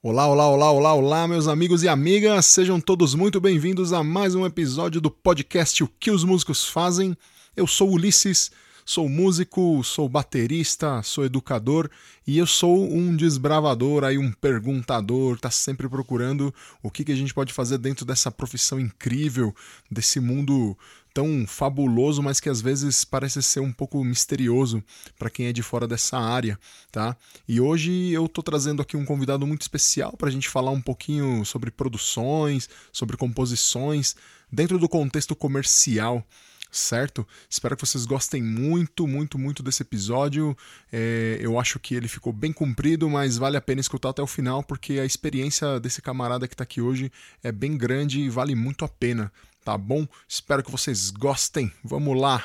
[0.00, 4.32] Olá, olá, olá, olá, olá, meus amigos e amigas, sejam todos muito bem-vindos a mais
[4.36, 7.16] um episódio do podcast O que os músicos fazem.
[7.56, 8.52] Eu sou Ulisses,
[8.86, 11.90] sou músico, sou baterista, sou educador
[12.24, 17.16] e eu sou um desbravador, aí um perguntador, tá sempre procurando o que, que a
[17.16, 19.52] gente pode fazer dentro dessa profissão incrível,
[19.90, 20.78] desse mundo
[21.18, 24.80] tão fabuloso, mas que às vezes parece ser um pouco misterioso
[25.18, 26.56] para quem é de fora dessa área,
[26.92, 27.16] tá?
[27.48, 30.80] E hoje eu tô trazendo aqui um convidado muito especial para a gente falar um
[30.80, 34.14] pouquinho sobre produções, sobre composições
[34.52, 36.24] dentro do contexto comercial
[36.70, 37.26] certo?
[37.48, 40.54] Espero que vocês gostem muito, muito, muito desse episódio.
[40.92, 44.26] É, eu acho que ele ficou bem comprido, mas vale a pena escutar até o
[44.26, 47.10] final, porque a experiência desse camarada que está aqui hoje
[47.42, 49.32] é bem grande e vale muito a pena
[49.64, 50.06] tá bom?
[50.28, 51.72] Espero que vocês gostem.
[51.84, 52.44] Vamos lá!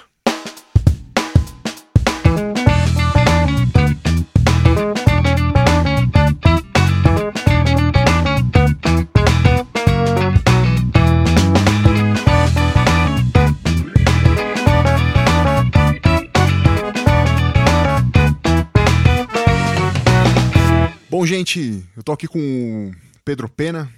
[21.09, 22.91] Bom, gente, eu tô aqui com o
[23.23, 23.89] Pedro Pena,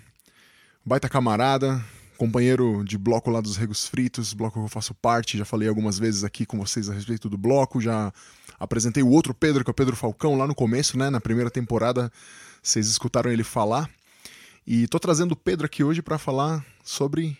[0.86, 1.84] baita camarada,
[2.16, 6.00] companheiro de bloco lá dos Regos Fritos, bloco que eu faço parte, já falei algumas
[6.00, 8.12] vezes aqui com vocês a respeito do bloco, já
[8.60, 11.52] apresentei o outro Pedro, que é o Pedro Falcão, lá no começo, né, na primeira
[11.52, 12.12] temporada,
[12.62, 13.90] vocês escutaram ele falar.
[14.66, 17.38] E tô trazendo o Pedro aqui hoje para falar sobre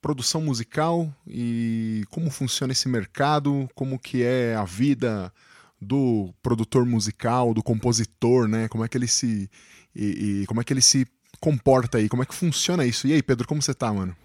[0.00, 5.32] produção musical e como funciona esse mercado, como que é a vida
[5.80, 8.68] do produtor musical, do compositor, né?
[8.68, 9.50] Como é que ele se
[9.94, 11.06] e, e como é que ele se
[11.42, 12.08] comporta aí?
[12.08, 13.08] Como é que funciona isso?
[13.08, 14.16] E aí, Pedro, como você tá, mano?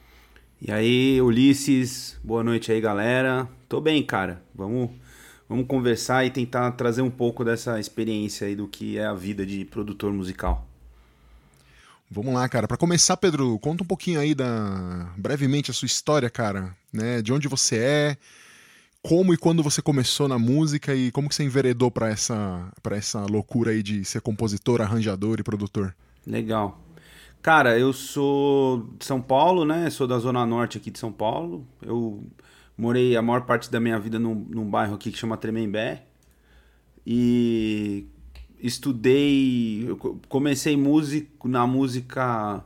[0.61, 3.49] E aí, Ulisses, boa noite aí, galera.
[3.67, 4.43] Tô bem, cara.
[4.53, 4.91] Vamos,
[5.49, 9.43] vamos conversar e tentar trazer um pouco dessa experiência aí do que é a vida
[9.45, 10.67] de produtor musical.
[12.09, 12.67] Vamos lá, cara.
[12.67, 17.19] Para começar, Pedro, conta um pouquinho aí da brevemente a sua história, cara, né?
[17.21, 18.17] De onde você é,
[19.01, 22.95] como e quando você começou na música e como que você enveredou para essa para
[22.95, 25.95] essa loucura aí de ser compositor, arranjador e produtor.
[26.25, 26.86] Legal.
[27.41, 29.89] Cara, eu sou de São Paulo, né?
[29.89, 31.65] Sou da zona norte aqui de São Paulo.
[31.81, 32.23] Eu
[32.77, 36.03] morei a maior parte da minha vida num, num bairro aqui que chama Tremembé.
[37.05, 38.05] E
[38.59, 39.87] estudei,
[40.27, 42.63] comecei músico na música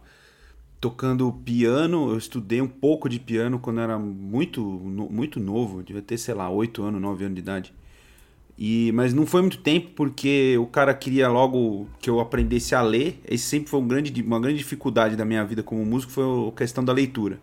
[0.80, 2.09] tocando piano.
[2.09, 6.50] Eu estudei um pouco de piano quando era muito muito novo, devia ter, sei lá,
[6.50, 7.74] 8 anos, 9 anos de idade.
[8.64, 12.82] E, mas não foi muito tempo porque o cara queria logo que eu aprendesse a
[12.84, 13.20] ler.
[13.28, 16.52] Esse sempre foi um grande, uma grande dificuldade da minha vida como músico, foi a
[16.52, 17.40] questão da leitura.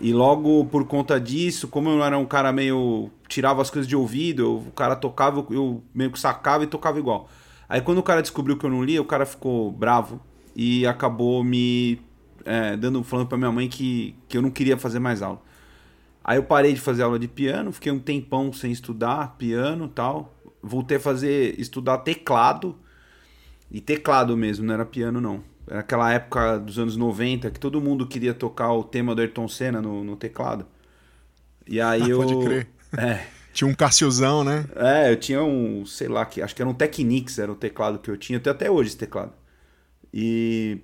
[0.00, 3.10] E logo por conta disso, como eu era um cara meio.
[3.26, 7.00] tirava as coisas de ouvido, eu, o cara tocava, eu meio que sacava e tocava
[7.00, 7.28] igual.
[7.68, 10.20] Aí quando o cara descobriu que eu não lia, o cara ficou bravo
[10.54, 12.00] e acabou me
[12.44, 15.42] é, dando, falando pra minha mãe que, que eu não queria fazer mais aula.
[16.24, 20.34] Aí eu parei de fazer aula de piano, fiquei um tempão sem estudar piano tal.
[20.62, 22.78] Voltei a fazer, estudar teclado.
[23.70, 25.42] E teclado mesmo, não era piano não.
[25.66, 29.48] Era aquela época dos anos 90 que todo mundo queria tocar o tema do Ayrton
[29.48, 30.66] Senna no, no teclado.
[31.66, 32.18] E aí eu.
[32.18, 32.68] Pode crer.
[32.96, 33.26] É.
[33.52, 34.64] Tinha um Cassiozão, né?
[34.74, 37.98] É, eu tinha um, sei lá, que acho que era um Technics, era o teclado
[37.98, 38.38] que eu tinha.
[38.38, 39.32] Eu tenho até hoje esse teclado.
[40.12, 40.78] E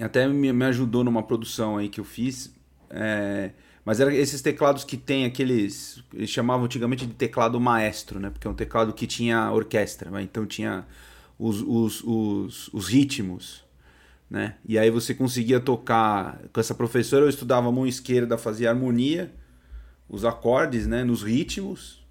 [0.00, 2.52] até me, me ajudou numa produção aí que eu fiz.
[2.90, 3.52] É,
[3.84, 6.02] mas era esses teclados que tem aqueles.
[6.12, 8.30] Eles chamavam antigamente de teclado maestro, né?
[8.30, 10.22] Porque é um teclado que tinha orquestra, né?
[10.22, 10.86] então tinha
[11.38, 13.62] os, os, os, os ritmos.
[14.30, 14.56] Né?
[14.66, 16.40] E aí você conseguia tocar.
[16.52, 19.30] Com essa professora eu estudava a mão esquerda, fazia harmonia,
[20.08, 21.04] os acordes, né?
[21.04, 22.02] Nos ritmos,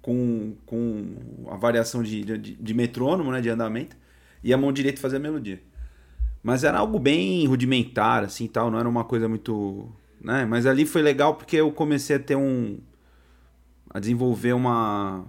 [0.00, 1.16] com, com
[1.50, 3.40] a variação de, de, de metrônomo, né?
[3.40, 3.96] De andamento,
[4.44, 5.60] e a mão direita fazia a melodia.
[6.40, 9.90] Mas era algo bem rudimentar, assim tal, não era uma coisa muito
[10.26, 10.44] né?
[10.44, 12.78] Mas ali foi legal porque eu comecei a ter um
[13.88, 15.24] a desenvolver uma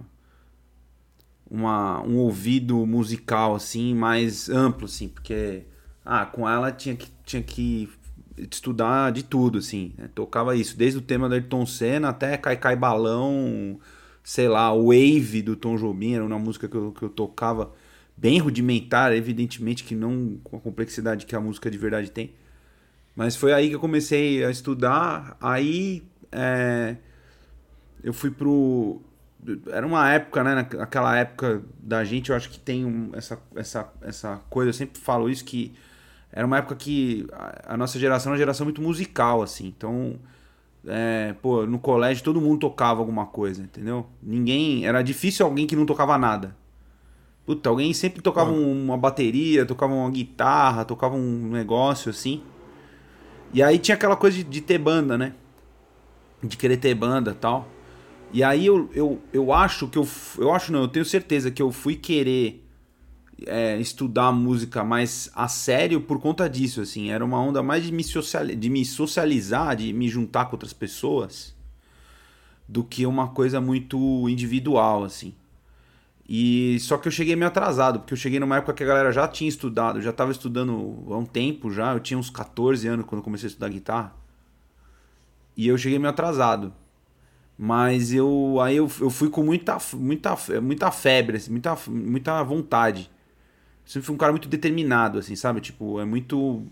[1.48, 5.62] uma um ouvido musical assim mais amplo assim, porque
[6.04, 7.88] ah, com ela tinha que tinha que
[8.36, 10.10] estudar de tudo assim, né?
[10.14, 13.78] tocava isso, desde o tema do Ayrton Senna até Cai Cai Balão,
[14.24, 17.72] sei lá, Wave do Tom Jobim, era uma música que eu, que eu tocava
[18.16, 22.32] bem rudimentar, evidentemente que não com a complexidade que a música de verdade tem.
[23.18, 25.36] Mas foi aí que eu comecei a estudar.
[25.40, 26.94] Aí é,
[28.00, 29.02] eu fui pro.
[29.72, 30.54] Era uma época, né?
[30.54, 35.00] Naquela época da gente, eu acho que tem um, essa, essa, essa coisa, eu sempre
[35.00, 35.74] falo isso, que
[36.30, 39.66] era uma época que a, a nossa geração era uma geração muito musical, assim.
[39.66, 40.14] Então,
[40.86, 44.06] é, pô, no colégio todo mundo tocava alguma coisa, entendeu?
[44.22, 44.86] Ninguém.
[44.86, 46.56] Era difícil alguém que não tocava nada.
[47.44, 52.44] Puta, alguém sempre tocava um, uma bateria, tocava uma guitarra, tocava um negócio assim.
[53.52, 55.34] E aí tinha aquela coisa de, de ter banda, né?
[56.42, 57.68] De querer ter banda tal.
[58.32, 60.06] E aí eu, eu, eu acho que eu.
[60.36, 62.64] Eu acho não, eu tenho certeza que eu fui querer
[63.46, 67.10] é, estudar música mais a sério por conta disso, assim.
[67.10, 68.04] Era uma onda mais de me,
[68.56, 71.54] de me socializar, de me juntar com outras pessoas,
[72.68, 75.34] do que uma coisa muito individual, assim.
[76.28, 79.10] E só que eu cheguei meio atrasado, porque eu cheguei numa época que a galera
[79.10, 83.06] já tinha estudado, já estava estudando há um tempo já, eu tinha uns 14 anos
[83.06, 84.14] quando comecei a estudar guitarra.
[85.56, 86.72] E eu cheguei meio atrasado.
[87.58, 93.10] Mas eu aí eu, eu fui com muita muita muita febre, assim, muita muita vontade.
[93.84, 95.60] Eu sempre fui um cara muito determinado, assim, sabe?
[95.60, 96.62] Tipo, é muito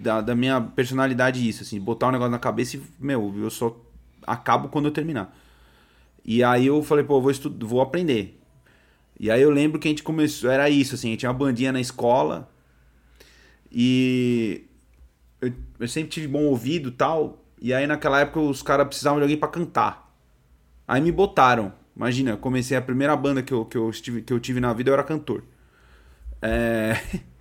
[0.00, 3.76] da, da minha personalidade isso, assim, botar um negócio na cabeça e, meu, eu só
[4.26, 5.36] acabo quando eu terminar.
[6.24, 7.32] E aí eu falei, pô, eu vou,
[7.68, 8.41] vou aprender.
[9.18, 11.80] E aí eu lembro que a gente começou, era isso, assim, tinha uma bandinha na
[11.80, 12.50] escola
[13.70, 14.64] e
[15.40, 17.44] eu, eu sempre tive bom ouvido tal.
[17.60, 20.12] E aí naquela época os caras precisavam de alguém para cantar.
[20.86, 21.72] Aí me botaram.
[21.94, 24.72] Imagina, eu comecei a primeira banda que eu, que eu, estive, que eu tive na
[24.72, 25.44] vida, eu era cantor.
[26.40, 26.96] É...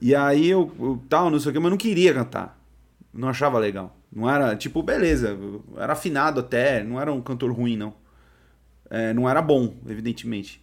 [0.00, 2.58] E aí eu, eu tal, não sei o que, mas não queria cantar.
[3.12, 3.94] Não achava legal.
[4.10, 5.38] Não era, tipo, beleza,
[5.76, 7.94] era afinado até, não era um cantor ruim, não.
[8.88, 10.61] É, não era bom, evidentemente.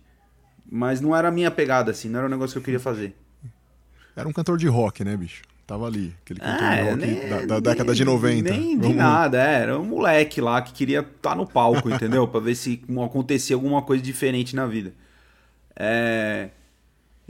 [0.72, 3.16] Mas não era a minha pegada, assim, não era o negócio que eu queria fazer.
[4.16, 5.42] Era um cantor de rock, né, bicho?
[5.66, 8.50] Tava ali, aquele cantor é, de rock nem, da, da, década de 90.
[8.50, 12.28] Nem de nada, é, era um moleque lá que queria estar tá no palco, entendeu?
[12.28, 14.94] pra ver se acontecia alguma coisa diferente na vida.
[15.76, 16.50] É...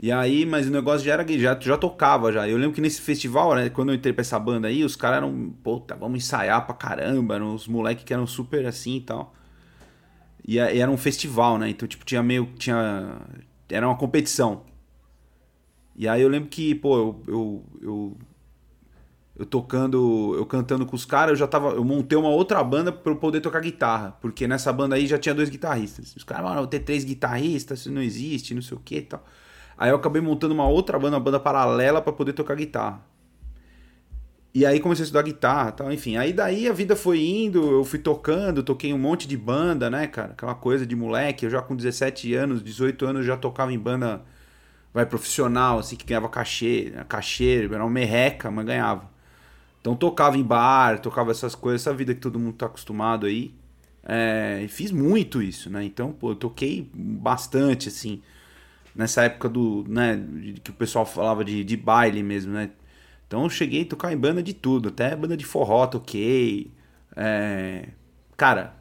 [0.02, 2.48] E aí, mas o negócio já era já, já tocava já.
[2.48, 5.18] Eu lembro que nesse festival, né, quando eu entrei pra essa banda aí, os caras
[5.18, 9.34] eram, puta, vamos ensaiar pra caramba, eram os moleques que eram super assim e tal.
[10.46, 11.70] E, era um festival, né?
[11.70, 12.46] Então, tipo, tinha meio.
[12.58, 13.20] Tinha.
[13.68, 14.64] Era uma competição.
[15.96, 17.22] E aí eu lembro que, pô, eu.
[17.26, 18.18] eu, eu,
[19.36, 20.34] eu tocando.
[20.36, 21.70] Eu cantando com os caras, eu já tava.
[21.70, 24.16] Eu montei uma outra banda pra eu poder tocar guitarra.
[24.20, 26.14] Porque nessa banda aí já tinha dois guitarristas.
[26.16, 29.24] Os caras, mano, ter três guitarristas, isso não existe, não sei o que e tal.
[29.76, 33.02] Aí eu acabei montando uma outra banda, uma banda paralela para poder tocar guitarra.
[34.52, 36.16] E aí comecei a estudar guitarra tal, enfim.
[36.16, 40.06] Aí daí a vida foi indo, eu fui tocando, toquei um monte de banda, né,
[40.08, 40.32] cara?
[40.32, 41.46] Aquela coisa de moleque.
[41.46, 44.22] Eu já com 17 anos, 18 anos, já tocava em banda
[44.92, 47.04] vai profissional, assim, que ganhava cachê, né?
[47.08, 49.08] cachê, era uma merreca, mas ganhava.
[49.80, 53.54] Então tocava em bar, tocava essas coisas, essa vida que todo mundo tá acostumado aí.
[54.04, 55.84] É, e fiz muito isso, né?
[55.84, 58.22] Então, pô, eu toquei bastante, assim,
[58.94, 60.22] nessa época do, né,
[60.64, 62.70] que o pessoal falava de, de baile mesmo, né?
[63.30, 66.72] Então eu cheguei a tocar em banda de tudo, até banda de forró toquei.
[67.14, 67.90] É...
[68.36, 68.74] Cara,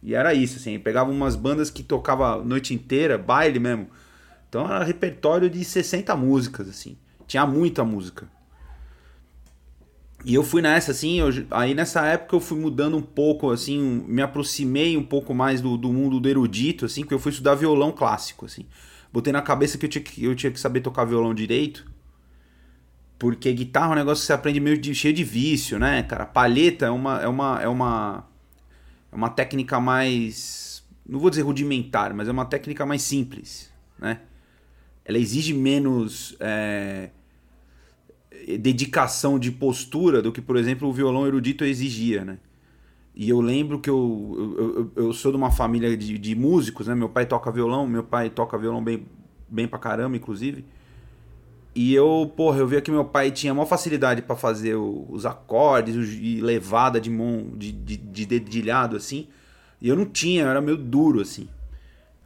[0.00, 3.88] e era isso, assim, pegava umas bandas que tocava a noite inteira, baile mesmo.
[4.48, 6.96] Então era repertório de 60 músicas, assim.
[7.26, 8.28] Tinha muita música.
[10.24, 14.04] E eu fui nessa, assim, eu, aí nessa época eu fui mudando um pouco, assim,
[14.06, 17.56] me aproximei um pouco mais do, do mundo do erudito, assim, porque eu fui estudar
[17.56, 18.66] violão clássico, assim.
[19.12, 21.95] Botei na cabeça que eu tinha que, eu tinha que saber tocar violão direito.
[23.18, 26.26] Porque guitarra é um negócio que você aprende meio de, cheio de vício, né, cara?
[26.26, 28.28] Palheta é uma, é uma, é uma,
[29.10, 34.20] é uma técnica mais, não vou dizer rudimentar, mas é uma técnica mais simples, né?
[35.04, 37.10] Ela exige menos é,
[38.58, 42.38] dedicação de postura do que, por exemplo, o violão erudito exigia, né?
[43.14, 46.94] E eu lembro que eu, eu, eu, sou de uma família de, de músicos, né?
[46.94, 49.06] Meu pai toca violão, meu pai toca violão bem,
[49.48, 50.66] bem pra caramba, inclusive.
[51.78, 55.94] E eu, porra, eu via que meu pai tinha maior facilidade para fazer os acordes
[56.18, 59.28] e levada de mão, de, de, de, dedilhado, assim.
[59.78, 61.46] E eu não tinha, eu era meio duro, assim.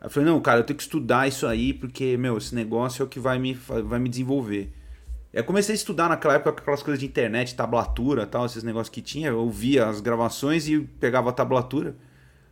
[0.01, 3.03] Aí eu falei, não, cara, eu tenho que estudar isso aí, porque, meu, esse negócio
[3.03, 4.73] é o que vai me, vai me desenvolver.
[5.33, 9.03] Eu comecei a estudar naquela época aquelas coisas de internet, tablatura tal, esses negócios que
[9.03, 9.31] tinha.
[9.31, 11.97] Eu ouvia as gravações e pegava a tablatura.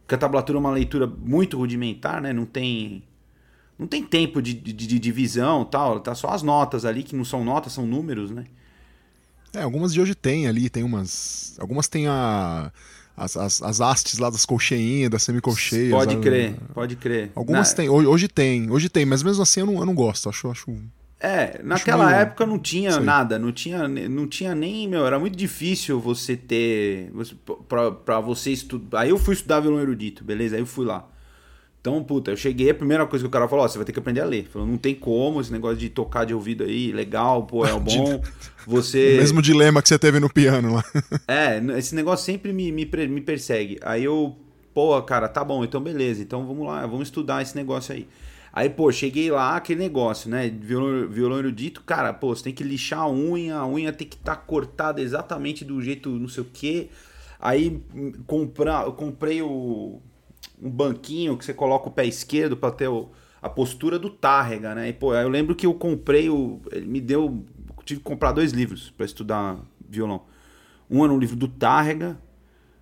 [0.00, 2.32] Porque a tablatura é uma leitura muito rudimentar, né?
[2.32, 3.04] Não tem
[3.78, 7.24] não tem tempo de, de, de divisão tal, tá só as notas ali, que não
[7.24, 8.44] são notas, são números, né?
[9.54, 11.56] É, algumas de hoje tem ali, tem umas.
[11.58, 12.72] Algumas tem a.
[13.16, 15.90] As, as, as hastes lá das colcheinhas, das semicolcheias.
[15.90, 17.32] Pode a, crer, pode crer.
[17.34, 17.74] Algumas Na...
[17.74, 20.48] tem, hoje, hoje, tem, hoje tem, mas mesmo assim eu não, eu não gosto, acho,
[20.48, 20.70] acho
[21.20, 22.18] é, naquela meio...
[22.18, 23.02] época não tinha Sei.
[23.02, 27.10] nada, não tinha, não tinha nem, meu, era muito difícil você ter,
[28.04, 31.08] pra você estudar, aí eu fui estudar violão erudito, beleza, aí eu fui lá.
[31.80, 33.92] Então, puta, eu cheguei, a primeira coisa que o cara falou, ó, você vai ter
[33.92, 34.48] que aprender a ler.
[34.52, 38.20] Falou, não tem como, esse negócio de tocar de ouvido aí, legal, pô, é bom.
[38.66, 39.14] Você.
[39.14, 40.84] O mesmo dilema que você teve no piano lá.
[41.26, 43.78] é, esse negócio sempre me, me, me persegue.
[43.80, 44.36] Aí eu,
[44.74, 48.06] pô, cara, tá bom, então beleza, então vamos lá, vamos estudar esse negócio aí.
[48.52, 50.48] Aí, pô, cheguei lá, aquele negócio, né?
[50.48, 54.16] Violão, violão erudito, cara, pô, você tem que lixar a unha, a unha tem que
[54.16, 56.88] estar tá cortada exatamente do jeito não sei o quê.
[57.40, 57.80] Aí
[58.26, 60.02] comprar, eu comprei o,
[60.62, 63.08] um banquinho que você coloca o pé esquerdo para ter o,
[63.40, 64.88] a postura do Tárrega, né?
[64.88, 66.60] E, pô, eu lembro que eu comprei o.
[66.72, 67.44] Ele me deu.
[67.84, 69.56] Tive que comprar dois livros para estudar
[69.88, 70.22] violão.
[70.90, 72.18] Um era um livro do Tárrega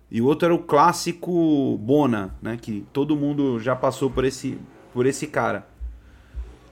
[0.09, 2.57] e o outro era o clássico Bona, né?
[2.61, 4.57] Que todo mundo já passou por esse,
[4.93, 5.67] por esse cara.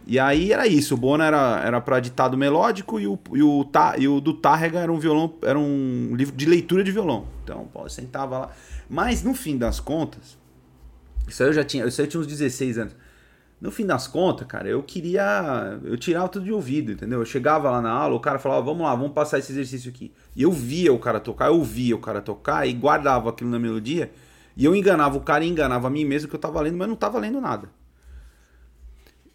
[0.07, 3.67] E aí era isso, o Bona era, era para ditado melódico e o, e, o,
[3.97, 7.25] e o do Tárrega era um violão, era um livro de leitura de violão.
[7.43, 8.49] Então, pô, sentava lá.
[8.87, 10.37] Mas no fim das contas,
[11.27, 12.95] isso aí eu já tinha, isso aí eu tinha uns 16 anos.
[13.59, 15.79] No fim das contas, cara, eu queria.
[15.83, 17.19] Eu tirava tudo de ouvido, entendeu?
[17.19, 20.11] Eu chegava lá na aula, o cara falava, vamos lá, vamos passar esse exercício aqui.
[20.35, 23.57] E eu via o cara tocar, eu via o cara tocar e guardava aquilo na
[23.57, 24.11] melodia.
[24.57, 26.87] E eu enganava o cara e enganava a mim mesmo que eu tava lendo, mas
[26.87, 27.69] não tava lendo nada.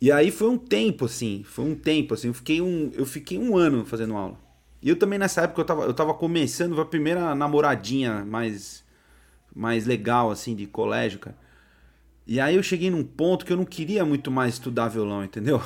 [0.01, 3.39] E aí foi um tempo, assim, foi um tempo, assim, eu fiquei um, eu fiquei
[3.39, 4.39] um ano fazendo aula.
[4.83, 8.83] E eu também nessa época eu tava, eu tava começando a primeira namoradinha mais,
[9.55, 11.37] mais legal, assim, de colégio, cara.
[12.31, 15.61] E aí eu cheguei num ponto que eu não queria muito mais estudar violão, entendeu?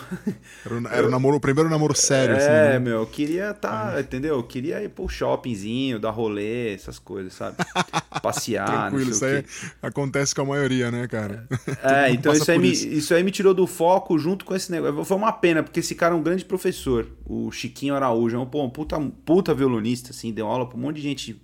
[0.64, 2.49] Era, o, era o, namoro, o primeiro namoro sério, é, assim.
[2.49, 2.78] É, né?
[2.78, 4.00] meu, eu queria tá, ah.
[4.00, 4.37] entendeu?
[4.37, 7.59] Eu queria ir pro shoppingzinho, dar rolê, essas coisas, sabe?
[8.23, 9.44] Passear, Tranquilo, isso aí
[9.83, 11.47] acontece com a maioria, né, cara?
[11.83, 12.88] É, então isso aí, me, isso.
[12.88, 15.04] isso aí me tirou do foco junto com esse negócio.
[15.04, 18.47] Foi uma pena, porque esse cara é um grande professor, o Chiquinho Araújo, é um,
[18.47, 21.42] pô, um puta, puta violonista, assim, deu aula pra um monte de gente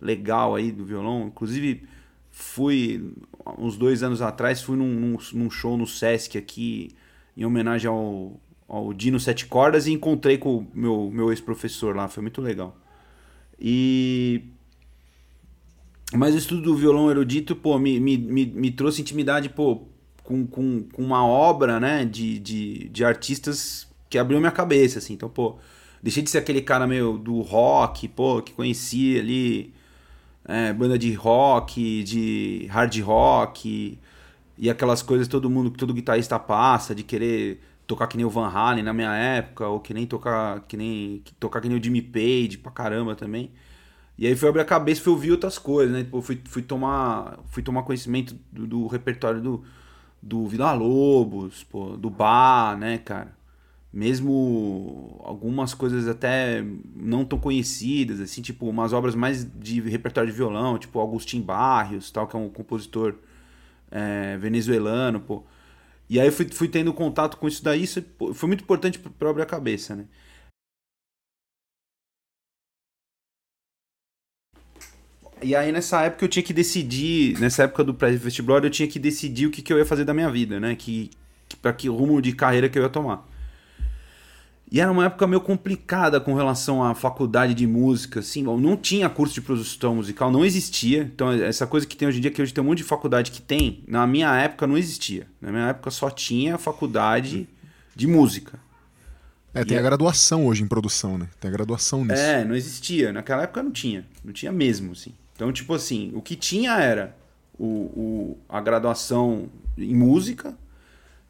[0.00, 1.86] legal aí do violão, inclusive
[2.38, 3.14] fui
[3.56, 6.90] uns dois anos atrás fui num, num, num, show no Sesc aqui
[7.34, 8.38] em homenagem ao,
[8.68, 12.76] ao Dino Sete Cordas e encontrei com o meu, meu ex-professor lá, foi muito legal.
[13.58, 14.42] E
[16.12, 19.86] mas o estudo do violão erudito, pô, me, me, me, me trouxe intimidade, pô,
[20.22, 25.14] com, com, com uma obra, né, de, de, de artistas que abriu minha cabeça, assim.
[25.14, 25.56] Então, pô,
[26.02, 29.72] deixei de ser aquele cara meio do rock, pô, que conhecia ali
[30.48, 33.98] é, banda de rock, de hard rock
[34.58, 38.48] e aquelas coisas todo mundo, todo guitarrista passa, de querer tocar que nem o Van
[38.48, 42.02] Halen na minha época, ou que nem tocar que nem tocar que nem o Jimmy
[42.02, 43.50] Page pra caramba também.
[44.18, 46.04] E aí fui abrir a cabeça, fui ouvir outras coisas, né?
[46.04, 49.64] Tipo, fui, fui tomar fui tomar conhecimento do, do repertório do
[50.22, 53.36] do Vila Lobos, pô, do Bar, né, cara?
[53.96, 56.62] Mesmo algumas coisas até
[56.94, 62.10] não tão conhecidas, assim, tipo umas obras mais de repertório de violão, tipo Agustin Barrios,
[62.10, 63.14] tal, que é um compositor
[63.90, 65.44] é, venezuelano, pô.
[66.10, 69.46] E aí fui, fui tendo contato com isso daí, isso foi muito importante para a
[69.46, 70.04] cabeça, né?
[75.42, 78.98] E aí nessa época eu tinha que decidir, nessa época do pré-vestibular eu tinha que
[78.98, 80.76] decidir o que, que eu ia fazer da minha vida, né?
[80.76, 81.10] Que,
[81.48, 83.26] que para que rumo de carreira que eu ia tomar.
[84.70, 89.08] E era uma época meio complicada com relação à faculdade de música, assim, não tinha
[89.08, 91.02] curso de produção musical, não existia.
[91.02, 93.30] Então, essa coisa que tem hoje em dia, que hoje tem um monte de faculdade
[93.30, 95.28] que tem, na minha época não existia.
[95.40, 97.48] Na minha época só tinha faculdade
[97.94, 98.58] de música.
[99.54, 101.28] É, tem e a graduação hoje em produção, né?
[101.40, 102.20] Tem a graduação nisso.
[102.20, 103.12] É, não existia.
[103.12, 104.04] Naquela época não tinha.
[104.24, 105.14] Não tinha mesmo, assim.
[105.34, 107.16] Então, tipo assim, o que tinha era
[107.58, 110.54] o, o a graduação em música.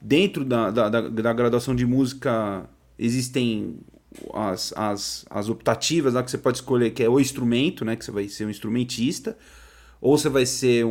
[0.01, 3.79] Dentro da, da, da, da graduação de música existem
[4.33, 7.97] as, as, as optativas lá que você pode escolher, que é o instrumento, né?
[7.97, 9.37] Que você vai ser um instrumentista,
[10.01, 10.91] ou você vai ser um,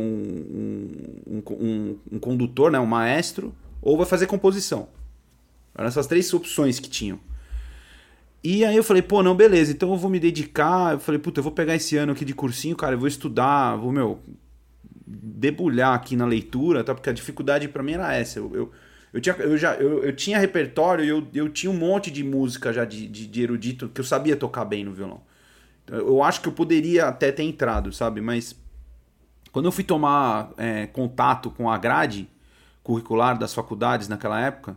[1.26, 2.78] um, um, um condutor, né?
[2.78, 4.88] Um maestro, ou vai fazer composição.
[5.74, 7.18] Eram essas três opções que tinham.
[8.42, 10.92] E aí eu falei, pô, não, beleza, então eu vou me dedicar.
[10.92, 13.76] Eu falei, puta, eu vou pegar esse ano aqui de cursinho, cara, eu vou estudar,
[13.76, 14.20] vou, meu,
[15.06, 16.94] debulhar aqui na leitura, tá?
[16.94, 18.38] Porque a dificuldade para mim era essa.
[18.38, 18.72] Eu, eu,
[19.16, 22.22] eu tinha, eu já, eu, eu tinha repertório e eu, eu tinha um monte de
[22.22, 25.22] música já de, de, de, erudito que eu sabia tocar bem no violão.
[25.88, 28.20] Eu acho que eu poderia até ter entrado, sabe?
[28.20, 28.54] Mas
[29.50, 32.28] quando eu fui tomar é, contato com a grade
[32.82, 34.76] curricular das faculdades naquela época,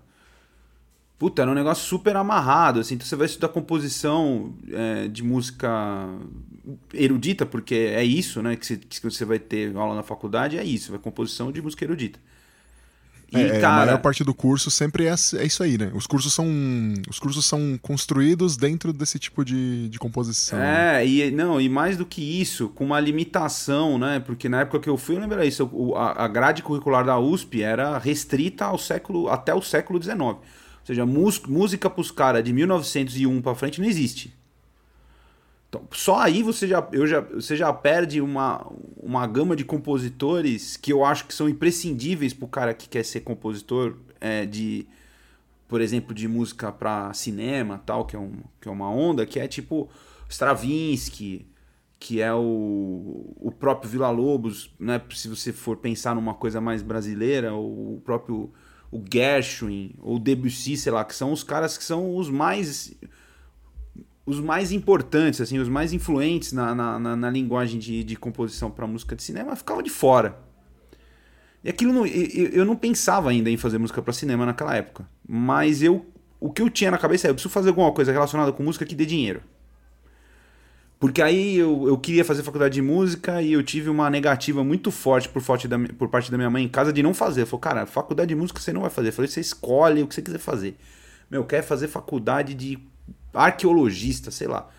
[1.17, 2.95] puta, era um negócio super amarrado, assim.
[2.95, 6.07] Então você vai estudar composição é, de música
[6.93, 8.55] erudita, porque é isso, né?
[8.55, 11.83] Que você, que você vai ter aula na faculdade, é isso, vai composição de música
[11.83, 12.19] erudita.
[13.31, 13.83] E, é, cara...
[13.83, 15.91] A maior parte do curso sempre é, é isso aí, né?
[15.93, 16.47] Os cursos são,
[17.09, 20.59] os cursos são construídos dentro desse tipo de, de composição.
[20.59, 24.19] É, e não, e mais do que isso, com uma limitação, né?
[24.19, 27.61] Porque na época que eu fui, eu lembro isso, a, a grade curricular da USP
[27.61, 30.19] era restrita ao século, até o século XIX.
[30.21, 30.41] Ou
[30.83, 34.38] seja, música para os caras de 1901 para frente não existe.
[35.69, 38.65] Então, só aí você já, eu já, você já perde uma,
[38.97, 43.05] uma gama de compositores que eu acho que são imprescindíveis para o cara que quer
[43.05, 44.87] ser compositor é, de,
[45.67, 49.39] por exemplo, de música para cinema, tal, que é, um, que é uma onda, que
[49.39, 49.87] é tipo
[50.27, 51.45] Stravinsky,
[51.99, 54.99] que é o, o próprio Vila Lobos, né?
[55.13, 58.51] Se você for pensar numa coisa mais brasileira, o próprio
[58.91, 62.95] o Gershwin ou Debussy, sei lá, que são os caras que são os mais
[64.29, 68.69] os mais importantes, assim, os mais influentes na, na, na, na linguagem de, de composição
[68.69, 70.37] para música de cinema, ficava de fora.
[71.63, 75.09] E aquilo não, eu, eu não pensava ainda em fazer música para cinema naquela época,
[75.27, 76.05] mas eu
[76.39, 78.85] o que eu tinha na cabeça é eu preciso fazer alguma coisa relacionada com música
[78.85, 79.41] que dê dinheiro.
[80.97, 84.91] Porque aí eu, eu queria fazer faculdade de música e eu tive uma negativa muito
[84.91, 87.45] forte por, forte da, por parte da minha mãe em casa de não fazer.
[87.45, 89.09] Falou, cara, faculdade de música você não vai fazer.
[89.09, 90.77] Eu falei, você escolhe o que você quiser fazer.
[91.29, 92.79] Meu, quer fazer faculdade de
[93.33, 94.69] arqueologista, sei lá.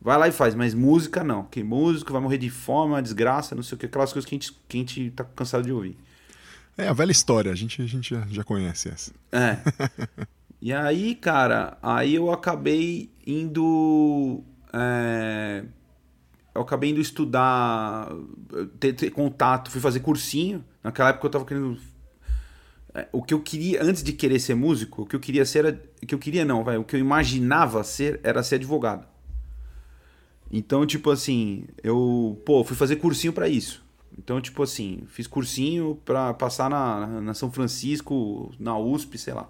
[0.00, 1.44] Vai lá e faz, mas música não.
[1.44, 4.34] Que música vai morrer de fome, uma desgraça, não sei o que, aquelas coisas que
[4.34, 5.96] a gente, que a gente tá cansado de ouvir.
[6.78, 9.12] É a velha história, a gente, a gente já, já conhece essa.
[9.30, 9.58] É.
[10.60, 15.64] e aí, cara, aí eu acabei indo é,
[16.54, 18.08] eu acabei indo estudar,
[18.78, 20.64] ter, ter, contato, fui fazer cursinho.
[20.82, 21.78] Naquela época eu tava querendo.
[22.94, 25.60] É, o que eu queria, antes de querer ser músico, o que eu queria ser
[25.60, 25.82] era.
[26.02, 29.06] O que eu queria não, vai, o que eu imaginava ser era ser advogado.
[30.50, 33.84] Então, tipo assim, eu, pô, fui fazer cursinho para isso.
[34.18, 39.48] Então, tipo assim, fiz cursinho para passar na, na São Francisco, na USP, sei lá.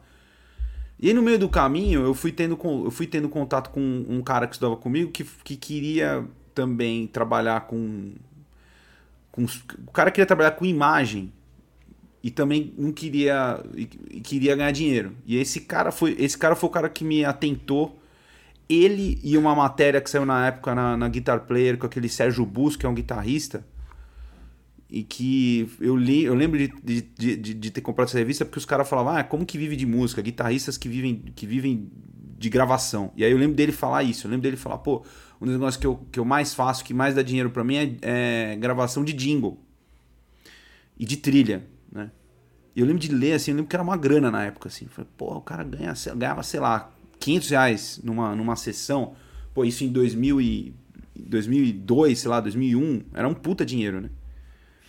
[0.99, 4.20] E aí no meio do caminho eu fui tendo, eu fui tendo contato com um
[4.20, 8.12] cara que estudava comigo que, que queria também trabalhar com,
[9.32, 9.47] com.
[9.87, 11.32] O cara queria trabalhar com imagem
[12.22, 13.62] e também não queria
[14.22, 15.12] queria ganhar dinheiro.
[15.26, 17.98] E esse cara foi esse cara foi o cara que me atentou.
[18.68, 22.46] Ele e uma matéria que saiu na época na, na Guitar Player com aquele Sérgio
[22.46, 23.64] Bus, que é um guitarrista
[24.90, 28.58] e que eu li, eu lembro de, de, de, de ter comprado essa revista porque
[28.58, 30.20] os caras falavam, ah, como que vive de música?
[30.20, 31.88] Guitarristas que vivem, que vivem
[32.36, 33.12] de gravação.
[33.16, 35.04] E aí eu lembro dele falar isso, eu lembro dele falar, pô,
[35.40, 37.76] um dos negócios que eu, que eu mais faço, que mais dá dinheiro para mim
[37.76, 39.59] é, é, gravação de jingle
[40.98, 42.11] e de trilha, né?
[42.74, 44.87] E eu lembro de ler assim, eu lembro que era uma grana na época, assim.
[44.87, 49.14] Falei, pô, o cara ganha, ganhava, sei lá, 500 reais numa, numa sessão.
[49.53, 50.74] Pô, isso em 2000 e,
[51.16, 54.11] 2002, sei lá, 2001, era um puta dinheiro, né?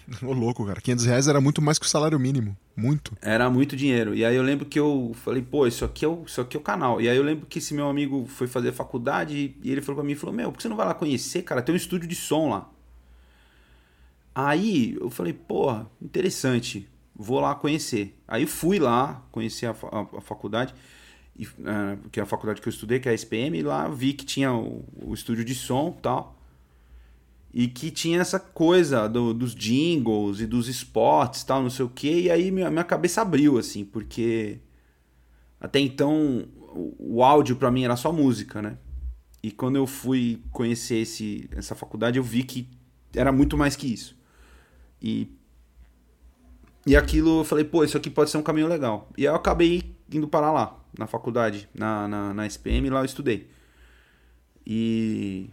[0.21, 0.81] Ô, louco, cara.
[0.81, 2.55] 500 reais era muito mais que o salário mínimo.
[2.75, 3.17] Muito.
[3.21, 4.15] Era muito dinheiro.
[4.15, 6.59] E aí eu lembro que eu falei, pô, isso aqui é o, isso aqui é
[6.59, 7.01] o canal.
[7.01, 10.05] E aí eu lembro que esse meu amigo foi fazer faculdade e ele falou pra
[10.05, 11.61] mim, falou, meu, por que você não vai lá conhecer, cara?
[11.61, 12.69] Tem um estúdio de som lá.
[14.33, 16.87] Aí eu falei, porra, interessante.
[17.21, 18.17] Vou lá conhecer.
[18.27, 20.73] Aí fui lá, conheci a, a, a faculdade,
[21.35, 23.87] e, uh, que é a faculdade que eu estudei, que é a SPM, e lá
[23.87, 26.41] vi que tinha o, o estúdio de som e tal
[27.53, 31.89] e que tinha essa coisa do, dos jingles e dos spots tal, não sei o
[31.89, 34.59] que, e aí minha, minha cabeça abriu, assim, porque
[35.59, 38.77] até então o, o áudio para mim era só música, né?
[39.43, 42.69] E quando eu fui conhecer esse, essa faculdade, eu vi que
[43.13, 44.15] era muito mais que isso.
[45.01, 45.27] E,
[46.85, 49.09] e aquilo eu falei, pô, isso aqui pode ser um caminho legal.
[49.17, 53.49] E eu acabei indo parar lá, na faculdade, na, na, na SPM, lá eu estudei.
[54.65, 55.49] E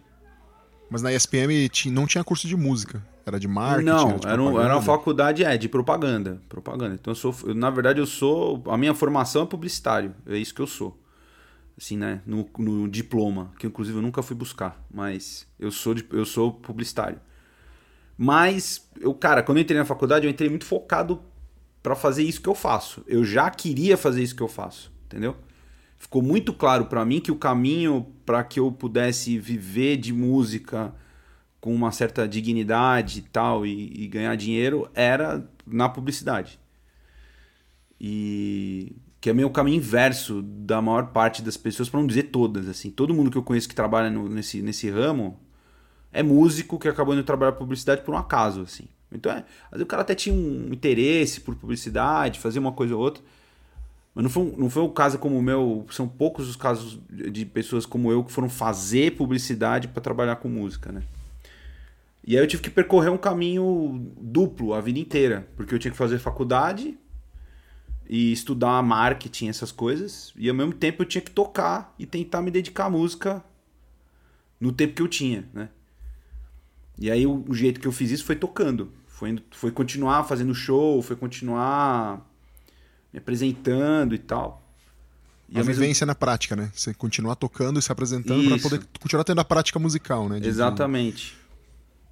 [0.90, 3.84] mas na ESPM não tinha curso de música, era de marketing?
[3.84, 6.94] Não, era, era, um, era, uma faculdade é, de propaganda, propaganda.
[6.94, 10.54] Então eu sou, eu, na verdade eu sou, a minha formação é publicitário, é isso
[10.54, 10.98] que eu sou.
[11.76, 16.24] Assim, né, no, no diploma, que inclusive eu nunca fui buscar, mas eu sou eu
[16.24, 17.20] sou publicitário.
[18.18, 21.22] Mas eu, cara, quando eu entrei na faculdade, eu entrei muito focado
[21.82, 23.02] para fazer isso que eu faço.
[23.06, 25.36] Eu já queria fazer isso que eu faço, entendeu?
[25.98, 30.94] ficou muito claro para mim que o caminho para que eu pudesse viver de música
[31.60, 36.58] com uma certa dignidade e tal e, e ganhar dinheiro era na publicidade.
[38.00, 42.24] E que é meio o caminho inverso da maior parte das pessoas, para não dizer
[42.24, 42.88] todas, assim.
[42.88, 45.40] Todo mundo que eu conheço que trabalha no, nesse, nesse ramo
[46.12, 48.84] é músico que acabou indo trabalhar publicidade por um acaso, assim.
[49.10, 52.94] Então, é, às vezes o cara até tinha um interesse por publicidade, fazer uma coisa
[52.94, 53.22] ou outra,
[54.14, 57.44] mas não foi, não foi um caso como o meu, são poucos os casos de
[57.46, 61.02] pessoas como eu que foram fazer publicidade para trabalhar com música, né?
[62.26, 65.90] E aí eu tive que percorrer um caminho duplo a vida inteira, porque eu tinha
[65.90, 66.98] que fazer faculdade
[68.08, 72.42] e estudar marketing, essas coisas, e ao mesmo tempo eu tinha que tocar e tentar
[72.42, 73.42] me dedicar à música
[74.60, 75.68] no tempo que eu tinha, né?
[76.98, 80.54] E aí o, o jeito que eu fiz isso foi tocando, foi, foi continuar fazendo
[80.54, 82.26] show, foi continuar
[83.12, 84.64] me apresentando e tal.
[85.48, 86.06] E a vivência mesmo...
[86.06, 86.70] na prática, né?
[86.74, 90.40] Você continuar tocando e se apresentando para poder continuar tendo a prática musical, né?
[90.40, 91.36] De, Exatamente.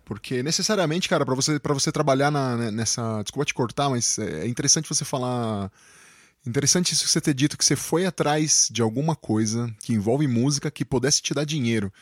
[0.05, 4.19] Porque necessariamente, cara, para você para você trabalhar na, né, nessa, desculpa te cortar, mas
[4.19, 5.71] é, é interessante você falar
[6.47, 10.29] Interessante isso que você ter dito que você foi atrás de alguma coisa que envolve
[10.29, 11.93] música que pudesse te dar dinheiro,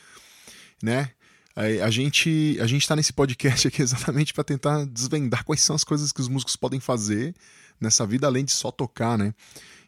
[0.83, 1.11] né?
[1.57, 5.85] A gente a gente tá nesse podcast aqui exatamente para tentar desvendar quais são as
[5.85, 7.35] coisas que os músicos podem fazer
[7.81, 9.33] nessa vida além de só tocar, né?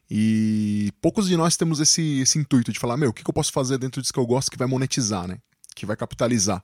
[0.08, 3.34] E poucos de nós temos esse, esse intuito de falar, meu, o que, que eu
[3.34, 5.38] posso fazer dentro disso que eu gosto que vai monetizar, né?
[5.74, 6.62] Que vai capitalizar.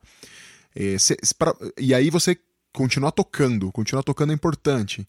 [0.75, 2.39] É, se, se pra, e aí você
[2.73, 5.07] continuar tocando, continuar tocando é importante.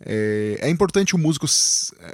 [0.00, 1.46] É, é, importante o músico,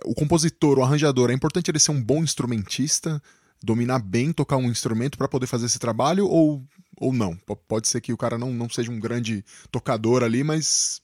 [0.05, 3.23] o compositor, o arranjador, é importante ele ser um bom instrumentista,
[3.64, 6.62] dominar bem, tocar um instrumento para poder fazer esse trabalho ou,
[6.98, 7.35] ou não?
[7.37, 11.03] P pode ser que o cara não, não seja um grande tocador ali, mas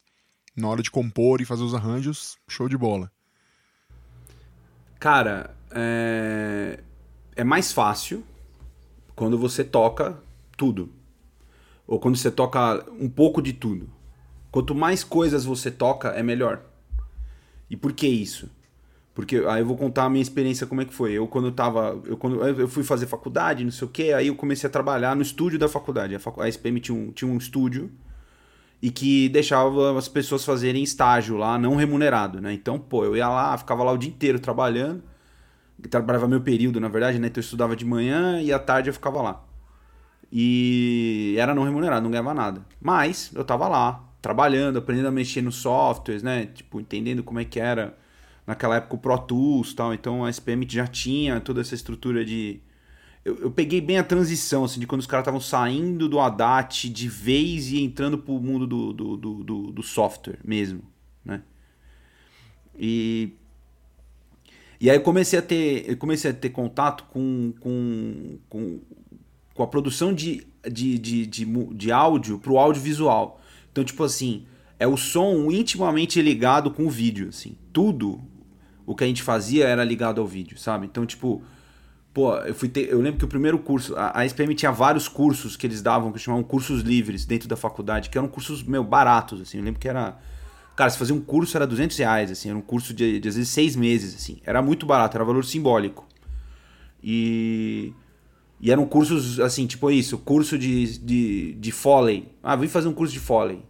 [0.56, 3.10] na hora de compor e fazer os arranjos, show de bola.
[4.98, 6.80] Cara, é,
[7.34, 8.22] é mais fácil
[9.16, 10.18] quando você toca
[10.56, 10.92] tudo.
[11.86, 13.88] Ou quando você toca um pouco de tudo.
[14.50, 16.62] Quanto mais coisas você toca, é melhor.
[17.68, 18.50] E por que isso?
[19.20, 21.12] Porque aí eu vou contar a minha experiência como é que foi.
[21.12, 24.28] Eu quando eu tava, eu quando eu fui fazer faculdade, não sei o quê, aí
[24.28, 26.14] eu comecei a trabalhar no estúdio da faculdade.
[26.14, 27.90] A, facu, a SPM tinha um, tinha um estúdio
[28.80, 32.52] e que deixava as pessoas fazerem estágio lá, não remunerado, né?
[32.52, 35.02] Então, pô, eu ia lá, ficava lá o dia inteiro trabalhando.
[35.90, 37.26] trabalhava meu período, na verdade, né?
[37.28, 39.44] Então eu estudava de manhã e à tarde eu ficava lá.
[40.32, 42.64] E era não remunerado, não ganhava nada.
[42.80, 46.46] Mas eu tava lá, trabalhando, aprendendo a mexer nos softwares, né?
[46.46, 47.98] Tipo, entendendo como é que era
[48.50, 49.94] naquela época o Pro Tools tal.
[49.94, 52.60] Então a SPM já tinha toda essa estrutura de.
[53.24, 56.88] Eu, eu peguei bem a transição, assim, de quando os caras estavam saindo do ADAT
[56.88, 60.82] de vez e entrando pro mundo do, do, do, do, do software mesmo,
[61.24, 61.42] né?
[62.76, 63.32] E.
[64.80, 68.80] E aí eu comecei a ter, comecei a ter contato com, com, com,
[69.52, 73.42] com a produção de, de, de, de, de áudio para o audiovisual.
[73.70, 74.46] Então, tipo assim,
[74.78, 77.58] é o som intimamente ligado com o vídeo, assim.
[77.74, 78.22] Tudo
[78.90, 80.86] o que a gente fazia era ligado ao vídeo, sabe?
[80.86, 81.42] Então, tipo,
[82.12, 85.06] pô, eu fui ter, eu lembro que o primeiro curso, a, a SPM tinha vários
[85.06, 88.82] cursos que eles davam, que chamavam cursos livres dentro da faculdade, que eram cursos, meu,
[88.82, 89.58] baratos, assim.
[89.58, 90.18] Eu lembro que era
[90.74, 93.36] Cara, se fazia um curso era 200 reais, assim, era um curso de, de às
[93.36, 94.40] vezes seis meses, assim.
[94.44, 96.08] Era muito barato, era valor simbólico.
[97.02, 97.92] E
[98.60, 102.28] e eram cursos, assim, tipo isso, curso de, de, de Foley.
[102.42, 103.62] Ah, vim fazer um curso de Foley.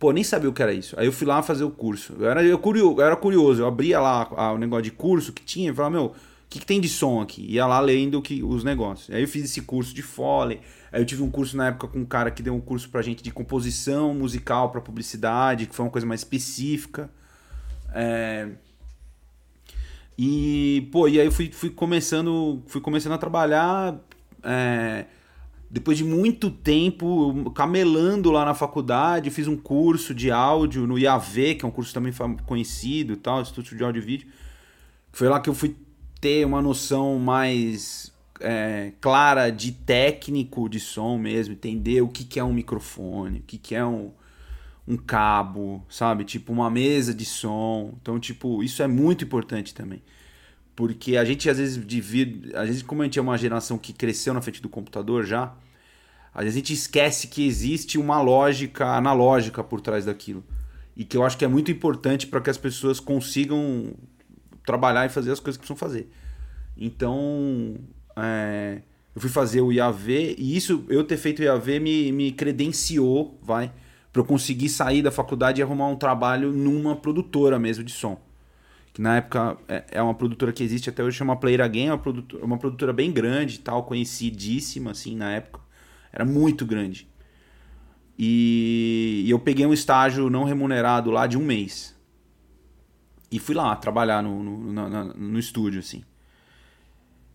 [0.00, 0.98] Pô, nem sabia o que era isso.
[0.98, 2.14] Aí eu fui lá fazer o curso.
[2.18, 5.44] Eu era, eu curioso, eu era curioso, eu abria lá o negócio de curso que
[5.44, 6.14] tinha e falava, meu, o
[6.48, 7.44] que, que, tem de som aqui?
[7.46, 9.14] Ia lá lendo que, os negócios.
[9.14, 10.58] Aí eu fiz esse curso de Foley.
[10.90, 13.02] Aí eu tive um curso na época com um cara que deu um curso pra
[13.02, 17.10] gente de composição musical para publicidade, que foi uma coisa mais específica.
[17.94, 18.48] É...
[20.16, 24.00] E, pô, e aí eu fui, fui começando, fui começando a trabalhar
[24.42, 25.04] é,
[25.70, 31.54] depois de muito tempo camelando lá na faculdade, fiz um curso de áudio no IAV,
[31.54, 32.12] que é um curso também
[32.44, 34.28] conhecido e tal, Instituto de Áudio e Vídeo.
[35.12, 35.76] Foi lá que eu fui
[36.20, 42.40] ter uma noção mais é, clara de técnico de som mesmo, entender o que, que
[42.40, 44.10] é um microfone, o que, que é um,
[44.88, 46.24] um cabo, sabe?
[46.24, 47.94] Tipo, uma mesa de som.
[48.02, 50.02] Então, tipo, isso é muito importante também.
[50.80, 53.92] Porque a gente às vezes divide, a gente como a gente é uma geração que
[53.92, 55.52] cresceu na frente do computador já,
[56.32, 60.42] às vezes a gente esquece que existe uma lógica analógica por trás daquilo.
[60.96, 63.92] E que eu acho que é muito importante para que as pessoas consigam
[64.64, 66.10] trabalhar e fazer as coisas que precisam fazer.
[66.74, 67.76] Então,
[68.16, 68.80] é,
[69.14, 73.38] eu fui fazer o IAV e isso, eu ter feito o IAV me, me credenciou,
[73.42, 73.70] vai,
[74.10, 78.29] para eu conseguir sair da faculdade e arrumar um trabalho numa produtora mesmo de som
[78.92, 81.92] que na época é, é uma produtora que existe até hoje, chama Player Again, é
[81.92, 85.60] uma produtora, uma produtora bem grande tal, conhecidíssima, assim, na época.
[86.12, 87.08] Era muito grande.
[88.18, 91.96] E, e eu peguei um estágio não remunerado lá de um mês.
[93.30, 96.04] E fui lá trabalhar no, no, no, no estúdio, assim.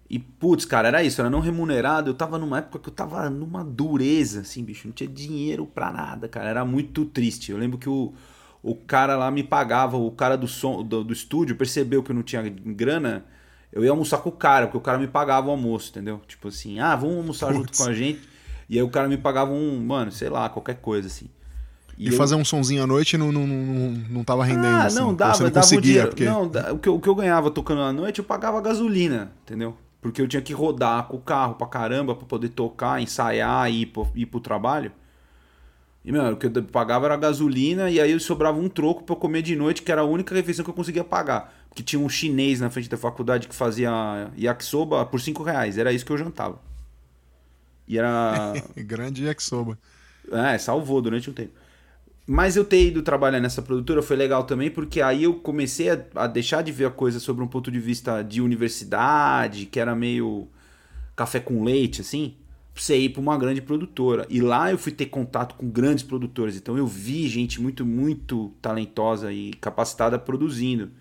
[0.09, 2.09] E, putz, cara, era isso, era não remunerado.
[2.09, 4.87] Eu tava numa época que eu tava numa dureza, assim, bicho.
[4.87, 6.49] Não tinha dinheiro pra nada, cara.
[6.49, 7.51] Era muito triste.
[7.51, 8.13] Eu lembro que o,
[8.65, 12.15] o cara lá me pagava, o cara do som do, do estúdio percebeu que eu
[12.15, 13.23] não tinha grana,
[13.71, 16.19] eu ia almoçar com o cara, porque o cara me pagava o almoço, entendeu?
[16.27, 17.59] Tipo assim, ah, vamos almoçar Putz.
[17.59, 18.21] junto com a gente.
[18.67, 21.29] E aí o cara me pagava um, mano, sei lá, qualquer coisa assim.
[21.95, 22.17] E, e eu...
[22.17, 24.65] fazer um sonzinho à noite não, não, não, não tava rendendo.
[24.65, 26.25] Ah, assim, não, dava, não dava conseguia, um porque...
[26.25, 29.77] Não, o que, eu, o que eu ganhava tocando à noite, eu pagava gasolina, entendeu?
[30.01, 33.81] Porque eu tinha que rodar com o carro pra caramba pra poder tocar, ensaiar e
[33.81, 34.91] ir pro, ir pro trabalho.
[36.05, 39.19] E, mano, o que eu pagava era gasolina e aí sobrava um troco para eu
[39.19, 41.51] comer de noite, que era a única refeição que eu conseguia pagar.
[41.67, 45.79] Porque tinha um chinês na frente da faculdade que fazia yakisoba por 5 reais.
[45.79, 46.61] Era isso que eu jantava.
[47.87, 48.53] E era.
[48.77, 49.79] Grande yakisoba.
[50.31, 51.53] É, salvou durante um tempo.
[52.27, 55.99] mas eu ter ido trabalhar nessa produtora foi legal também, porque aí eu comecei a,
[56.13, 59.95] a, deixar de ver a coisa sobre um ponto de vista de universidade, que era
[59.95, 60.47] meio
[61.15, 62.35] café com leite, assim,
[62.75, 64.27] você ir pra uma grande produtora.
[64.29, 66.57] E lá eu fui ter contato com grandes produtores.
[66.57, 70.91] Então eu vi gente muito, muito talentosa e capacitada produzindo.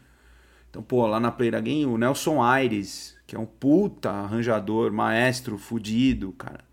[0.70, 5.58] Então, pô, lá na Player Game, o Nelson Aires, que é um puta arranjador, maestro,
[5.58, 6.64] fudido, cara.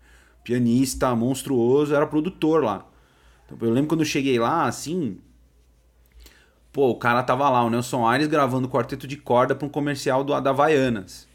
[0.44, 2.88] Pianista monstruoso, era produtor lá.
[3.60, 5.18] Eu lembro quando eu cheguei lá, assim.
[6.72, 10.24] Pô, o cara tava lá, o Nelson Aires gravando quarteto de corda pra um comercial
[10.24, 11.28] do, da Havaianas.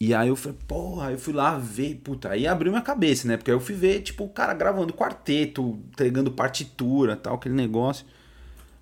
[0.00, 3.36] E aí eu falei, porra, eu fui lá ver, puta, aí abriu minha cabeça, né?
[3.36, 8.06] Porque aí eu fui ver, tipo, o cara gravando quarteto, entregando partitura tal, aquele negócio.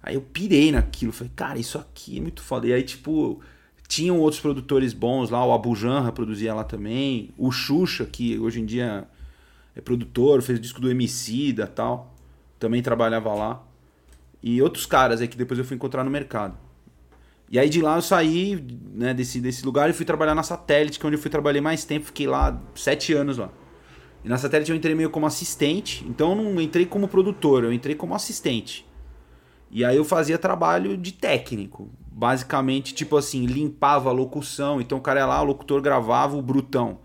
[0.03, 2.67] Aí eu pirei naquilo, falei, cara, isso aqui é muito foda.
[2.67, 3.41] E aí, tipo,
[3.89, 8.61] tinham outros produtores bons lá, o Abu Janra produzia lá também, o Xuxa, que hoje
[8.61, 9.09] em dia
[9.75, 12.17] é produtor, fez o disco do MC da tal
[12.59, 13.63] também trabalhava lá.
[14.43, 16.57] E outros caras aí que depois eu fui encontrar no mercado.
[17.51, 18.57] E aí de lá eu saí
[18.93, 21.63] né, desse, desse lugar e fui trabalhar na Satélite, que é onde eu fui trabalhar
[21.63, 22.07] mais tempo.
[22.07, 23.51] Fiquei lá sete anos lá.
[24.25, 26.05] E na Satélite eu entrei meio como assistente.
[26.09, 28.87] Então eu não entrei como produtor, eu entrei como assistente.
[29.71, 31.91] E aí eu fazia trabalho de técnico.
[32.11, 34.81] Basicamente, tipo assim, limpava a locução.
[34.81, 37.01] Então o cara ia lá, o locutor gravava o brutão.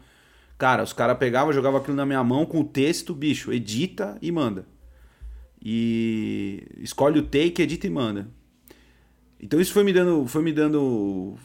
[0.57, 4.31] Cara, os caras pegavam, jogavam aquilo na minha mão com o texto, bicho, edita e
[4.31, 4.65] manda
[5.63, 8.27] e escolhe o take, edita e manda.
[9.41, 11.35] Então isso foi me dando, foi me dando,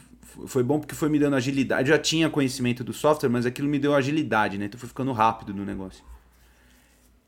[0.45, 1.89] foi bom porque foi me dando agilidade.
[1.89, 4.65] Eu já tinha conhecimento do software, mas aquilo me deu agilidade, né?
[4.65, 6.03] Então foi ficando rápido no negócio.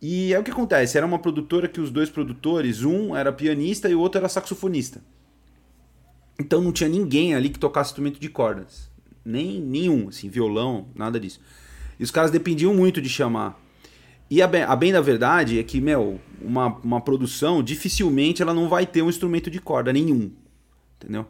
[0.01, 3.89] E é o que acontece, era uma produtora que os dois produtores, um era pianista
[3.89, 5.01] e o outro era saxofonista.
[6.39, 8.89] Então não tinha ninguém ali que tocasse instrumento de cordas.
[9.25, 11.41] Nem nenhum, assim, violão, nada disso.
[11.99, 13.59] E os caras dependiam muito de chamar
[14.29, 18.53] e a bem, a bem da verdade é que, meu, uma, uma produção, dificilmente ela
[18.53, 20.31] não vai ter um instrumento de corda nenhum.
[20.99, 21.25] Entendeu?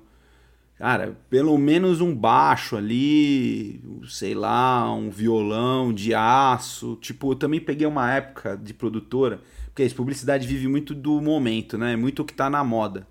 [0.77, 6.97] Cara, pelo menos um baixo ali, sei lá, um violão de aço.
[7.01, 11.77] Tipo, eu também peguei uma época de produtora, porque a publicidade vive muito do momento,
[11.77, 11.95] né?
[11.97, 13.05] Muito o que tá na moda.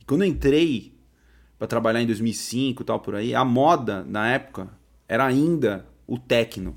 [0.00, 0.94] E quando eu entrei
[1.58, 4.70] para trabalhar em 2005 e tal por aí, a moda na época
[5.06, 6.76] era ainda o techno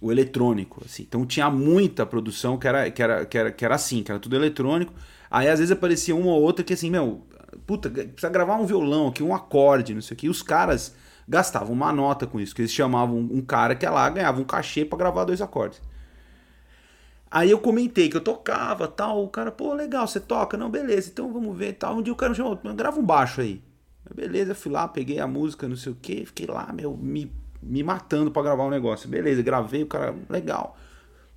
[0.00, 1.04] o eletrônico, assim.
[1.04, 4.20] Então tinha muita produção que era, que era, que era, que era assim, que era
[4.20, 4.92] tudo eletrônico.
[5.30, 7.26] Aí às vezes aparecia uma ou outra que assim, meu,
[7.66, 10.26] puta, precisa gravar um violão aqui, um acorde, não sei o que.
[10.26, 10.94] E os caras
[11.28, 14.44] gastavam uma nota com isso, que eles chamavam um cara que ia lá, ganhava um
[14.44, 15.80] cachê para gravar dois acordes.
[17.30, 20.56] Aí eu comentei que eu tocava, tal, o cara, pô, legal, você toca?
[20.56, 21.96] Não, beleza, então vamos ver, tal.
[21.96, 23.62] Um dia o cara me chamou, grava um baixo aí.
[24.14, 27.30] Beleza, fui lá, peguei a música, não sei o que, fiquei lá, meu, me
[27.66, 29.08] me matando para gravar um negócio.
[29.08, 30.76] Beleza, gravei, o cara, legal.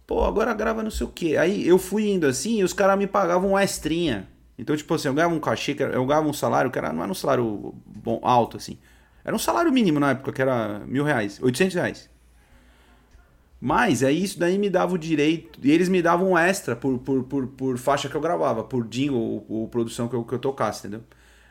[0.06, 1.38] Pô, agora grava não sei o que.
[1.38, 4.28] Aí eu fui indo assim e os caras me pagavam uma extrinha.
[4.60, 7.12] Então, tipo assim, eu ganhava um cachê, eu ganhava um salário, que era, não era
[7.12, 8.78] um salário bom, alto, assim.
[9.24, 12.10] Era um salário mínimo na época, que era mil reais, oitocentos reais.
[13.62, 17.00] Mas aí isso daí me dava o direito, e eles me davam um extra por,
[17.00, 20.34] por, por, por faixa que eu gravava, por jingle ou, ou produção que eu, que
[20.34, 21.04] eu tocasse, entendeu?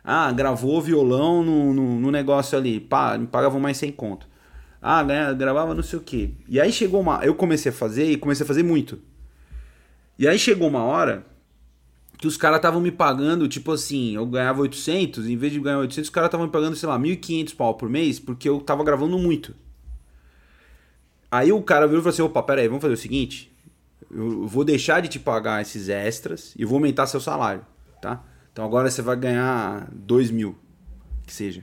[0.04, 4.28] Ah, gravou violão no, no, no negócio ali, pá, me pagavam mais sem conto.
[4.80, 6.30] Ah, né, gravava não sei o quê.
[6.48, 7.24] E aí chegou uma.
[7.24, 9.00] Eu comecei a fazer e comecei a fazer muito.
[10.18, 11.26] E aí chegou uma hora
[12.18, 15.78] que os caras estavam me pagando, tipo assim, eu ganhava 800, em vez de ganhar
[15.78, 18.82] 800, os caras estavam me pagando, sei lá, 1.500 pau por mês, porque eu tava
[18.82, 19.54] gravando muito.
[21.30, 23.52] Aí o cara virou e falou assim: opa, pera aí, vamos fazer o seguinte.
[24.10, 27.64] Eu vou deixar de te pagar esses extras e vou aumentar seu salário,
[28.00, 28.24] tá?
[28.52, 30.56] Então agora você vai ganhar 2 mil,
[31.26, 31.62] que seja.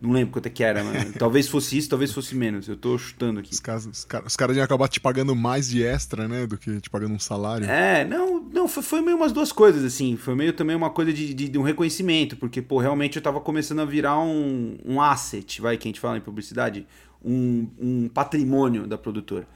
[0.00, 1.12] Não lembro quanto é que era, mano.
[1.18, 2.66] talvez fosse isso, talvez fosse menos.
[2.66, 3.52] Eu tô chutando aqui.
[3.52, 6.46] Os caras, os caras, os caras iam acabar te pagando mais de extra, né?
[6.46, 7.66] Do que te pagando um salário.
[7.68, 10.16] É, não, não foi, foi meio umas duas coisas, assim.
[10.16, 13.40] Foi meio também uma coisa de, de, de, um reconhecimento, porque, pô, realmente eu tava
[13.40, 16.86] começando a virar um, um asset, vai, que a gente fala em publicidade,
[17.22, 19.46] um, um patrimônio da produtora.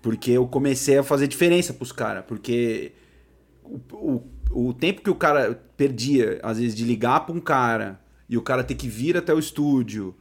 [0.00, 2.92] Porque eu comecei a fazer diferença pros caras, porque
[3.64, 8.00] o, o, o tempo que o cara perdia, às vezes, de ligar pra um cara
[8.30, 10.14] e o cara ter que vir até o estúdio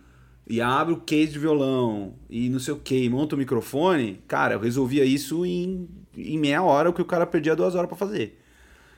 [0.48, 4.56] e abre o case de violão e não sei o que, monta o microfone, cara,
[4.56, 7.96] eu resolvia isso em, em meia hora, o que o cara perdia duas horas para
[7.96, 8.42] fazer.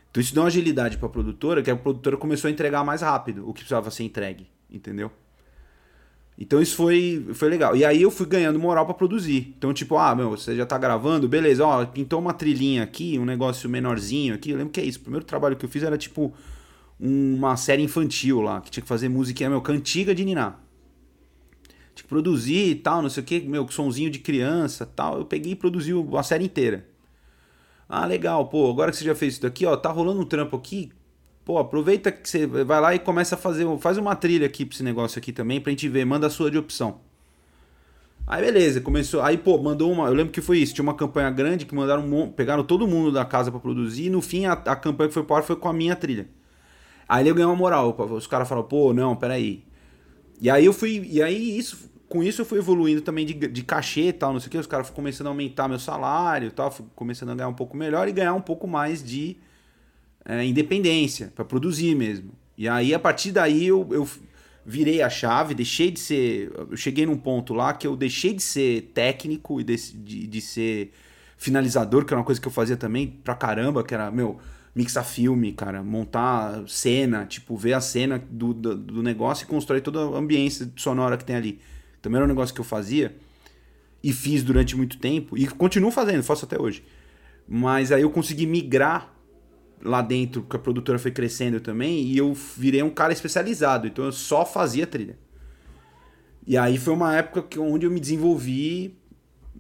[0.10, 3.02] Então isso deu uma agilidade para a produtora, que a produtora começou a entregar mais
[3.02, 5.12] rápido o que precisava ser entregue, entendeu?
[6.40, 7.76] Então isso foi, foi legal.
[7.76, 9.54] E aí eu fui ganhando moral para produzir.
[9.58, 13.26] Então, tipo, ah, meu, você já tá gravando, beleza, ó, pintou uma trilhinha aqui, um
[13.26, 14.52] negócio menorzinho aqui.
[14.52, 15.00] Eu lembro que é isso.
[15.00, 16.34] O primeiro trabalho que eu fiz era tipo
[17.02, 20.56] uma série infantil lá, que tinha que fazer música, meu, cantiga de Niná.
[21.96, 25.18] Tinha que produzir e tal, não sei o que, meu, sonzinho de criança tal.
[25.18, 26.88] Eu peguei e produzi a série inteira.
[27.90, 30.56] Ah, legal, pô, agora que você já fez isso daqui, ó, tá rolando um trampo
[30.56, 30.92] aqui.
[31.44, 34.76] Pô, aproveita que você vai lá e começa a fazer, faz uma trilha aqui pra
[34.76, 37.02] esse negócio aqui também, pra gente ver, manda a sua de opção.
[38.28, 39.22] Aí beleza, começou.
[39.22, 40.08] Aí, pô, mandou uma.
[40.08, 40.74] Eu lembro que foi isso.
[40.76, 42.32] Tinha uma campanha grande que mandaram.
[42.32, 44.06] Pegaram todo mundo da casa para produzir.
[44.06, 46.30] E no fim, a, a campanha que foi pro ar foi com a minha trilha.
[47.12, 47.94] Aí eu ganhei uma moral.
[48.12, 49.66] Os caras falaram, pô, não, peraí.
[50.40, 51.06] E aí eu fui.
[51.12, 51.92] E aí isso.
[52.08, 54.58] Com isso eu fui evoluindo também de, de cachê e tal, não sei o que.
[54.58, 56.72] Os caras começando a aumentar meu salário e tal.
[56.72, 59.36] Fui começando a ganhar um pouco melhor e ganhar um pouco mais de
[60.24, 62.32] é, independência, para produzir mesmo.
[62.58, 64.08] E aí, a partir daí, eu, eu
[64.66, 66.50] virei a chave, deixei de ser.
[66.70, 70.42] Eu cheguei num ponto lá que eu deixei de ser técnico e de, de, de
[70.42, 70.94] ser
[71.38, 74.40] finalizador, que era uma coisa que eu fazia também pra caramba, que era, meu,
[74.74, 79.82] mixar filme, cara, montar cena, tipo, ver a cena do, do, do, negócio e construir
[79.82, 81.60] toda a ambiência sonora que tem ali.
[82.02, 83.16] Também era um negócio que eu fazia
[84.04, 86.84] e fiz durante muito tempo e continuo fazendo, faço até hoje.
[87.48, 89.14] Mas aí eu consegui migrar
[89.84, 94.06] lá dentro, porque a produtora foi crescendo também, e eu virei um cara especializado, então
[94.06, 95.18] eu só fazia trilha.
[96.46, 98.98] E aí foi uma época que, onde eu me desenvolvi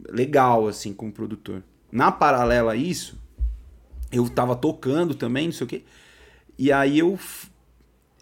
[0.09, 1.63] legal, assim, como produtor.
[1.91, 3.19] Na paralela a isso,
[4.11, 5.83] eu tava tocando também, não sei o quê.
[6.57, 7.17] E aí eu,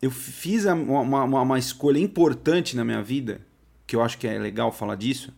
[0.02, 3.42] eu fiz uma, uma, uma escolha importante na minha vida,
[3.88, 5.34] que eu acho que é legal falar disso,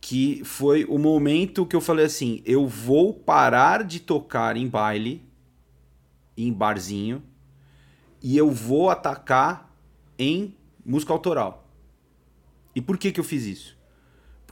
[0.00, 5.22] que foi o momento que eu falei assim: eu vou parar de tocar em baile,
[6.36, 7.22] em barzinho,
[8.22, 9.74] e eu vou atacar
[10.18, 11.68] em música autoral.
[12.74, 13.75] E por que, que eu fiz isso?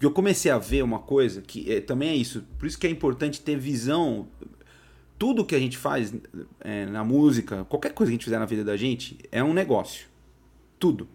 [0.05, 2.45] Eu comecei a ver uma coisa que é, também é isso.
[2.59, 4.29] Por isso que é importante ter visão.
[5.19, 6.13] Tudo que a gente faz
[6.61, 9.55] é, na música, qualquer coisa que a gente fizer na vida da gente, é um
[9.55, 10.07] negócio.
[10.79, 11.09] Tudo.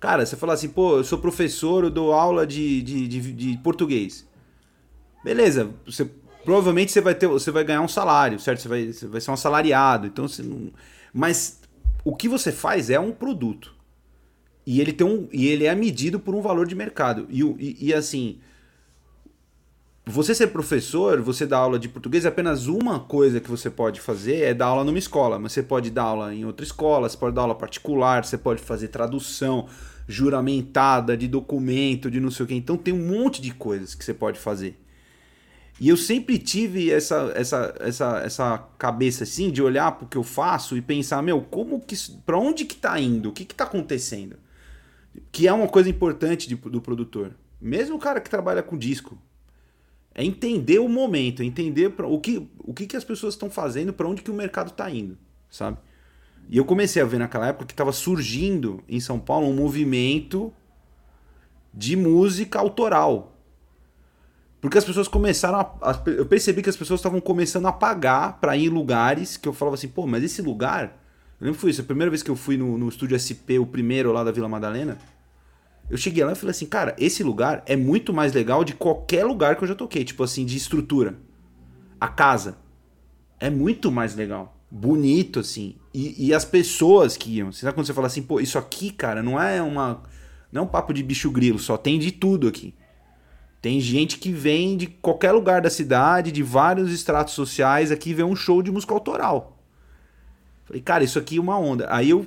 [0.00, 3.58] Cara, você fala assim, pô, eu sou professor, eu dou aula de, de, de, de
[3.58, 4.28] português.
[5.22, 6.04] Beleza, você,
[6.44, 8.60] provavelmente você vai, ter, você vai ganhar um salário, certo?
[8.62, 10.06] Você vai, você vai ser um assalariado.
[10.06, 10.72] Então você não...
[11.12, 11.60] Mas
[12.04, 13.74] o que você faz é um produto.
[14.66, 17.26] E ele, tem um, e ele é medido por um valor de mercado.
[17.28, 18.38] E, e, e assim,
[20.06, 24.00] você ser professor, você dar aula de português, é apenas uma coisa que você pode
[24.00, 25.38] fazer é dar aula numa escola.
[25.38, 28.62] Mas você pode dar aula em outra escola, você pode dar aula particular, você pode
[28.62, 29.66] fazer tradução
[30.06, 32.54] juramentada de documento, de não sei o que.
[32.54, 34.78] Então tem um monte de coisas que você pode fazer.
[35.80, 40.16] E eu sempre tive essa, essa, essa, essa cabeça assim de olhar para o que
[40.16, 43.30] eu faço e pensar, meu, como que para onde que tá indo?
[43.30, 44.36] O que que tá acontecendo?
[45.30, 47.34] Que é uma coisa importante de, do produtor.
[47.60, 49.18] Mesmo o cara que trabalha com disco,
[50.14, 53.92] é entender o momento, entender pra, o, que, o que, que as pessoas estão fazendo,
[53.92, 55.18] para onde que o mercado está indo,
[55.50, 55.78] sabe?
[56.48, 60.52] E eu comecei a ver naquela época que estava surgindo em São Paulo um movimento
[61.72, 63.32] de música autoral.
[64.60, 68.40] Porque as pessoas começaram a, a eu percebi que as pessoas estavam começando a pagar
[68.40, 71.03] para ir em lugares que eu falava assim, pô, mas esse lugar.
[71.44, 73.66] Lembro que foi isso, a primeira vez que eu fui no, no estúdio SP, o
[73.66, 74.96] primeiro lá da Vila Madalena.
[75.90, 79.26] Eu cheguei lá e falei assim, cara, esse lugar é muito mais legal de qualquer
[79.26, 81.18] lugar que eu já toquei, tipo assim, de estrutura.
[82.00, 82.56] A casa
[83.38, 85.76] é muito mais legal, bonito assim.
[85.92, 88.90] E, e as pessoas que iam, você sabe quando você fala assim, pô, isso aqui,
[88.90, 90.02] cara, não é uma
[90.50, 92.72] não é um papo de bicho grilo, só tem de tudo aqui.
[93.60, 98.24] Tem gente que vem de qualquer lugar da cidade, de vários estratos sociais, aqui ver
[98.24, 99.53] um show de música autoral.
[100.64, 101.86] Falei, cara, isso aqui é uma onda.
[101.90, 102.26] Aí eu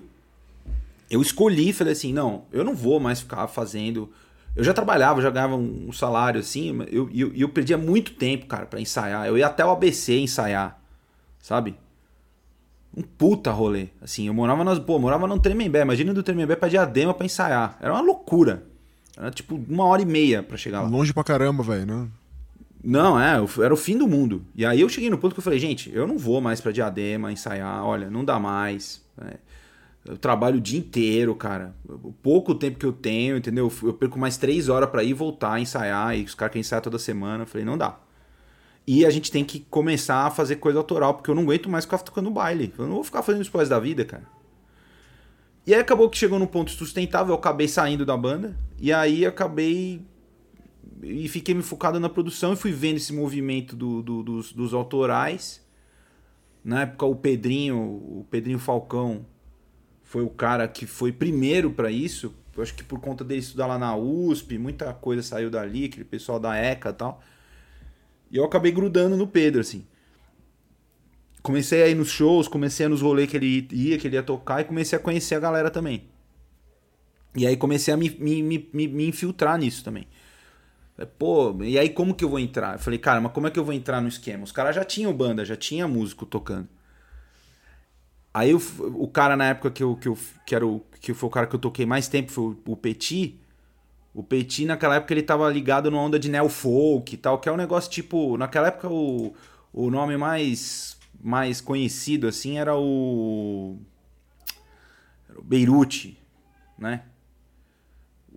[1.10, 4.12] eu escolhi, falei assim, não, eu não vou mais ficar fazendo.
[4.56, 8.48] Eu já trabalhava, já ganhava um, salário assim, e eu, eu, eu, perdia muito tempo,
[8.48, 9.26] cara, para ensaiar.
[9.28, 10.80] Eu ia até o ABC ensaiar,
[11.40, 11.76] sabe?
[12.96, 13.90] Um puta rolê.
[14.02, 14.80] Assim, eu morava nas.
[14.80, 15.82] Pô, morava no Tremembé.
[15.82, 17.78] Imagina do Tremembé pra Diadema pra ensaiar.
[17.80, 18.64] Era uma loucura.
[19.16, 20.90] Era tipo uma hora e meia para chegar lá.
[20.90, 22.08] Longe pra caramba, velho, né?
[22.84, 24.46] Não, é, era o fim do mundo.
[24.56, 26.72] E aí eu cheguei no ponto que eu falei, gente, eu não vou mais pra
[26.72, 29.04] Diadema ensaiar, olha, não dá mais.
[29.22, 29.38] É,
[30.06, 31.76] eu trabalho o dia inteiro, cara.
[31.88, 33.72] O pouco tempo que eu tenho, entendeu?
[33.84, 36.98] Eu perco mais três horas para ir voltar, ensaiar, e os caras querem ensaiar toda
[36.98, 37.44] semana.
[37.44, 38.00] Eu falei, não dá.
[38.88, 41.84] E a gente tem que começar a fazer coisa autoral, porque eu não aguento mais
[41.84, 42.74] ficar tocando baile.
[42.78, 44.24] Eu não vou ficar fazendo isso da vida, cara.
[45.66, 49.26] E aí acabou que chegou num ponto sustentável, eu acabei saindo da banda, e aí
[49.26, 50.02] acabei.
[51.04, 54.74] E fiquei me focado na produção e fui vendo esse movimento do, do, dos, dos
[54.74, 55.66] autorais.
[56.64, 59.26] Na época, o Pedrinho, o Pedrinho Falcão,
[60.04, 62.34] foi o cara que foi primeiro para isso.
[62.56, 66.06] Eu acho que por conta dele estudar lá na USP, muita coisa saiu dali, aquele
[66.06, 67.22] pessoal da ECA e tal.
[68.32, 69.86] E eu acabei grudando no Pedro, assim.
[71.42, 74.16] Comecei a ir nos shows, comecei a ir nos rolês que ele ia, que ele
[74.16, 76.10] ia tocar, e comecei a conhecer a galera também.
[77.36, 80.08] E aí comecei a me, me, me, me infiltrar nisso também.
[81.06, 82.74] Pô, e aí como que eu vou entrar?
[82.74, 84.44] Eu falei, cara, mas como é que eu vou entrar no esquema?
[84.44, 86.68] Os caras já tinham banda, já tinha músico tocando.
[88.34, 88.62] Aí o,
[88.96, 91.48] o cara na época que eu, que eu que era o, que foi o cara
[91.48, 93.40] que eu toquei mais tempo foi o, o Petit.
[94.14, 97.50] O Petit naquela época ele tava ligado numa onda de neo folk e tal, que
[97.50, 99.34] é um negócio tipo, naquela época o,
[99.74, 103.78] o nome mais mais conhecido assim era o,
[105.30, 106.20] era o Beirute,
[106.78, 107.04] né?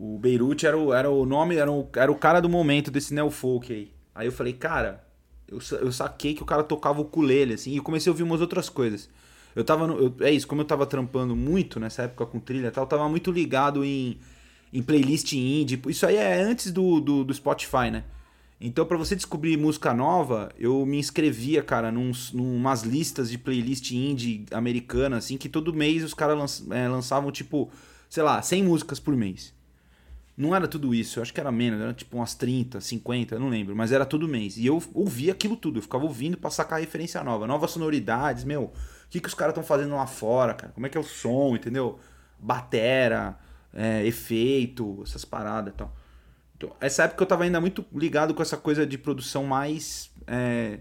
[0.02, 3.12] O Beirute era o, era o nome, era o, era o cara do momento desse
[3.12, 3.92] neofolk aí.
[4.14, 5.04] Aí eu falei, cara,
[5.46, 8.40] eu, eu saquei que o cara tocava o ukulele, assim, e comecei a ouvir umas
[8.40, 9.10] outras coisas.
[9.54, 12.68] Eu tava, no, eu, é isso, como eu tava trampando muito nessa época com trilha
[12.68, 14.18] e tal, eu tava muito ligado em,
[14.72, 15.78] em playlist indie.
[15.88, 18.04] Isso aí é antes do, do, do Spotify, né?
[18.58, 23.90] Então, para você descobrir música nova, eu me inscrevia, cara, num numas listas de playlist
[23.90, 27.70] indie americana, assim, que todo mês os caras é, lançavam, tipo,
[28.08, 29.59] sei lá, 100 músicas por mês.
[30.40, 33.50] Não era tudo isso, eu acho que era menos, era tipo umas 30, 50, não
[33.50, 34.56] lembro, mas era todo mês.
[34.56, 38.62] E eu ouvia aquilo tudo, eu ficava ouvindo pra sacar referência nova, novas sonoridades, meu.
[38.62, 38.72] O
[39.10, 40.72] que, que os caras estão fazendo lá fora, cara?
[40.72, 41.98] Como é que é o som, entendeu?
[42.38, 43.38] Batera,
[43.74, 45.94] é, efeito, essas paradas e tal.
[46.56, 50.10] Então, essa época eu tava ainda muito ligado com essa coisa de produção mais.
[50.26, 50.78] É,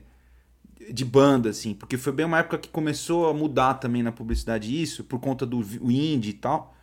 [0.89, 4.81] de banda, assim, porque foi bem uma época que começou a mudar também na publicidade
[4.81, 6.78] isso, por conta do indie e tal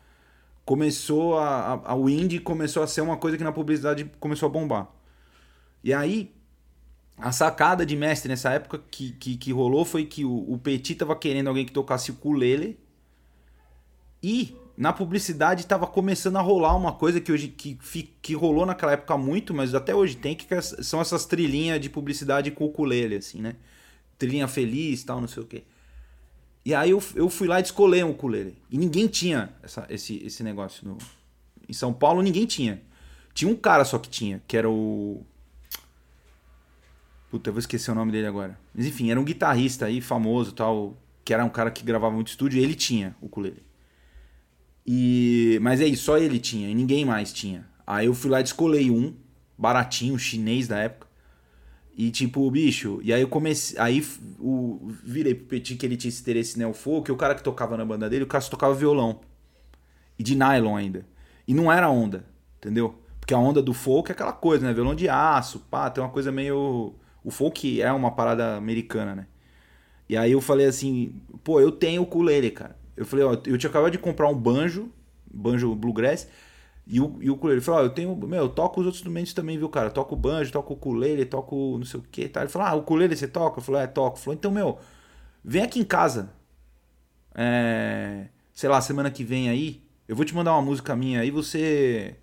[0.67, 4.49] começou a, a, a o indie começou a ser uma coisa que na publicidade começou
[4.49, 4.89] a bombar.
[5.83, 6.35] E aí
[7.17, 10.97] a sacada de mestre nessa época que, que, que rolou foi que o, o Petit
[10.97, 12.79] tava querendo alguém que tocasse ukulele
[14.21, 17.79] e na publicidade estava começando a rolar uma coisa que hoje que,
[18.21, 22.51] que rolou naquela época muito, mas até hoje tem que são essas trilhinhas de publicidade
[22.51, 23.55] com ukulele assim, né?
[24.19, 25.62] Trilhinha feliz, tal, não sei o quê.
[26.67, 28.59] E aí eu, eu fui lá e descolei um ukulele.
[28.69, 30.85] E ninguém tinha essa, esse, esse negócio.
[30.85, 30.99] No...
[31.69, 32.83] Em São Paulo ninguém tinha.
[33.33, 35.25] Tinha um cara só que tinha, que era o.
[37.31, 38.59] Puta, eu vou esquecer o nome dele agora.
[38.75, 42.29] Mas enfim, era um guitarrista aí, famoso tal, que era um cara que gravava muito
[42.29, 43.62] estúdio, ele tinha o ukulele.
[44.85, 45.61] E...
[45.62, 47.64] Mas é isso, só ele tinha, e ninguém mais tinha.
[47.87, 49.14] Aí eu fui lá e descolei um,
[49.57, 51.06] baratinho, chinês da época.
[51.97, 53.78] E tipo, bicho, e aí eu comecei.
[53.80, 54.07] Aí
[54.38, 57.74] o, virei pro Petit que ele tinha esse interesse neofolk, que o cara que tocava
[57.74, 59.20] na banda dele, o cara tocava violão.
[60.18, 61.07] E de nylon ainda.
[61.49, 62.26] E não era onda,
[62.59, 62.99] entendeu?
[63.18, 64.74] Porque a onda do folk é aquela coisa, né?
[64.74, 66.94] Violão de aço, pá, tem uma coisa meio.
[67.24, 69.26] O folk é uma parada americana, né?
[70.09, 72.76] E aí eu falei assim, pô, eu tenho o ukulele, cara.
[72.94, 74.90] Eu falei, ó, eu tinha acabado de comprar um banjo,
[75.32, 76.28] banjo bluegrass,
[76.87, 79.01] e o, e o ukulele, ele falou, ó, eu tenho, meu, eu toco os outros
[79.01, 79.89] instrumentos também, viu, cara?
[79.89, 82.43] Eu toco banjo, toco ukulele, toco não sei o que, tá?
[82.43, 83.59] Ele falou, ah, o ukulele você toca?
[83.59, 84.16] Eu falei, é, toco.
[84.16, 84.78] Ele falou, então, meu,
[85.45, 86.30] vem aqui em casa,
[87.34, 91.30] é, sei lá, semana que vem aí, eu vou te mandar uma música minha aí,
[91.30, 92.14] você,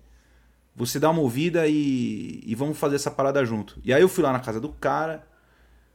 [0.74, 3.78] você dá uma ouvida e, e vamos fazer essa parada junto.
[3.84, 5.26] E aí eu fui lá na casa do cara,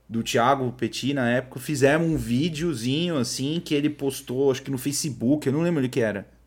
[0.07, 4.77] do Thiago Petit na época, fizemos um videozinho assim, que ele postou, acho que no
[4.77, 6.38] Facebook, eu não lembro o que era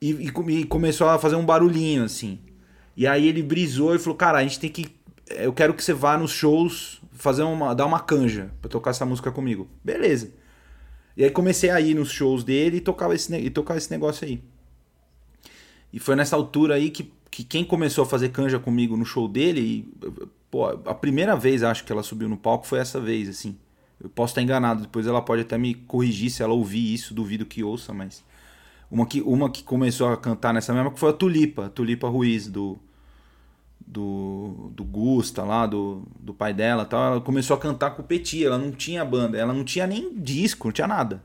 [0.00, 2.38] e, e, e, começou a fazer um barulhinho, assim.
[2.96, 4.86] E aí ele brisou e falou, cara, a gente tem que.
[5.30, 7.74] Eu quero que você vá nos shows fazer uma.
[7.74, 9.68] dar uma canja pra tocar essa música comigo.
[9.82, 10.30] Beleza.
[11.16, 14.26] E aí comecei a ir nos shows dele e tocava esse, e tocava esse negócio
[14.26, 14.42] aí.
[15.92, 19.28] E foi nessa altura aí que, que quem começou a fazer canja comigo no show
[19.28, 20.08] dele, e,
[20.50, 23.56] pô, a primeira vez acho que ela subiu no palco foi essa vez, assim.
[24.00, 27.46] Eu posso estar enganado, depois ela pode até me corrigir se ela ouvir isso, duvido
[27.46, 28.24] que ouça, mas
[28.90, 32.48] uma que, uma que começou a cantar nessa mesma que foi a Tulipa, Tulipa Ruiz,
[32.48, 32.78] do,
[33.86, 37.12] do, do Gusta lá, do, do pai dela tal.
[37.12, 40.14] Ela começou a cantar com o Petit, ela não tinha banda, ela não tinha nem
[40.14, 41.22] disco, não tinha nada.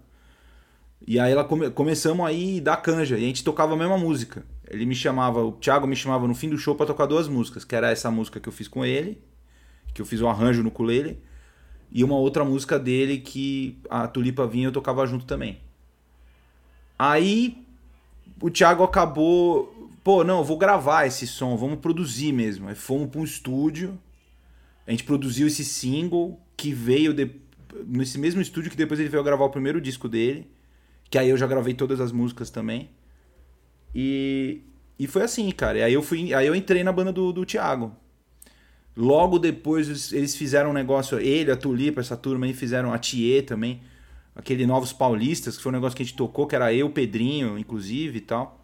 [1.08, 4.46] E aí ela come, começamos aí dar canja, e a gente tocava a mesma música.
[4.70, 7.64] Ele me chamava, o Thiago me chamava no fim do show para tocar duas músicas,
[7.64, 9.22] que era essa música que eu fiz com ele,
[9.94, 11.20] que eu fiz um arranjo no ukulele,
[11.92, 15.60] e uma outra música dele que a Tulipa vinha eu tocava junto também.
[17.00, 17.66] Aí
[18.42, 22.68] o Thiago acabou, pô, não, vou gravar esse som, vamos produzir mesmo.
[22.68, 23.98] Aí fomos para um estúdio,
[24.86, 27.32] a gente produziu esse single que veio de,
[27.88, 30.52] nesse mesmo estúdio que depois ele veio gravar o primeiro disco dele,
[31.10, 32.90] que aí eu já gravei todas as músicas também.
[33.96, 34.62] E,
[35.00, 35.78] e foi assim, cara.
[35.78, 37.96] E aí eu fui, aí eu entrei na banda do, do Thiago.
[38.96, 43.46] Logo depois eles fizeram um negócio, ele, a Tulipa, essa turma aí fizeram a Thier
[43.46, 43.80] também
[44.36, 47.58] aquele Novos Paulistas, que foi um negócio que a gente tocou, que era eu, Pedrinho,
[47.58, 48.60] inclusive e tal.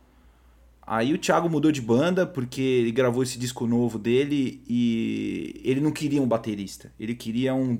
[0.87, 5.81] Aí o Thiago mudou de banda porque ele gravou esse disco novo dele e ele
[5.81, 6.91] não queria um baterista.
[6.99, 7.79] Ele queria um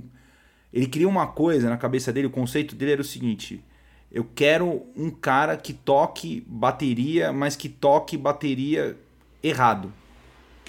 [0.73, 3.63] ele queria uma coisa na cabeça dele, o conceito dele era o seguinte:
[4.11, 8.97] eu quero um cara que toque bateria, mas que toque bateria
[9.41, 9.93] errado.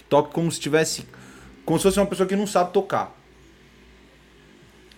[0.08, 1.04] toque como se tivesse.
[1.64, 3.16] Como se fosse uma pessoa que não sabe tocar.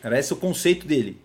[0.03, 1.19] Era esse o conceito dele.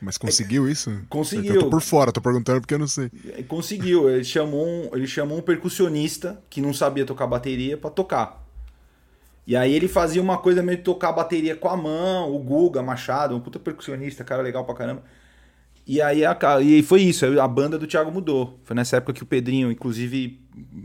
[0.00, 0.90] Mas conseguiu isso?
[1.08, 1.54] Conseguiu.
[1.54, 3.10] Eu tô por fora, tô perguntando porque eu não sei.
[3.46, 4.08] Conseguiu.
[4.08, 8.46] Ele chamou um, ele chamou um percussionista que não sabia tocar bateria para tocar.
[9.46, 12.82] E aí ele fazia uma coisa meio de tocar bateria com a mão, o Guga
[12.82, 15.02] Machado, um puta percussionista, cara legal pra caramba.
[15.86, 18.60] E aí a, e foi isso, a banda do Thiago mudou.
[18.64, 20.40] Foi nessa época que o Pedrinho, inclusive,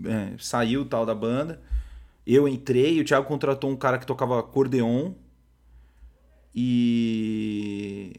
[0.05, 1.61] é, saiu tal da banda.
[2.25, 5.11] Eu entrei, o Thiago contratou um cara que tocava acordeon.
[6.55, 8.15] E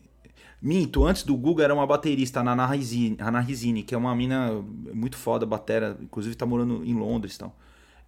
[0.66, 4.50] Minto, antes do Guga era uma baterista, a Nana Rizini, que é uma mina
[4.92, 7.56] muito foda, batera, inclusive tá morando em Londres e tal.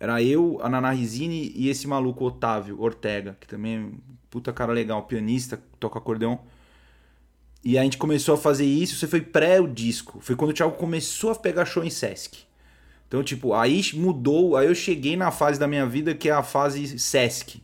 [0.00, 3.92] Era eu, a Nana Rizini e esse maluco Otávio Ortega, que também é um
[4.28, 6.36] puta cara legal, pianista, toca acordeon.
[7.62, 10.18] E a gente começou a fazer isso, você foi pré o disco.
[10.20, 12.40] Foi quando o Thiago começou a pegar show em Sesc.
[13.06, 16.42] Então, tipo, aí mudou, aí eu cheguei na fase da minha vida que é a
[16.42, 17.62] fase Sesc.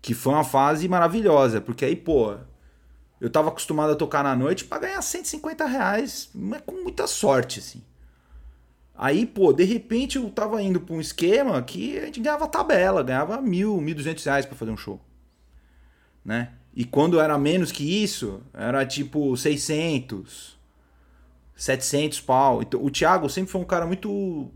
[0.00, 2.36] Que foi uma fase maravilhosa, porque aí, pô,
[3.20, 7.60] eu tava acostumado a tocar na noite para ganhar 150 reais, mas com muita sorte,
[7.60, 7.82] assim.
[8.94, 13.02] Aí, pô, de repente eu tava indo pra um esquema que a gente ganhava tabela,
[13.02, 15.00] ganhava mil, mil duzentos reais pra fazer um show.
[16.24, 16.52] Né?
[16.74, 20.58] E quando era menos que isso, era tipo 600,
[21.54, 22.62] 700 pau.
[22.62, 24.50] Então, o Thiago sempre foi um cara muito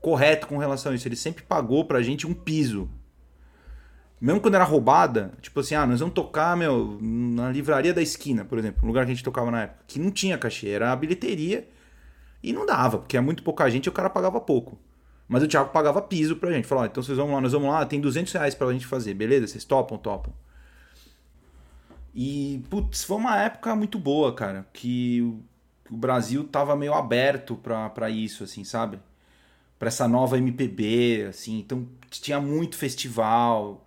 [0.00, 1.08] correto com relação a isso.
[1.08, 2.88] Ele sempre pagou pra gente um piso
[4.20, 8.44] mesmo quando era roubada, tipo assim, ah, nós vamos tocar, meu, na livraria da esquina,
[8.44, 10.92] por exemplo, um lugar que a gente tocava na época, que não tinha cachê, era
[10.92, 11.68] a bilheteria
[12.42, 14.78] e não dava, porque é muito pouca gente e o cara pagava pouco.
[15.28, 17.84] Mas o Thiago pagava piso pra gente, falou, então vocês vão lá, nós vamos lá,
[17.84, 19.48] tem 200 reais pra gente fazer, beleza?
[19.48, 20.32] Vocês topam, topam.
[22.14, 27.56] E, putz, foi uma época muito boa, cara, que o, o Brasil tava meio aberto
[27.56, 28.98] pra, pra isso, assim, sabe?
[29.78, 33.85] Pra essa nova MPB, assim, então tinha muito festival,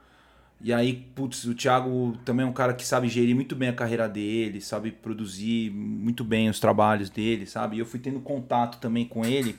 [0.61, 3.73] e aí, putz, o Thiago também é um cara que sabe gerir muito bem a
[3.73, 7.77] carreira dele, sabe produzir muito bem os trabalhos dele, sabe?
[7.77, 9.57] E eu fui tendo contato também com ele,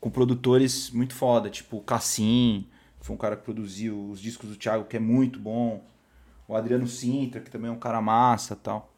[0.00, 2.66] com produtores muito foda, tipo o Cassim,
[3.00, 5.84] que foi um cara que produziu os discos do Thiago, que é muito bom.
[6.46, 8.94] O Adriano Sintra, que também é um cara massa tal.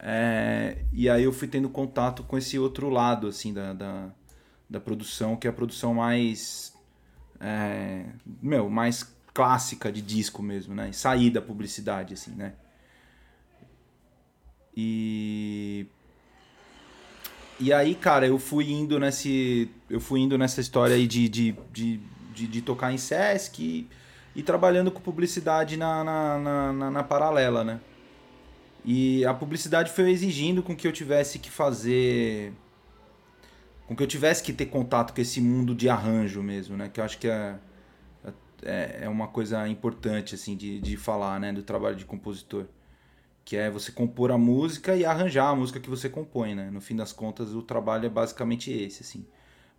[0.00, 4.10] É, e aí eu fui tendo contato com esse outro lado, assim, da, da,
[4.68, 6.74] da produção, que é a produção mais...
[7.40, 8.04] É,
[8.42, 10.90] meu, mais clássica de disco mesmo, né?
[10.90, 12.54] sair da publicidade, assim, né?
[14.76, 15.86] E
[17.60, 21.54] e aí, cara, eu fui indo nesse eu fui indo nessa história aí de, de,
[21.72, 22.00] de,
[22.34, 23.88] de, de tocar em Sesc e,
[24.34, 27.80] e, trabalhando com publicidade na, na, na, na, na paralela, né?
[28.84, 32.52] E a publicidade foi exigindo com que eu tivesse que fazer
[33.86, 36.88] com que eu tivesse que ter contato com esse mundo de arranjo mesmo, né?
[36.92, 37.54] Que eu acho que é
[38.62, 42.66] é, é uma coisa importante assim de, de falar, né, do trabalho de compositor,
[43.44, 46.70] que é você compor a música e arranjar a música que você compõe, né?
[46.70, 49.26] No fim das contas, o trabalho é basicamente esse, assim.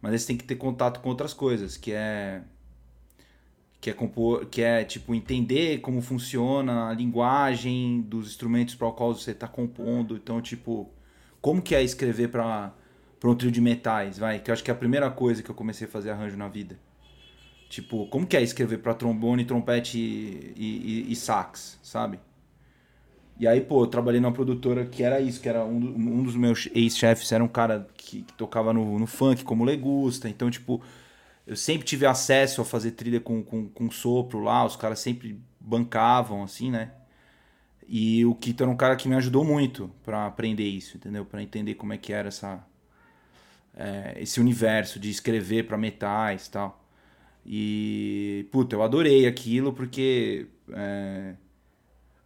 [0.02, 2.42] Mas você tem que ter contato com outras coisas, que é
[3.82, 8.96] que é compor, que é tipo entender como funciona a linguagem dos instrumentos para os
[8.96, 10.16] quais você está compondo.
[10.16, 10.92] Então, tipo,
[11.42, 12.74] como que é escrever para
[13.20, 14.40] para um trio de metais, vai?
[14.40, 16.48] Que eu acho que é a primeira coisa que eu comecei a fazer arranjo na
[16.48, 16.80] vida.
[17.70, 22.20] Tipo, como que é escrever para trombone, trompete e, e, e, sax, sabe?
[23.40, 26.36] E aí, pô, eu trabalhei numa produtora que era isso, que era um, um dos
[26.36, 30.28] meus ex-chefes, era um cara que, que tocava no, no, funk como legusta.
[30.28, 30.82] Então, tipo,
[31.46, 35.40] eu sempre tive acesso a fazer trilha com, com, com sopro lá, os caras sempre
[35.60, 36.92] bancavam, assim, né?
[37.88, 41.24] E o Kito era um cara que me ajudou muito para aprender isso, entendeu?
[41.26, 42.64] Para entender como é que era essa,
[43.76, 46.79] é, esse universo de escrever para metais e tal.
[47.52, 51.34] E, puta, eu adorei aquilo porque é,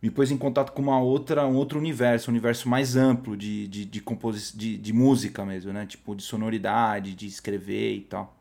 [0.01, 3.65] me pôs em contato com uma outra, um outro universo, um universo mais amplo de,
[3.69, 5.85] de, de, composi de, de música mesmo, né?
[5.85, 8.37] Tipo, de sonoridade, de escrever e tal.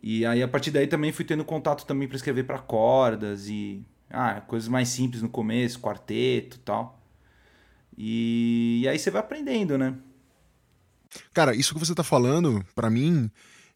[0.00, 3.82] E aí, a partir daí, também fui tendo contato também para escrever para cordas e...
[4.10, 6.98] Ah, coisas mais simples no começo, quarteto e tal.
[7.96, 9.94] E, e aí você vai aprendendo, né?
[11.34, 13.30] Cara, isso que você tá falando, para mim,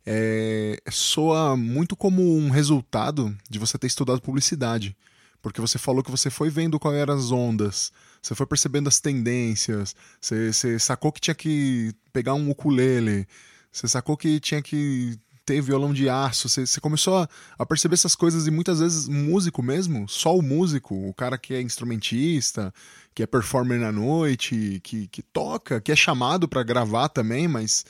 [0.06, 4.96] é, soa muito como um resultado de você ter estudado publicidade.
[5.40, 7.92] Porque você falou que você foi vendo quais eram as ondas,
[8.22, 13.26] você foi percebendo as tendências, você, você sacou que tinha que pegar um ukulele,
[13.72, 17.28] você sacou que tinha que ter violão de aço, você, você começou a,
[17.58, 21.52] a, perceber essas coisas e muitas vezes músico mesmo, só o músico, o cara que
[21.54, 22.72] é instrumentista,
[23.12, 27.84] que é performer na noite, que, que toca, que é chamado para gravar também, mas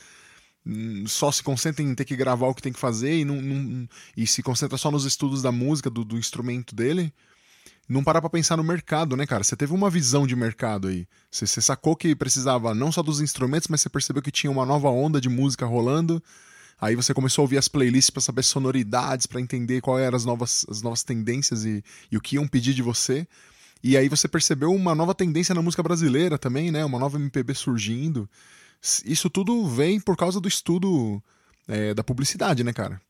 [1.07, 3.87] só se concentra em ter que gravar o que tem que fazer e, não, não
[4.15, 7.13] e se concentra só nos estudos da música, do, do instrumento dele,
[7.87, 9.43] não parar pra pensar no mercado, né, cara?
[9.43, 11.05] Você teve uma visão de mercado aí.
[11.29, 14.65] Você, você sacou que precisava não só dos instrumentos, mas você percebeu que tinha uma
[14.65, 16.23] nova onda de música rolando.
[16.79, 20.25] Aí você começou a ouvir as playlists para saber sonoridades, para entender quais eram as
[20.25, 23.27] novas, as novas tendências e, e o que iam pedir de você.
[23.83, 26.85] E aí você percebeu uma nova tendência na música brasileira também, né?
[26.85, 28.29] Uma nova MPB surgindo.
[29.05, 31.23] Isso tudo vem por causa do estudo
[31.67, 33.01] é, da publicidade, né, cara?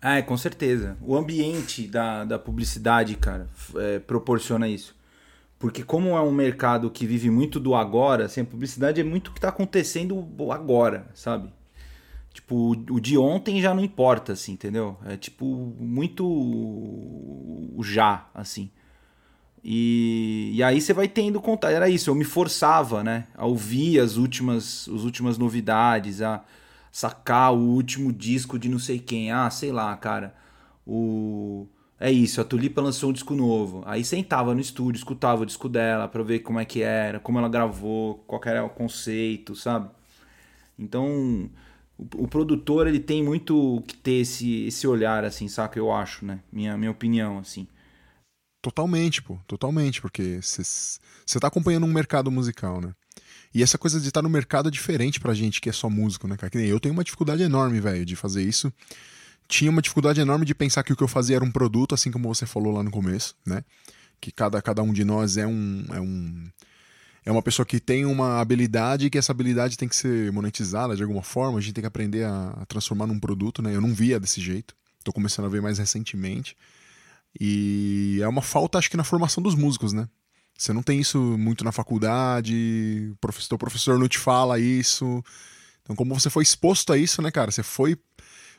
[0.00, 0.96] É, com certeza.
[1.00, 4.96] O ambiente da, da publicidade, cara, é, proporciona isso.
[5.58, 9.28] Porque como é um mercado que vive muito do agora, assim, a publicidade é muito
[9.28, 11.52] o que está acontecendo agora, sabe?
[12.34, 14.98] Tipo, o de ontem já não importa, assim, entendeu?
[15.06, 15.44] É tipo
[15.78, 18.70] muito o já, assim.
[19.64, 21.70] E, e aí você vai tendo contato.
[21.70, 23.26] Era isso, eu me forçava, né?
[23.34, 26.42] A ouvir as últimas, as últimas novidades, a
[26.90, 29.30] sacar o último disco de não sei quem.
[29.30, 30.34] Ah, sei lá, cara.
[30.86, 31.66] O.
[32.00, 33.84] É isso, a Tulipa lançou um disco novo.
[33.86, 37.38] Aí sentava no estúdio, escutava o disco dela pra ver como é que era, como
[37.38, 39.88] ela gravou, qual era o conceito, sabe?
[40.76, 41.48] Então,
[41.96, 45.78] o, o produtor, ele tem muito que ter esse, esse olhar, assim, saca?
[45.78, 46.40] Eu acho, né?
[46.52, 47.68] Minha, minha opinião, assim.
[48.62, 52.94] Totalmente, pô, totalmente, porque você tá acompanhando um mercado musical, né?
[53.52, 55.90] E essa coisa de estar tá no mercado é diferente pra gente que é só
[55.90, 56.48] músico, né, cara?
[56.48, 58.72] Que nem eu tenho uma dificuldade enorme, velho, de fazer isso.
[59.48, 62.12] Tinha uma dificuldade enorme de pensar que o que eu fazia era um produto, assim
[62.12, 63.64] como você falou lá no começo, né?
[64.20, 66.48] Que cada, cada um de nós é um, é um.
[67.24, 70.96] É uma pessoa que tem uma habilidade e que essa habilidade tem que ser monetizada
[70.96, 73.74] de alguma forma, a gente tem que aprender a, a transformar num produto, né?
[73.74, 76.56] Eu não via desse jeito, tô começando a ver mais recentemente.
[77.40, 80.08] E é uma falta, acho que, na formação dos músicos, né?
[80.56, 85.24] Você não tem isso muito na faculdade, o professor, o professor não te fala isso.
[85.82, 87.50] Então, como você foi exposto a isso, né, cara?
[87.50, 87.96] Você foi.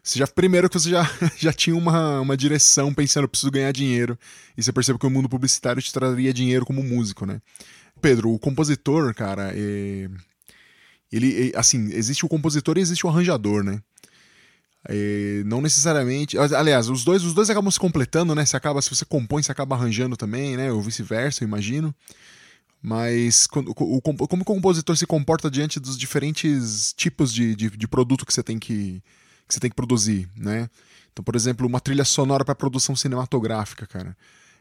[0.03, 4.17] Você já, primeiro que você já, já tinha uma, uma direção pensando, preciso ganhar dinheiro.
[4.57, 7.41] E você percebe que o mundo publicitário te traria dinheiro como músico, né?
[8.01, 10.09] Pedro, o compositor, cara, é...
[11.09, 13.81] ele, é, assim, existe o compositor e existe o arranjador, né?
[14.87, 16.37] É, não necessariamente.
[16.37, 18.45] Aliás, os dois, os dois acabam se completando, né?
[18.45, 20.71] Se acaba, se você compõe, você acaba arranjando também, né?
[20.71, 21.93] Ou vice-versa, imagino.
[22.81, 27.87] Mas quando, o, como o compositor se comporta diante dos diferentes tipos de, de, de,
[27.87, 29.01] produto que você tem que,
[29.47, 30.69] que você tem que produzir, né?
[31.13, 34.17] Então, por exemplo, uma trilha sonora para produção cinematográfica, cara.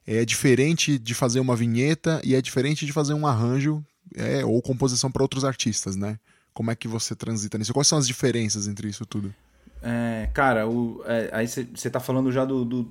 [0.07, 4.63] É diferente de fazer uma vinheta e é diferente de fazer um arranjo é, ou
[4.63, 6.17] composição para outros artistas, né?
[6.55, 7.73] Como é que você transita nisso?
[7.73, 9.35] Quais são as diferenças entre isso tudo?
[9.83, 12.83] É, cara, o, é, aí você tá falando já do, do,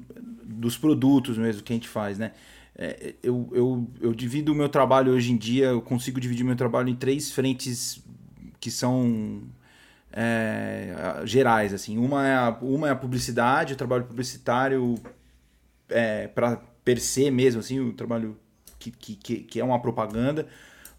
[0.44, 2.32] dos produtos mesmo que a gente faz, né?
[2.76, 6.56] É, eu, eu, eu divido o meu trabalho hoje em dia, eu consigo dividir meu
[6.56, 8.04] trabalho em três frentes
[8.60, 9.44] que são
[10.12, 11.98] é, gerais, assim.
[11.98, 14.96] Uma é, a, uma é a publicidade, o trabalho publicitário
[15.90, 18.38] é, para per se mesmo, assim, o trabalho
[18.80, 20.48] que, que, que é uma propaganda.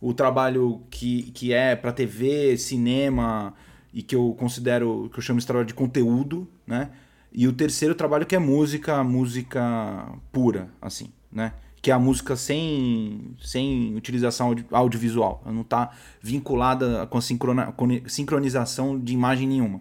[0.01, 3.55] O trabalho que, que é para TV, cinema,
[3.93, 6.91] e que eu considero, que eu chamo de trabalho de conteúdo, né?
[7.33, 11.55] E o terceiro trabalho que é música, música pura, assim, né?
[11.81, 15.43] Que é a música sem, sem utilização audio, audiovisual.
[15.45, 15.91] Ela não está
[16.21, 19.81] vinculada com a sincrona, com sincronização de imagem nenhuma.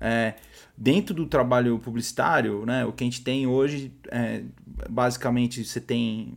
[0.00, 0.34] É,
[0.76, 4.42] dentro do trabalho publicitário, né, o que a gente tem hoje, é,
[4.90, 6.34] basicamente, você tem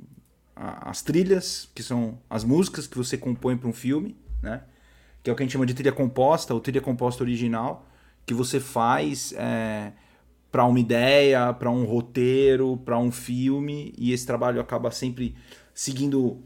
[0.56, 4.62] as trilhas, que são as músicas que você compõe para um filme, né?
[5.26, 7.84] Que é o que a gente chama de trilha composta, ou trilha composta original,
[8.28, 9.92] que você faz é,
[10.52, 15.36] para uma ideia, para um roteiro, para um filme, e esse trabalho acaba sempre
[15.74, 16.38] seguindo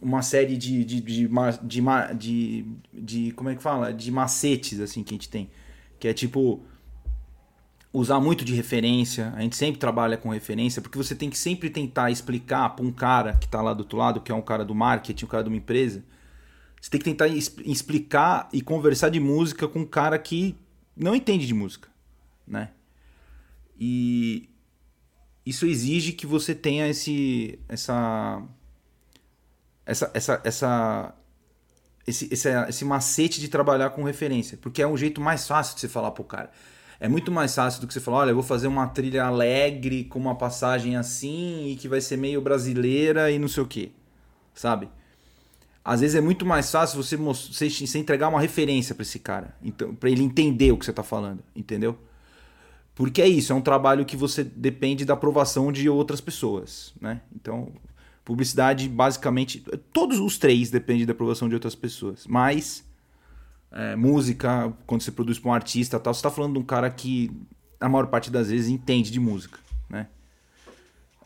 [0.00, 1.28] uma série de, de, de,
[1.62, 1.82] de,
[2.14, 3.92] de, de como é que fala?
[3.92, 5.50] De macetes, assim, que a gente tem.
[6.00, 6.62] Que é tipo
[7.92, 9.30] usar muito de referência.
[9.36, 12.90] A gente sempre trabalha com referência, porque você tem que sempre tentar explicar para um
[12.90, 15.42] cara que está lá do outro lado, que é um cara do marketing, um cara
[15.42, 16.02] de uma empresa,
[16.82, 20.56] você tem que tentar explicar e conversar de música com um cara que
[20.96, 21.88] não entende de música,
[22.44, 22.70] né?
[23.78, 24.50] E
[25.46, 28.42] isso exige que você tenha esse essa
[29.86, 31.14] essa essa, essa
[32.04, 35.82] esse, esse, esse macete de trabalhar com referência, porque é um jeito mais fácil de
[35.82, 36.50] você falar pro cara.
[36.98, 40.02] É muito mais fácil do que você falar, olha, eu vou fazer uma trilha alegre
[40.02, 43.92] com uma passagem assim e que vai ser meio brasileira e não sei o que,
[44.52, 44.88] sabe?
[45.84, 49.56] Às vezes é muito mais fácil você, você, você entregar uma referência para esse cara,
[49.62, 51.98] então para ele entender o que você está falando, entendeu?
[52.94, 57.22] Porque é isso, é um trabalho que você depende da aprovação de outras pessoas, né?
[57.34, 57.72] Então,
[58.24, 62.84] publicidade basicamente, todos os três dependem da aprovação de outras pessoas, mas
[63.72, 66.90] é, música, quando você produz para um artista tal, você está falando de um cara
[66.90, 67.30] que,
[67.80, 69.58] a maior parte das vezes, entende de música,
[69.88, 70.08] né?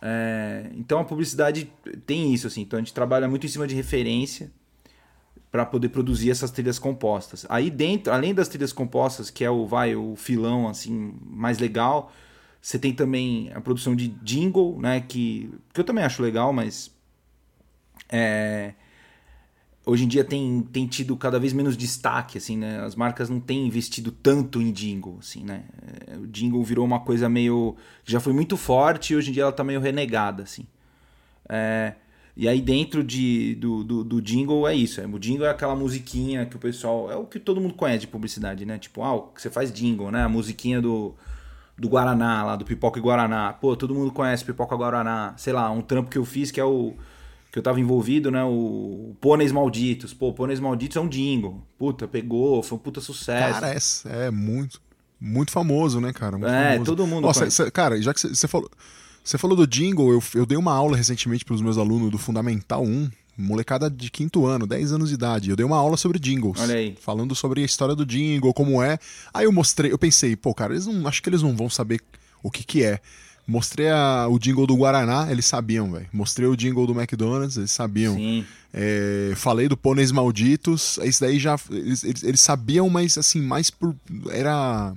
[0.02, 1.72] É, então a publicidade
[2.06, 2.62] tem isso, assim.
[2.62, 4.50] Então a gente trabalha muito em cima de referência
[5.50, 7.46] para poder produzir essas trilhas compostas.
[7.48, 12.12] Aí dentro, além das trilhas compostas, que é o vai o filão assim mais legal,
[12.60, 16.90] você tem também a produção de jingle, né, que, que eu também acho legal, mas
[18.08, 18.74] é,
[19.86, 22.80] hoje em dia tem, tem tido cada vez menos destaque, assim, né?
[22.80, 25.62] As marcas não têm investido tanto em jingle, assim, né?
[26.08, 27.76] É, o jingle virou uma coisa meio...
[28.04, 30.66] já foi muito forte e hoje em dia ela tá meio renegada, assim.
[31.48, 31.94] É,
[32.36, 35.00] e aí dentro de, do, do, do, jingle é isso.
[35.00, 37.10] É, o jingle é aquela musiquinha que o pessoal...
[37.10, 38.78] É o que todo mundo conhece de publicidade, né?
[38.78, 40.24] Tipo, ah, você faz jingle, né?
[40.24, 41.14] A musiquinha do,
[41.78, 43.52] do Guaraná lá, do Pipoca e Guaraná.
[43.52, 45.34] Pô, todo mundo conhece Pipoca Guaraná.
[45.36, 46.94] Sei lá, um trampo que eu fiz que é o
[47.56, 48.44] que eu tava envolvido, né?
[48.44, 50.12] O Pôneis Malditos.
[50.12, 51.66] Pô, Pôneis Malditos é um jingle.
[51.78, 53.60] Puta, pegou, foi um puta sucesso.
[53.60, 54.78] Cara, é, é muito,
[55.18, 56.36] muito famoso, né, cara?
[56.36, 56.84] Muito é, famoso.
[56.84, 58.70] todo mundo Nossa, cê, cara, já que você falou,
[59.24, 62.18] você falou do jingle, eu, eu dei uma aula recentemente para os meus alunos do
[62.18, 65.48] Fundamental 1, molecada de quinto ano, 10 anos de idade.
[65.48, 66.60] Eu dei uma aula sobre jingles.
[66.60, 66.94] Olha aí.
[67.00, 68.98] Falando sobre a história do jingle, como é.
[69.32, 72.02] Aí eu mostrei, eu pensei, pô, cara, eles não, acho que eles não vão saber
[72.42, 73.00] o que que é.
[73.46, 76.08] Mostrei a, o jingle do Guaraná, eles sabiam, velho.
[76.12, 78.16] Mostrei o jingle do McDonald's, eles sabiam.
[78.74, 81.58] É, falei do Pôneis Malditos, isso daí já.
[81.70, 83.94] Eles, eles, eles, sabiam, mas assim, mais por.
[84.30, 84.92] Era.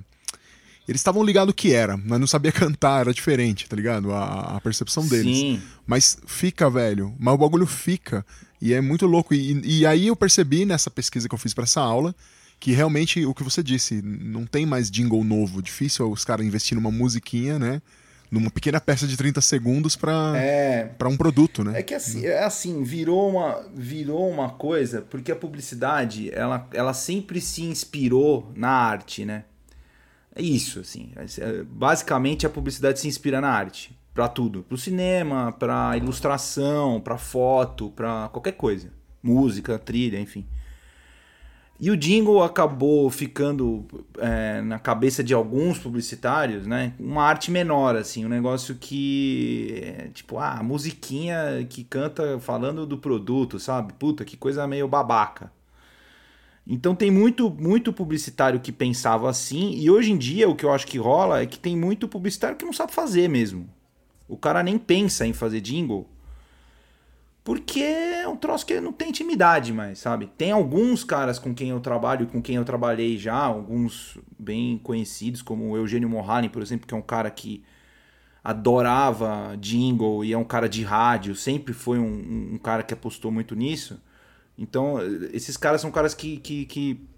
[0.88, 4.12] Eles estavam ligados o que era, mas não sabia cantar, era diferente, tá ligado?
[4.12, 5.36] A, a percepção deles.
[5.36, 5.62] Sim.
[5.86, 7.14] Mas fica, velho.
[7.20, 8.26] Mas o bagulho fica.
[8.60, 9.32] E é muito louco.
[9.32, 12.14] E, e aí eu percebi nessa pesquisa que eu fiz para essa aula
[12.60, 15.62] que realmente o que você disse, não tem mais jingle novo.
[15.62, 17.80] Difícil os caras investir numa musiquinha, né?
[18.30, 21.80] Numa pequena peça de 30 segundos para é, para um produto, né?
[21.80, 26.94] É que assim, é assim, virou uma virou uma coisa, porque a publicidade, ela, ela
[26.94, 29.44] sempre se inspirou na arte, né?
[30.34, 31.10] É isso, assim.
[31.16, 37.00] É, basicamente a publicidade se inspira na arte, para tudo, para o cinema, para ilustração,
[37.00, 40.46] para foto, para qualquer coisa, música, trilha, enfim.
[41.80, 43.86] E o jingle acabou ficando
[44.18, 46.92] é, na cabeça de alguns publicitários, né?
[47.00, 49.80] Uma arte menor, assim, um negócio que.
[49.82, 53.94] É, tipo, ah, musiquinha que canta falando do produto, sabe?
[53.94, 55.50] Puta, que coisa meio babaca.
[56.66, 60.72] Então tem muito, muito publicitário que pensava assim, e hoje em dia o que eu
[60.72, 63.68] acho que rola é que tem muito publicitário que não sabe fazer mesmo.
[64.28, 66.06] O cara nem pensa em fazer jingle
[67.50, 70.30] porque é um troço que não tem intimidade mais, sabe?
[70.38, 75.42] Tem alguns caras com quem eu trabalho, com quem eu trabalhei já, alguns bem conhecidos,
[75.42, 77.64] como o Eugênio Mohani, por exemplo, que é um cara que
[78.44, 83.32] adorava jingle e é um cara de rádio, sempre foi um, um cara que apostou
[83.32, 84.00] muito nisso.
[84.56, 84.98] Então,
[85.32, 87.08] esses caras são caras que, que, que,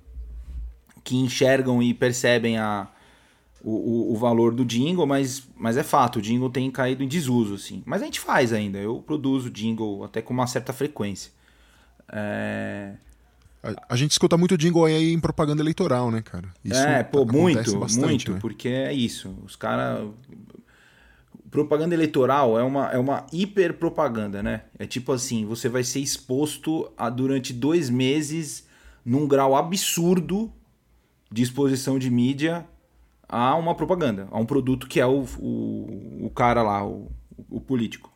[1.04, 2.88] que enxergam e percebem a,
[3.64, 7.08] o, o, o, valor do jingle, mas, mas é fato, o jingle tem caído em
[7.08, 7.82] desuso, assim.
[7.86, 11.30] Mas a gente faz ainda, eu produzo jingle até com uma certa frequência.
[12.10, 12.94] É...
[13.62, 16.48] A, a gente escuta muito jingle aí em propaganda eleitoral, né, cara?
[16.64, 18.38] Isso é, pô, muito, bastante, muito, né?
[18.40, 19.34] porque é isso.
[19.44, 20.08] Os caras.
[21.48, 24.62] Propaganda eleitoral é uma, é uma hiper propaganda, né?
[24.78, 28.66] É tipo assim, você vai ser exposto a, durante dois meses
[29.04, 30.50] num grau absurdo
[31.30, 32.66] de exposição de mídia
[33.32, 37.10] a uma propaganda, a um produto que é o, o, o cara lá, o,
[37.48, 38.12] o político.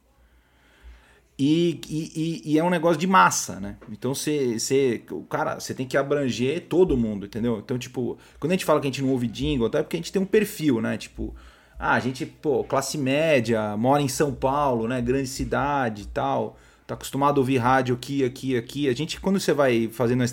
[1.38, 3.76] E, e, e, é um negócio de massa, né?
[3.90, 7.58] Então você, você, cara, você tem que abranger todo mundo, entendeu?
[7.58, 9.98] Então, tipo, quando a gente fala que a gente não ouve jingle, até porque a
[9.98, 10.96] gente tem um perfil, né?
[10.98, 11.34] Tipo,
[11.78, 15.00] ah, a gente, pô, classe média, mora em São Paulo, né?
[15.00, 16.58] Grande cidade e tal.
[16.86, 18.88] Tá acostumado a ouvir rádio aqui, aqui, aqui.
[18.88, 20.26] A gente, quando você vai fazendo a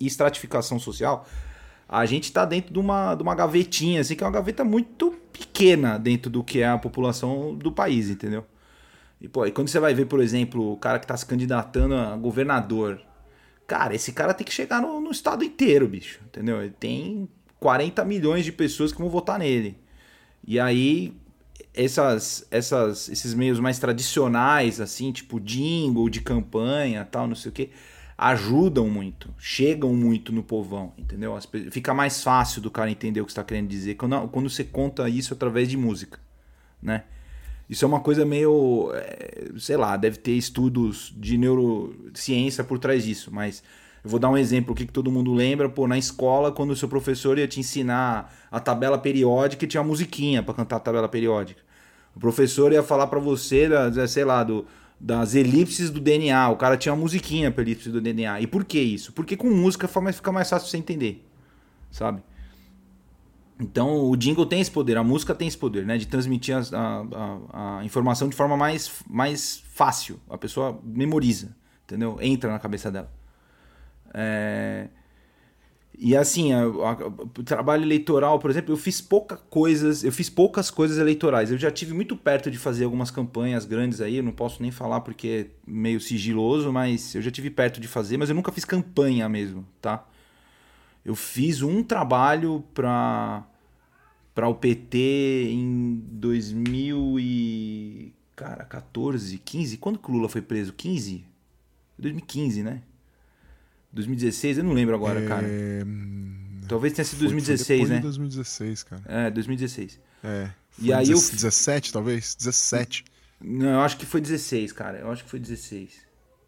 [0.00, 1.26] estratificação social,
[1.88, 5.14] a gente está dentro de uma, de uma gavetinha, assim, que é uma gaveta muito
[5.32, 8.44] pequena dentro do que é a população do país, entendeu?
[9.20, 11.94] E, pô, e quando você vai ver, por exemplo, o cara que está se candidatando
[11.94, 13.00] a governador,
[13.66, 16.62] cara, esse cara tem que chegar no, no estado inteiro, bicho, entendeu?
[16.62, 17.28] Ele tem
[17.60, 19.78] 40 milhões de pessoas que vão votar nele.
[20.46, 21.14] E aí,
[21.72, 27.52] essas, essas, esses meios mais tradicionais, assim, tipo jingle de campanha tal, não sei o
[27.52, 27.70] quê
[28.16, 31.36] ajudam muito, chegam muito no povão, entendeu?
[31.70, 35.08] Fica mais fácil do cara entender o que está querendo dizer quando, quando você conta
[35.08, 36.18] isso através de música,
[36.82, 37.04] né?
[37.68, 43.04] Isso é uma coisa meio, é, sei lá, deve ter estudos de neurociência por trás
[43.04, 43.62] disso, mas
[44.04, 46.76] eu vou dar um exemplo o que todo mundo lembra, pô, na escola, quando o
[46.76, 51.08] seu professor ia te ensinar a tabela periódica tinha uma musiquinha para cantar a tabela
[51.08, 51.62] periódica.
[52.14, 53.66] O professor ia falar para você,
[54.06, 54.66] sei lá, do
[55.04, 56.48] das elipses do DNA.
[56.48, 58.40] O cara tinha uma musiquinha pra elipse do DNA.
[58.40, 59.12] E por que isso?
[59.12, 61.22] Porque com música fica mais fácil você entender,
[61.90, 62.22] sabe?
[63.60, 65.98] Então o jingle tem esse poder, a música tem esse poder, né?
[65.98, 70.18] De transmitir a, a, a, informação de forma mais, mais fácil.
[70.28, 72.16] A pessoa memoriza, entendeu?
[72.22, 73.12] Entra na cabeça dela.
[74.14, 74.88] É...
[75.96, 80.98] E assim, o trabalho eleitoral, por exemplo, eu fiz poucas coisas, eu fiz poucas coisas
[80.98, 81.52] eleitorais.
[81.52, 84.72] Eu já tive muito perto de fazer algumas campanhas grandes aí, eu não posso nem
[84.72, 88.50] falar porque é meio sigiloso, mas eu já tive perto de fazer, mas eu nunca
[88.50, 90.04] fiz campanha mesmo, tá?
[91.04, 93.46] Eu fiz um trabalho para
[94.34, 100.72] para o PT em 2000 e cara, 14, 15, quando que o Lula foi preso?
[100.72, 101.24] 15?
[101.98, 102.82] 2015, né?
[103.94, 105.26] 2016, eu não lembro agora, é...
[105.26, 105.46] cara.
[106.68, 108.02] Talvez tenha sido 2016, foi, foi né?
[108.02, 109.02] 2016, cara.
[109.06, 110.00] É, 2016.
[110.22, 110.50] É.
[110.78, 113.04] e aí 17, eu 17, talvez, 17.
[113.40, 114.98] Não, eu acho que foi 16, cara.
[114.98, 115.92] Eu acho que foi 16.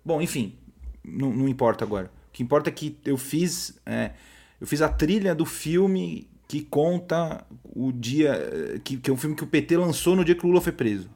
[0.04, 0.56] Bom, enfim,
[1.04, 2.10] não, não importa agora.
[2.28, 4.12] O que importa é que eu fiz, é,
[4.60, 9.34] eu fiz a trilha do filme que conta o dia que, que é um filme
[9.34, 11.10] que o PT lançou no dia que o Lula foi preso.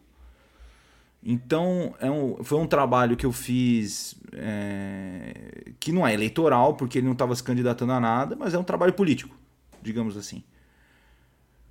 [1.23, 6.99] Então, é um, foi um trabalho que eu fiz é, que não é eleitoral, porque
[6.99, 9.37] ele não estava se candidatando a nada, mas é um trabalho político,
[9.83, 10.43] digamos assim.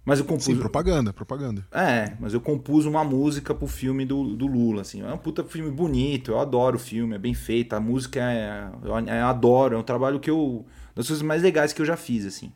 [0.05, 0.45] Mas eu compus.
[0.45, 1.67] Sim, propaganda, propaganda.
[1.71, 5.01] É, mas eu compus uma música pro filme do, do Lula, assim.
[5.01, 8.69] É um puta filme bonito, eu adoro o filme, é bem feito, a música é.
[8.83, 10.65] Eu, eu adoro, é um trabalho que eu.
[10.95, 12.51] das coisas mais legais que eu já fiz, assim.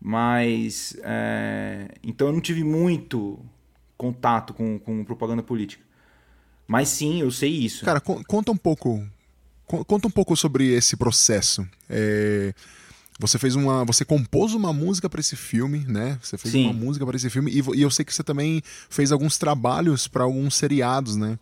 [0.00, 0.96] Mas.
[1.02, 3.40] É, então eu não tive muito
[3.96, 5.91] contato com, com propaganda política.
[6.72, 7.84] Mas sim, eu sei isso.
[7.84, 9.06] Cara, conta um pouco.
[9.66, 11.68] Conta um pouco sobre esse processo.
[11.86, 12.54] É,
[13.20, 13.84] você fez uma.
[13.84, 16.18] Você compôs uma música para esse filme, né?
[16.22, 16.64] Você fez sim.
[16.64, 17.50] uma música para esse filme.
[17.50, 21.38] E, e, eu sei que você também fez alguns trabalhos para alguns seriados, né?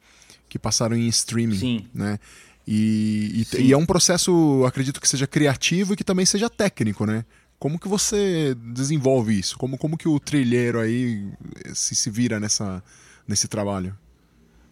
[0.49, 1.59] Que passaram em streaming.
[1.59, 1.87] Sim.
[1.95, 2.19] Né?
[2.67, 7.07] E, e, e, é um processo, acredito que seja criativo e que também seja técnico,
[7.07, 7.25] né?
[7.57, 9.57] Como que você desenvolve isso?
[9.57, 11.25] Como, como que o trilheiro aí
[11.73, 12.83] se, se vira nessa,
[13.29, 13.97] nesse trabalho?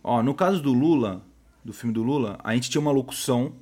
[0.03, 1.25] Ó, no caso do Lula,
[1.65, 3.53] do filme do Lula, a gente tinha uma locução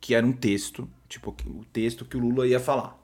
[0.00, 2.98] que era um texto, tipo o texto que o Lula ia falar.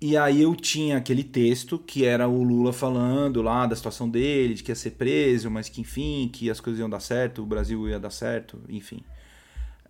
[0.00, 4.54] E aí eu tinha aquele texto que era o Lula falando lá da situação dele,
[4.54, 7.46] de que ia ser preso, mas que enfim, que as coisas iam dar certo, o
[7.46, 9.02] Brasil ia dar certo, enfim.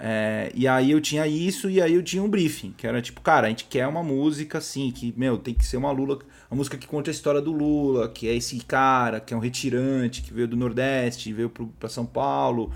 [0.07, 3.23] É, e aí eu tinha isso e aí eu tinha um briefing, que era tipo,
[3.23, 6.19] cara, a gente quer uma música assim, que, meu, tem que ser uma Lula,
[6.51, 9.41] uma música que conte a história do Lula, que é esse cara, que é um
[9.41, 12.71] retirante, que veio do Nordeste, veio para São Paulo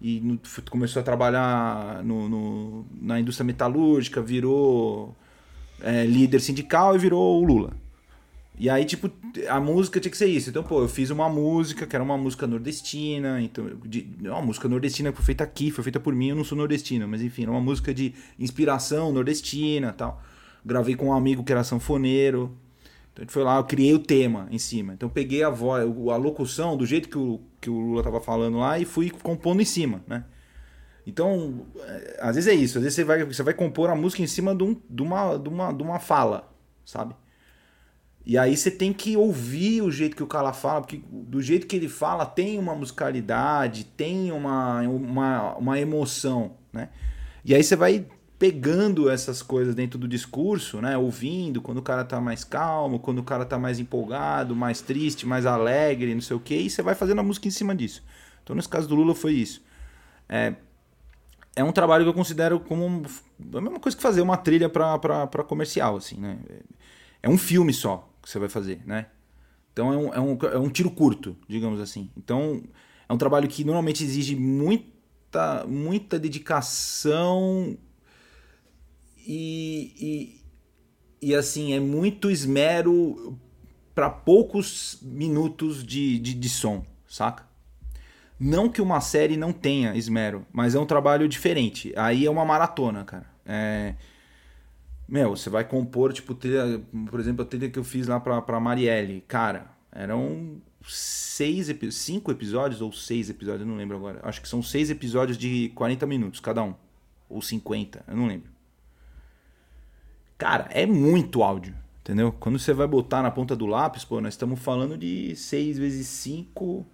[0.00, 5.14] e no, começou a trabalhar no, no, na indústria metalúrgica, virou
[5.82, 7.72] é, líder sindical e virou o Lula.
[8.60, 9.10] E aí, tipo,
[9.48, 10.50] a música tinha que ser isso.
[10.50, 13.40] Então, pô, eu fiz uma música que era uma música nordestina.
[13.40, 16.28] Então, de, uma música nordestina que foi feita aqui, foi feita por mim.
[16.28, 20.22] Eu não sou nordestino, mas enfim, era uma música de inspiração nordestina tal.
[20.62, 22.54] Gravei com um amigo que era sanfoneiro.
[23.14, 24.92] Então, a gente foi lá, eu criei o tema em cima.
[24.92, 28.58] Então, peguei a voz, a locução do jeito que o, que o Lula tava falando
[28.58, 30.22] lá e fui compondo em cima, né?
[31.06, 32.76] Então, é, às vezes é isso.
[32.76, 35.38] Às vezes você vai, você vai compor a música em cima de, um, de, uma,
[35.38, 36.52] de, uma, de uma fala,
[36.84, 37.14] sabe?
[38.24, 41.66] E aí você tem que ouvir o jeito que o cara fala, porque do jeito
[41.66, 46.90] que ele fala tem uma musicalidade, tem uma, uma, uma emoção, né?
[47.44, 48.06] E aí você vai
[48.38, 50.96] pegando essas coisas dentro do discurso, né?
[50.98, 55.26] Ouvindo quando o cara tá mais calmo, quando o cara tá mais empolgado, mais triste,
[55.26, 58.02] mais alegre, não sei o que, e você vai fazendo a música em cima disso.
[58.42, 59.62] Então, nesse caso do Lula foi isso.
[60.28, 60.54] É,
[61.56, 63.02] é um trabalho que eu considero como
[63.54, 66.38] a mesma coisa que fazer uma trilha para comercial, assim, né?
[67.22, 69.06] É um filme só que você vai fazer, né?
[69.72, 72.10] Então é um, é um, é um tiro curto, digamos assim.
[72.16, 72.62] Então
[73.08, 77.76] é um trabalho que normalmente exige muita, muita dedicação
[79.18, 80.40] e,
[81.20, 83.38] e, e assim, é muito esmero
[83.94, 87.48] para poucos minutos de, de, de som, saca?
[88.38, 91.92] Não que uma série não tenha esmero, mas é um trabalho diferente.
[91.96, 93.26] Aí é uma maratona, cara.
[93.44, 93.94] É,
[95.10, 96.80] meu, você vai compor, tipo, trilha,
[97.10, 99.24] por exemplo, a trilha que eu fiz lá pra, pra Marielle.
[99.26, 104.20] Cara, eram seis, cinco episódios ou seis episódios, eu não lembro agora.
[104.22, 106.76] Acho que são seis episódios de 40 minutos cada um.
[107.28, 108.50] Ou 50, eu não lembro.
[110.38, 112.30] Cara, é muito áudio, entendeu?
[112.30, 116.06] Quando você vai botar na ponta do lápis, pô, nós estamos falando de 6 vezes
[116.06, 116.86] 5,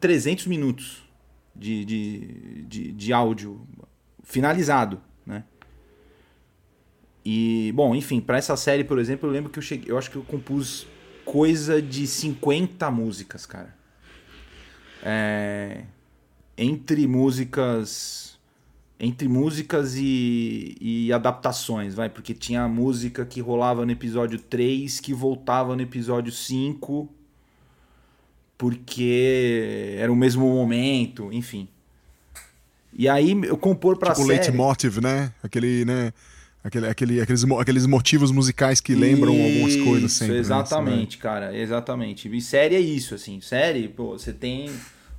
[0.00, 1.02] 300 minutos
[1.54, 3.60] de, de, de, de áudio
[4.22, 5.02] finalizado?
[7.32, 10.10] E, bom, enfim, para essa série, por exemplo, eu lembro que eu cheguei, eu acho
[10.10, 10.84] que eu compus
[11.24, 13.72] coisa de 50 músicas, cara.
[15.00, 15.84] é,
[16.58, 18.36] entre músicas
[18.98, 25.14] entre músicas e, e, adaptações, vai, porque tinha música que rolava no episódio 3 que
[25.14, 27.08] voltava no episódio 5
[28.58, 31.68] porque era o mesmo momento, enfim.
[32.92, 34.40] E aí eu compor pra tipo série...
[34.40, 35.32] Tipo leitmotiv, né?
[35.44, 36.12] Aquele, né?
[36.62, 40.34] Aquele, aquele, aqueles, aqueles motivos musicais que lembram isso, algumas coisas sempre.
[40.34, 40.40] Né?
[40.40, 41.22] Exatamente, né?
[41.22, 42.36] cara, exatamente.
[42.36, 43.40] E série é isso, assim.
[43.40, 44.70] Série, pô, você tem.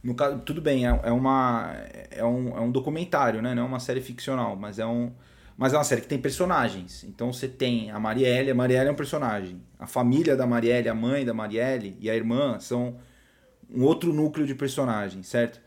[0.04, 1.76] No caso, tudo bem, é, é, uma.
[2.12, 3.56] É um, é um documentário, né?
[3.56, 5.12] Não é uma série ficcional, mas é um.
[5.58, 7.04] Mas é uma série que tem personagens.
[7.04, 9.62] Então você tem a Marielle, a Marielle é um personagem.
[9.80, 12.98] A família da Marielle, a mãe da Marielle e a irmã são
[13.74, 15.60] um outro núcleo de personagem, certo?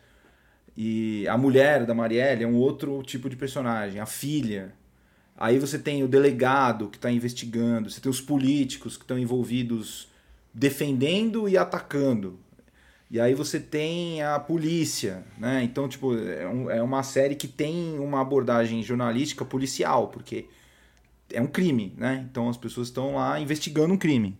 [0.77, 4.73] E a mulher da Marielle é um outro tipo de personagem, a filha,
[5.37, 10.09] Aí você tem o delegado que está investigando, você tem os políticos que estão envolvidos
[10.53, 12.39] defendendo e atacando.
[13.11, 15.63] E aí você tem a polícia, né?
[15.63, 20.47] Então, tipo, é, um, é uma série que tem uma abordagem jornalística policial, porque
[21.33, 22.27] é um crime, né?
[22.31, 24.37] Então as pessoas estão lá investigando um crime.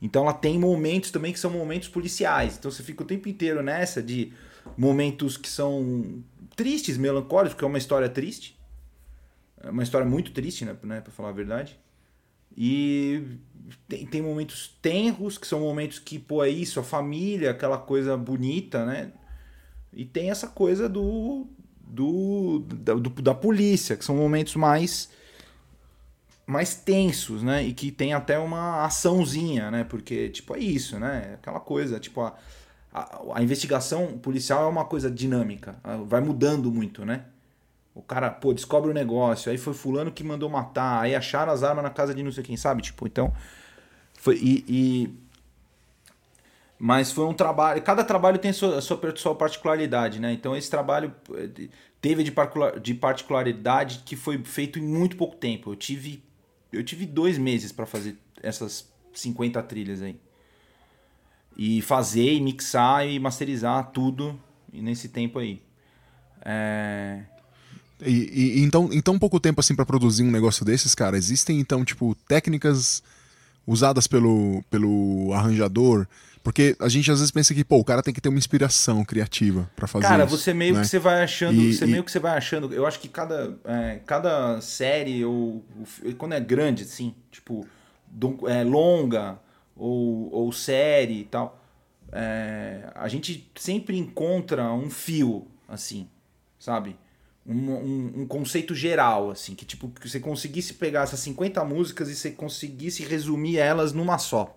[0.00, 2.56] Então ela tem momentos também que são momentos policiais.
[2.58, 4.32] Então você fica o tempo inteiro nessa de
[4.76, 6.22] momentos que são
[6.56, 8.56] tristes, melancólicos, porque é uma história triste.
[9.62, 11.78] É uma história muito triste, né, né para falar a verdade.
[12.56, 13.38] E
[13.88, 18.16] tem, tem momentos tenros, que são momentos que, pô, é isso, a família, aquela coisa
[18.16, 19.12] bonita, né?
[19.92, 21.46] E tem essa coisa do,
[21.80, 25.10] do, da, do, da polícia, que são momentos mais
[26.44, 27.62] mais tensos, né?
[27.62, 29.84] E que tem até uma açãozinha, né?
[29.84, 31.34] Porque, tipo, é isso, né?
[31.34, 32.36] Aquela coisa, tipo, a,
[32.92, 37.26] a, a investigação policial é uma coisa dinâmica, vai mudando muito, né?
[37.94, 41.62] O cara, pô, descobre o negócio, aí foi fulano que mandou matar, aí acharam as
[41.62, 42.82] armas na casa de não sei quem, sabe?
[42.82, 43.32] Tipo, então.
[44.14, 45.22] Foi, e, e...
[46.78, 47.82] Mas foi um trabalho.
[47.82, 50.32] Cada trabalho tem a sua, a sua, sua particularidade, né?
[50.32, 51.68] Então esse trabalho eh,
[52.00, 55.70] teve de, particular, de particularidade que foi feito em muito pouco tempo.
[55.70, 56.22] Eu tive,
[56.72, 60.18] eu tive dois meses para fazer essas 50 trilhas aí.
[61.56, 64.40] E fazer, e mixar e masterizar tudo
[64.72, 65.62] nesse tempo aí.
[66.44, 67.22] É...
[68.04, 71.60] E, e, então, em tão pouco tempo assim para produzir um negócio desses, cara, existem
[71.60, 73.02] então tipo técnicas
[73.66, 76.06] usadas pelo, pelo arranjador,
[76.42, 79.04] porque a gente às vezes pensa que pô, o cara tem que ter uma inspiração
[79.04, 80.80] criativa para fazer Cara, isso, você meio né?
[80.80, 81.88] que você vai achando, e, você e...
[81.88, 82.72] meio que você vai achando.
[82.74, 85.64] Eu acho que cada, é, cada série ou,
[86.18, 87.66] quando é grande assim, tipo
[88.48, 89.38] é, longa
[89.76, 91.60] ou, ou série e tal,
[92.10, 96.08] é, a gente sempre encontra um fio assim,
[96.58, 96.96] sabe?
[97.46, 102.08] Um, um, um, conceito geral, assim, que tipo, que você conseguisse pegar essas 50 músicas
[102.08, 104.56] e você conseguisse resumir elas numa só.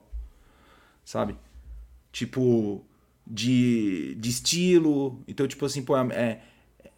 [1.04, 1.36] Sabe?
[2.12, 2.84] Tipo,
[3.26, 5.20] de, de estilo.
[5.28, 6.42] Então, tipo assim, pô, é,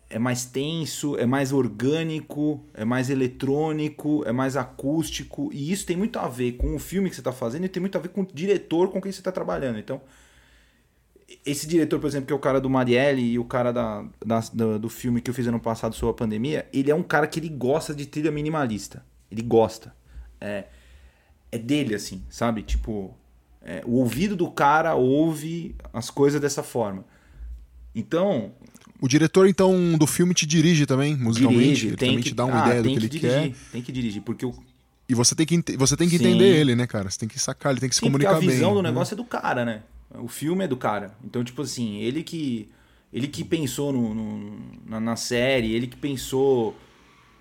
[0.10, 5.50] é mais tenso, é mais orgânico, é mais eletrônico, é mais acústico.
[5.54, 7.82] E isso tem muito a ver com o filme que você está fazendo e tem
[7.82, 9.80] muito a ver com o diretor com quem você está trabalhando.
[9.80, 10.02] Então,
[11.46, 14.40] esse diretor, por exemplo, que é o cara do Marielle e o cara da, da,
[14.78, 17.40] do, filme que eu fiz ano passado sobre a pandemia, ele é um cara que
[17.40, 19.04] ele gosta de trilha minimalista.
[19.30, 19.94] Ele gosta.
[20.40, 20.66] É,
[21.52, 22.64] é dele, assim, sabe?
[22.64, 23.14] Tipo,
[23.62, 27.04] é, o ouvido do cara ouve as coisas dessa forma.
[27.94, 28.54] Então.
[29.02, 31.64] O diretor, então, do filme te dirige também, musicalmente?
[31.64, 33.52] Dirige, ele tem também que, te dá uma ah, ideia do que, que ele dirigir,
[33.52, 33.56] quer.
[33.72, 34.56] Tem que dirigir, porque o.
[35.10, 36.26] E você tem que, você tem que Sim.
[36.26, 37.10] entender ele, né, cara?
[37.10, 38.76] Você tem que sacar, ele tem que se Sim, porque comunicar a visão bem.
[38.78, 38.90] do né?
[38.90, 39.84] negócio é do cara, né?
[40.22, 41.16] O filme é do cara.
[41.24, 42.70] Então, tipo assim, ele que.
[43.12, 46.76] Ele que pensou no, no na, na, série, ele que pensou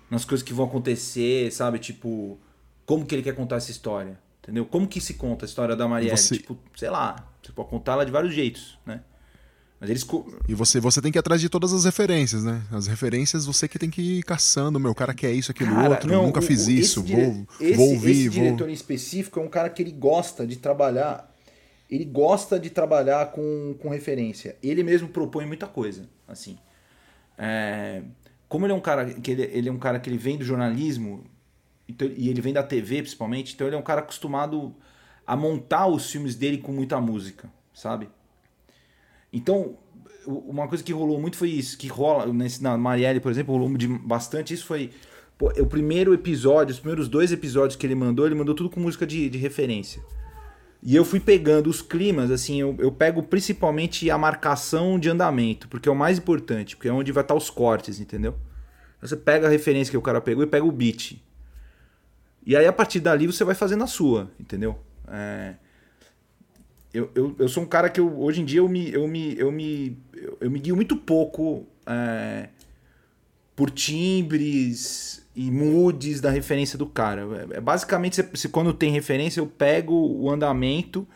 [0.09, 1.77] nas coisas que vão acontecer, sabe?
[1.77, 2.39] Tipo,
[2.85, 4.17] como que ele quer contar essa história?
[4.41, 4.65] Entendeu?
[4.65, 6.17] Como que se conta a história da Marielle?
[6.17, 9.01] Você- Tipo, sei lá, você pode contar ela de vários jeitos, né?
[9.79, 10.07] Mas eles.
[10.47, 12.63] E você, você tem que ir atrás de todas as referências, né?
[12.71, 15.89] As referências você que tem que ir caçando, meu, o cara quer isso, aquilo Cara,
[15.89, 18.43] outro, não, nunca o- fiz o- isso, vou, dire- esse, vou ouvir, esse vou...
[18.43, 21.31] diretor em específico é um cara que ele gosta de trabalhar.
[21.89, 24.57] Ele gosta de trabalhar com, com referência.
[24.61, 26.57] Ele mesmo propõe muita coisa, assim.
[27.37, 28.03] É,
[28.49, 30.43] como ele é um cara que ele, ele é um cara que ele vem do
[30.43, 31.23] jornalismo
[31.87, 34.75] então- e ele vem da TV principalmente, então ele é um cara acostumado
[35.25, 38.09] a montar os filmes dele com muita música, sabe?
[39.31, 39.77] Então,
[40.25, 43.77] uma coisa que rolou muito foi isso, que rola nesse, na Marielle, por exemplo, rolou
[43.77, 44.91] de bastante isso foi
[45.37, 48.79] pô, o primeiro episódio, os primeiros dois episódios que ele mandou, ele mandou tudo com
[48.79, 50.01] música de, de referência.
[50.81, 55.67] E eu fui pegando os climas, assim, eu, eu pego principalmente a marcação de andamento,
[55.67, 58.35] porque é o mais importante, porque é onde vai estar os cortes, entendeu?
[59.01, 61.21] Você pega a referência que o cara pegou e pega o beat.
[62.45, 64.79] E aí, a partir dali, você vai fazendo a sua, entendeu?
[65.07, 65.55] É,
[66.93, 69.37] eu, eu, eu sou um cara que eu, hoje em dia eu me, eu me,
[69.37, 69.97] eu me,
[70.39, 72.49] eu me guio muito pouco é,
[73.55, 77.21] por timbres e moods da referência do cara.
[77.51, 81.07] É, é basicamente, se, quando tem referência, eu pego o andamento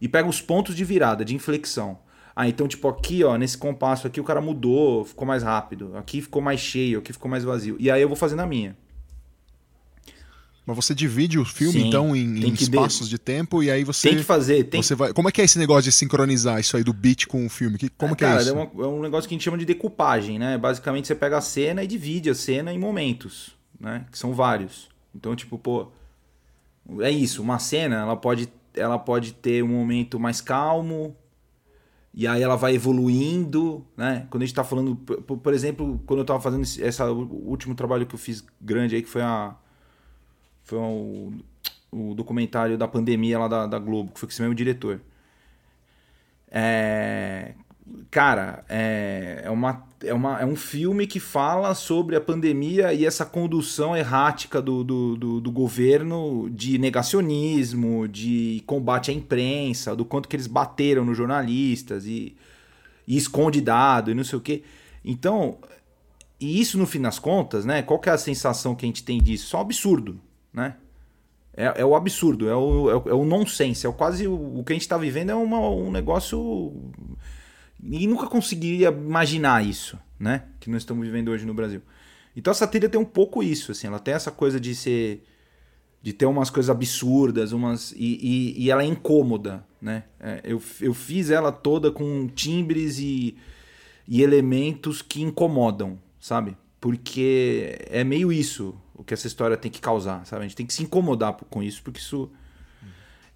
[0.00, 1.98] e pego os pontos de virada, de inflexão.
[2.34, 5.94] Ah, então, tipo, aqui, ó, nesse compasso aqui, o cara mudou, ficou mais rápido.
[5.96, 7.76] Aqui ficou mais cheio, aqui ficou mais vazio.
[7.78, 8.74] E aí eu vou fazendo a minha.
[10.64, 13.16] Mas você divide o filme, Sim, então, em, em espaços de...
[13.16, 13.18] de...
[13.18, 14.10] tempo e aí você.
[14.10, 14.64] Tem que fazer.
[14.64, 14.82] Tem...
[14.82, 15.12] Você vai...
[15.12, 17.76] Como é que é esse negócio de sincronizar isso aí do beat com o filme?
[17.76, 18.50] Que, como é, que é cara, é isso?
[18.50, 20.56] É, uma, é um negócio que a gente chama de decupagem, né?
[20.56, 24.06] Basicamente você pega a cena e divide a cena em momentos, né?
[24.10, 24.88] Que são vários.
[25.14, 25.88] Então, tipo, pô.
[27.00, 27.42] É isso.
[27.42, 31.14] Uma cena, ela pode, ela pode ter um momento mais calmo,
[32.14, 34.26] e aí ela vai evoluindo, né?
[34.30, 37.48] Quando a gente tá falando, por, por exemplo, quando eu tava fazendo esse essa, o
[37.48, 39.54] último trabalho que eu fiz grande aí, que foi a
[40.64, 41.32] foi o,
[41.90, 45.00] o documentário da pandemia lá da, da Globo, que foi com esse mesmo diretor.
[46.50, 47.54] É,
[48.10, 53.04] cara, é, é, uma, é, uma, é um filme que fala sobre a pandemia e
[53.04, 60.04] essa condução errática do, do, do, do, governo de negacionismo, de combate à imprensa, do
[60.04, 62.36] quanto que eles bateram nos jornalistas e,
[63.06, 64.62] e esconde dado e não sei o quê.
[65.04, 65.58] Então,
[66.40, 67.82] e isso no fim das contas, né?
[67.82, 69.48] Qual que é a sensação que a gente tem disso?
[69.48, 70.20] Só um absurdo
[70.52, 70.74] né?
[71.56, 74.58] É, é o absurdo, é o, é o, é o nonsense, é o quase o,
[74.58, 76.72] o que a gente está vivendo é uma, um negócio.
[77.80, 80.44] Ninguém nunca conseguiria imaginar isso, né?
[80.58, 81.80] Que nós estamos vivendo hoje no Brasil.
[82.36, 85.24] Então essa trilha tem um pouco isso, assim, ela tem essa coisa de ser.
[86.02, 87.92] de ter umas coisas absurdas, umas.
[87.92, 90.04] E, e, e ela é incômoda, né?
[90.20, 93.36] É, eu, eu fiz ela toda com timbres e,
[94.06, 96.56] e elementos que incomodam, sabe?
[96.80, 100.44] Porque é meio isso o que essa história tem que causar, sabe?
[100.44, 102.30] A gente tem que se incomodar com isso, porque isso.
[102.82, 102.88] Uhum.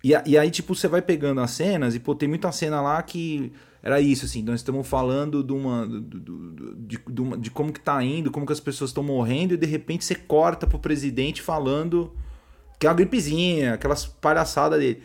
[0.02, 3.00] E, e aí, tipo, você vai pegando as cenas, e pô, tem muita cena lá
[3.00, 3.52] que
[3.82, 5.86] era isso, assim, nós estamos falando de uma.
[5.86, 9.66] De, de, de, como que tá indo, como que as pessoas estão morrendo, e de
[9.66, 12.12] repente você corta pro presidente falando
[12.78, 15.02] que é uma gripezinha, aquelas palhaçadas dele.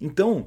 [0.00, 0.46] Então,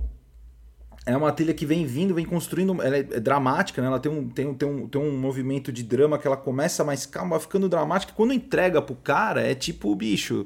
[1.06, 2.82] é uma trilha que vem vindo, vem construindo.
[2.82, 3.88] Ela é, é dramática, né?
[3.88, 7.06] Ela tem um, tem, tem, um, tem um movimento de drama que ela começa mais
[7.06, 8.14] calma, ficando dramática.
[8.14, 10.46] Quando entrega pro cara, é tipo, bicho.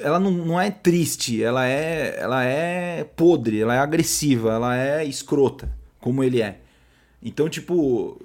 [0.00, 5.04] Ela não, não é triste, ela é, ela é podre, ela é agressiva, ela é
[5.04, 6.60] escrota, como ele é.
[7.22, 8.20] Então, tipo.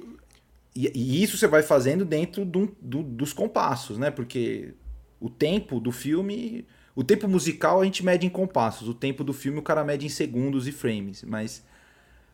[0.76, 4.09] E, e isso você vai fazendo dentro do, do, dos compassos, né?
[4.09, 4.74] Porque
[5.19, 6.65] o tempo do filme
[6.95, 10.05] o tempo musical a gente mede em compassos, o tempo do filme o cara mede
[10.05, 11.65] em segundos e frames, mas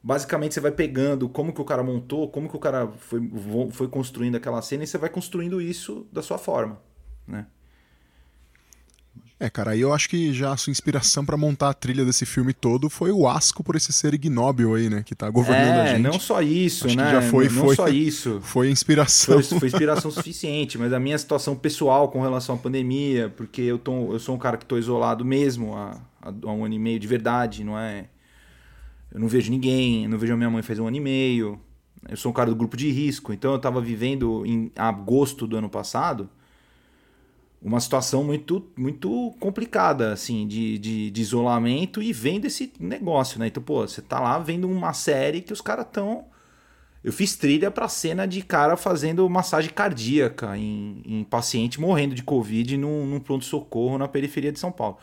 [0.03, 3.21] basicamente você vai pegando como que o cara montou, como que o cara foi,
[3.71, 6.81] foi construindo aquela cena e você vai construindo isso da sua forma,
[7.25, 7.47] né?
[9.41, 12.25] É, cara, aí eu acho que já a sua inspiração para montar a trilha desse
[12.25, 15.01] filme todo foi o asco por esse ser ignóbil aí, né?
[15.01, 16.01] Que tá governando é, a gente.
[16.01, 17.09] não só isso, acho né?
[17.09, 18.41] já foi, não foi, só isso.
[18.41, 19.41] Foi inspiração.
[19.41, 23.79] Foi, foi inspiração suficiente, mas a minha situação pessoal com relação à pandemia, porque eu,
[23.79, 26.99] tô, eu sou um cara que tô isolado mesmo há, há um ano e meio
[26.99, 28.07] de verdade, não é?
[29.09, 31.57] Eu não vejo ninguém, eu não vejo a minha mãe faz um ano e meio.
[32.09, 35.55] Eu sou um cara do grupo de risco, então eu tava vivendo em agosto do
[35.55, 36.29] ano passado
[37.62, 43.47] uma situação muito muito complicada, assim, de, de, de, isolamento e vendo esse negócio, né?
[43.47, 46.26] Então, pô, você tá lá vendo uma série que os caras tão.
[47.03, 52.24] Eu fiz trilha pra cena de cara fazendo massagem cardíaca em, em paciente morrendo de
[52.24, 54.97] Covid num, num pronto-socorro na periferia de São Paulo.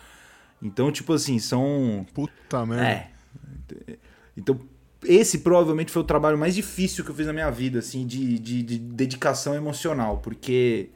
[0.62, 2.06] Então, tipo assim, são.
[2.14, 2.86] Puta merda.
[2.86, 3.96] É.
[4.36, 4.60] Então,
[5.04, 8.38] esse provavelmente foi o trabalho mais difícil que eu fiz na minha vida, assim, de,
[8.38, 10.90] de, de dedicação emocional, porque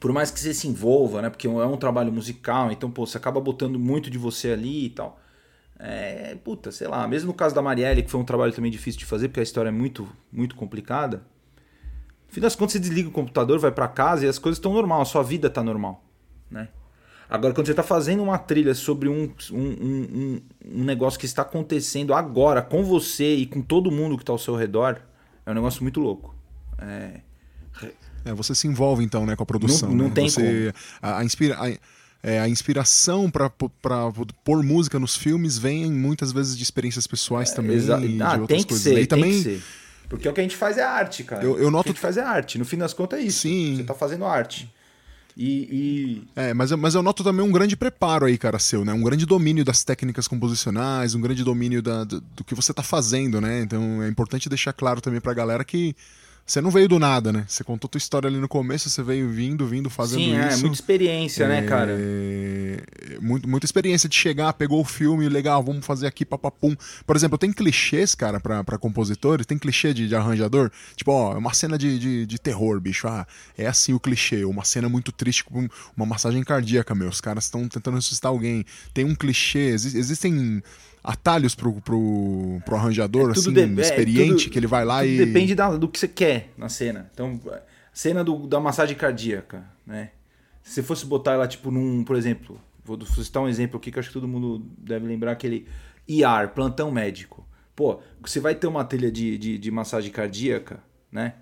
[0.00, 1.30] por mais que você se envolva, né?
[1.30, 4.90] Porque é um trabalho musical, então, pô, você acaba botando muito de você ali e
[4.90, 5.20] tal.
[5.78, 8.98] É, puta, sei lá, mesmo no caso da Marielle, que foi um trabalho também difícil
[8.98, 11.18] de fazer, porque a história é muito, muito complicada.
[12.26, 14.72] No fim das contas, você desliga o computador, vai para casa e as coisas estão
[14.72, 16.04] normal, a sua vida tá normal,
[16.50, 16.68] né?
[17.30, 21.42] Agora, quando você está fazendo uma trilha sobre um, um, um, um, negócio que está
[21.42, 24.98] acontecendo agora com você e com todo mundo que está ao seu redor,
[25.44, 26.34] é um negócio muito louco.
[26.78, 27.20] É,
[28.24, 29.90] é, você se envolve então né, com a produção.
[29.90, 30.12] Não, não né?
[30.14, 30.84] tem você, como.
[31.02, 31.70] A, a, inspira, a,
[32.22, 33.50] é, a inspiração para
[34.44, 37.76] pôr música nos filmes vem muitas vezes de experiências pessoais também.
[37.76, 38.82] É, de ah, outras tem que coisas.
[38.82, 39.62] ser, e também, ser.
[40.08, 41.44] Porque o que a gente faz é arte, cara.
[41.44, 41.82] Eu, eu noto...
[41.82, 42.58] O que a gente faz é arte.
[42.58, 43.40] No fim das contas é isso.
[43.40, 43.76] Sim.
[43.76, 44.70] Você tá fazendo arte.
[45.36, 46.28] E, e...
[46.34, 48.92] É, mas, mas eu noto também um grande preparo aí, cara, seu, né?
[48.92, 52.82] Um grande domínio das técnicas composicionais, um grande domínio da, do, do que você tá
[52.82, 53.60] fazendo, né?
[53.60, 55.94] Então é importante deixar claro também pra galera que
[56.48, 57.44] você não veio do nada, né?
[57.46, 60.40] Você contou tua história ali no começo, você veio vindo, vindo, fazendo Sim, isso.
[60.40, 61.94] é, muita experiência, né, cara?
[61.94, 66.74] É, muito, muita experiência de chegar, pegou o filme, legal, vamos fazer aqui, papapum.
[67.06, 70.70] Por exemplo, tem clichês, cara, pra, pra compositores, tem clichê de, de arranjador.
[70.96, 73.06] Tipo, ó, é uma cena de, de, de, terror, bicho.
[73.06, 73.26] Ah,
[73.56, 74.46] é assim o clichê.
[74.46, 75.44] Uma cena muito triste
[75.94, 77.10] uma massagem cardíaca, meu.
[77.10, 78.64] Os caras estão tentando ressuscitar alguém.
[78.94, 80.62] Tem um clichê, existem
[81.02, 85.04] atalhos pro, pro, pro arranjador, é assim, de, experiente, é, tudo, que ele vai lá
[85.04, 85.18] e.
[85.18, 87.10] Depende da, do que você quer na cena.
[87.12, 87.40] Então,
[87.92, 90.10] cena do, da massagem cardíaca, né?
[90.62, 93.98] Se você fosse botar ela, tipo, num, por exemplo, vou citar um exemplo aqui que
[93.98, 95.66] acho que todo mundo deve lembrar, aquele
[96.06, 97.46] IR, plantão médico.
[97.74, 101.34] Pô, você vai ter uma trilha de, de, de massagem cardíaca, né?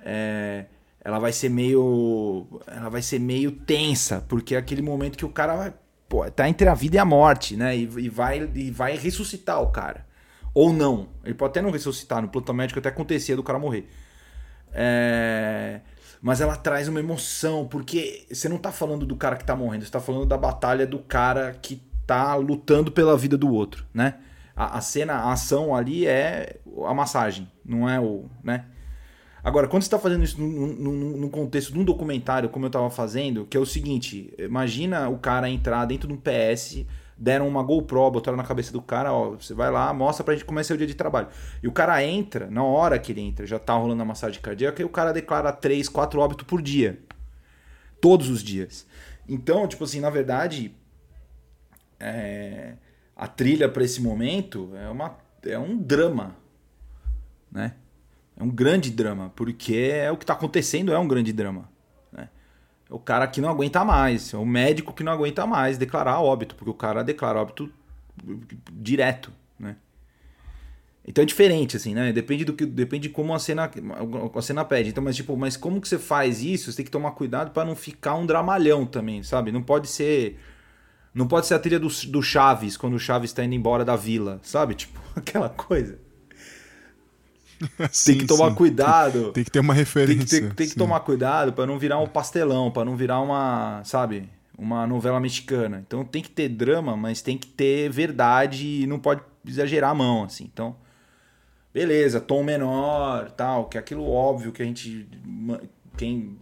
[0.00, 0.66] É,
[1.02, 2.46] ela vai ser meio.
[2.66, 5.72] Ela vai ser meio tensa, porque é aquele momento que o cara vai
[6.10, 7.74] pô, tá entre a vida e a morte, né?
[7.76, 10.04] E, e, vai, e vai ressuscitar o cara.
[10.52, 11.08] Ou não.
[11.24, 12.20] Ele pode até não ressuscitar.
[12.20, 13.88] No plantão médico até acontecia do cara morrer.
[14.72, 15.80] É...
[16.20, 19.84] Mas ela traz uma emoção, porque você não tá falando do cara que tá morrendo,
[19.84, 24.16] você tá falando da batalha do cara que tá lutando pela vida do outro, né?
[24.54, 26.56] A, a cena, a ação ali é
[26.86, 28.28] a massagem, não é o.
[28.42, 28.66] né?
[29.42, 33.46] Agora, quando você está fazendo isso no, contexto de um documentário, como eu estava fazendo,
[33.46, 36.84] que é o seguinte: imagina o cara entrar dentro de um PS,
[37.16, 40.44] deram uma GoPro, botaram na cabeça do cara, ó, você vai lá, mostra pra gente
[40.44, 41.28] como é seu dia de trabalho.
[41.62, 44.80] E o cara entra, na hora que ele entra, já tá rolando a massagem cardíaca,
[44.82, 46.98] e o cara declara 3, 4 óbitos por dia.
[48.00, 48.86] Todos os dias.
[49.28, 50.74] Então, tipo assim, na verdade,
[51.98, 52.74] é,
[53.14, 56.36] a trilha para esse momento é, uma, é um drama,
[57.52, 57.74] né?
[58.40, 61.68] É um grande drama, porque é o que está acontecendo é um grande drama.
[62.10, 62.26] Né?
[62.88, 66.20] É o cara que não aguenta mais, é o médico que não aguenta mais declarar
[66.20, 67.70] óbito, porque o cara declara óbito
[68.72, 69.76] direto, né?
[71.06, 72.12] Então é diferente, assim, né?
[72.12, 72.64] Depende do que.
[72.64, 73.70] Depende de como a cena,
[74.34, 74.88] a cena pede.
[74.88, 76.70] Então, mas tipo, mas como que você faz isso?
[76.70, 79.52] Você tem que tomar cuidado para não ficar um dramalhão também, sabe?
[79.52, 80.38] Não pode ser.
[81.12, 83.96] Não pode ser a trilha do, do Chaves, quando o Chaves está indo embora da
[83.96, 84.74] vila, sabe?
[84.76, 85.98] Tipo, aquela coisa.
[87.90, 88.54] Sim, tem que tomar sim.
[88.54, 89.32] cuidado.
[89.32, 90.16] Tem, que ter uma referência.
[90.16, 93.20] Tem que, ter, tem que tomar cuidado para não virar um pastelão, para não virar
[93.20, 95.82] uma, sabe, uma novela mexicana.
[95.86, 99.94] Então tem que ter drama, mas tem que ter verdade e não pode exagerar a
[99.94, 100.44] mão, assim.
[100.52, 100.76] Então,
[101.72, 105.08] beleza, tom menor, tal, que é aquilo óbvio que a gente
[105.96, 106.38] quem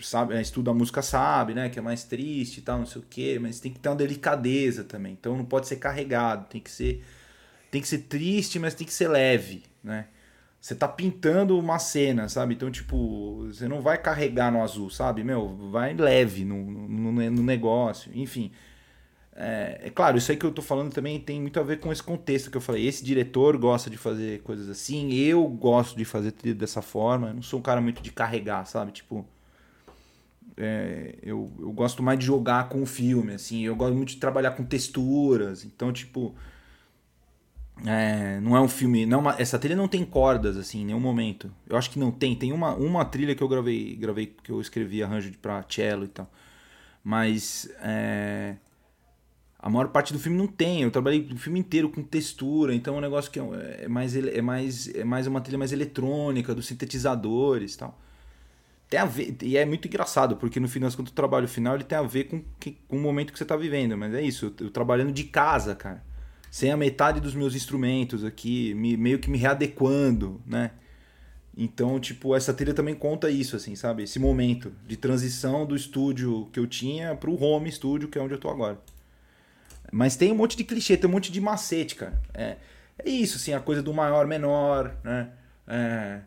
[0.00, 3.04] sabe, estuda a música sabe, né, que é mais triste e tal, não sei o
[3.08, 5.12] quê, mas tem que ter uma delicadeza também.
[5.12, 7.04] Então não pode ser carregado, tem que ser
[7.70, 10.06] tem que ser triste, mas tem que ser leve, né?
[10.66, 12.54] Você tá pintando uma cena, sabe?
[12.54, 15.22] Então, tipo, você não vai carregar no azul, sabe?
[15.22, 18.10] Meu, vai leve no, no, no negócio.
[18.12, 18.50] Enfim.
[19.32, 21.92] É, é, claro, isso aí que eu tô falando também tem muito a ver com
[21.92, 22.84] esse contexto que eu falei.
[22.84, 27.28] Esse diretor gosta de fazer coisas assim, eu gosto de fazer tudo dessa forma.
[27.28, 28.90] Eu não sou um cara muito de carregar, sabe?
[28.90, 29.24] Tipo.
[30.56, 33.64] É, eu, eu gosto mais de jogar com o filme, assim.
[33.64, 35.64] Eu gosto muito de trabalhar com texturas.
[35.64, 36.34] Então, tipo
[37.84, 39.04] é, não é um filme.
[39.04, 41.52] Não é uma, essa trilha não tem cordas, assim, em nenhum momento.
[41.68, 42.34] Eu acho que não tem.
[42.34, 46.08] Tem uma, uma trilha que eu gravei, gravei que eu escrevi arranjo pra cello e
[46.08, 46.30] tal.
[47.04, 48.56] Mas é,
[49.58, 50.82] a maior parte do filme não tem.
[50.82, 54.16] Eu trabalhei o filme inteiro com textura, então é um negócio que é, é mais,
[54.16, 58.00] é, mais, é mais uma trilha mais eletrônica, dos sintetizadores e tal.
[58.88, 61.84] Tem a ver, e é muito engraçado, porque no final, quando o trabalho final, ele
[61.84, 62.42] tem a ver com,
[62.88, 63.96] com o momento que você tá vivendo.
[63.98, 66.02] Mas é isso, eu, eu trabalhando de casa, cara
[66.56, 70.70] sem a metade dos meus instrumentos aqui, me, meio que me readequando, né?
[71.54, 74.04] Então, tipo, essa trilha também conta isso, assim, sabe?
[74.04, 78.32] Esse momento de transição do estúdio que eu tinha pro home studio, que é onde
[78.32, 78.80] eu tô agora.
[79.92, 82.18] Mas tem um monte de clichê, tem um monte de macete, cara.
[82.32, 82.56] É,
[83.04, 85.28] é isso, assim, a coisa do maior, menor, né?
[85.68, 86.20] É,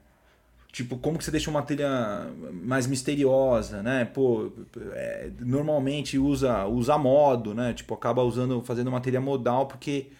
[0.71, 4.05] tipo, como que você deixa uma trilha mais misteriosa, né?
[4.05, 4.51] Pô,
[4.93, 7.73] é, normalmente usa, usa modo, né?
[7.73, 10.11] Tipo, acaba usando, fazendo uma trilha modal porque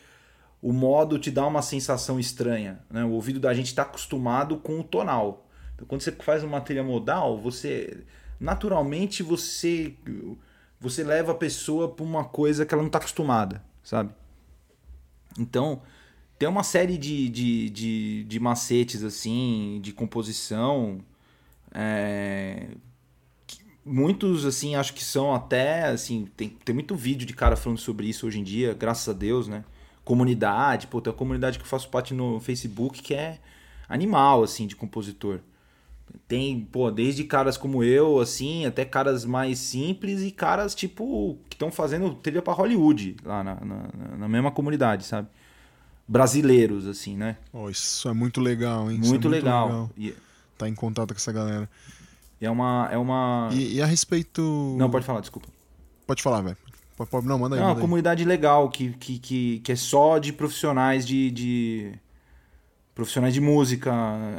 [0.62, 2.80] o modo te dá uma sensação estranha.
[2.90, 3.04] Né?
[3.04, 5.48] O ouvido da gente está acostumado com o tonal.
[5.76, 8.04] Então, quando você faz uma trilha modal, você
[8.40, 9.96] naturalmente você
[10.80, 14.14] você leva a pessoa para uma coisa que ela não está acostumada, sabe?
[15.38, 15.82] Então
[16.38, 21.00] tem uma série de, de, de, de macetes assim, de composição.
[21.72, 22.70] É,
[23.86, 28.08] muitos assim acho que são até assim tem, tem muito vídeo de cara falando sobre
[28.08, 29.64] isso hoje em dia, graças a Deus, né?
[30.10, 33.38] Comunidade, pô, tem uma comunidade que eu faço parte no Facebook que é
[33.88, 35.40] animal, assim, de compositor.
[36.28, 41.54] Tem, pô, desde caras como eu, assim, até caras mais simples e caras, tipo, que
[41.54, 45.28] estão fazendo trilha para Hollywood, lá na, na, na, mesma comunidade, sabe?
[46.08, 47.38] Brasileiros, assim, né?
[47.54, 48.98] Oh, isso é muito legal, hein?
[48.98, 49.68] Muito, é muito legal.
[49.68, 49.92] legal.
[49.96, 50.16] E,
[50.58, 51.70] tá em contato com essa galera.
[52.42, 52.90] E é uma.
[52.92, 53.50] É uma...
[53.52, 54.42] E, e a respeito.
[54.76, 55.48] Não, pode falar, desculpa.
[56.08, 56.58] Pode falar, velho.
[57.24, 57.62] Não, manda aí.
[57.62, 58.28] É uma manda comunidade aí.
[58.28, 61.32] legal que, que, que, que, é só de profissionais de.
[61.32, 61.94] de
[62.94, 63.94] profissionais de música,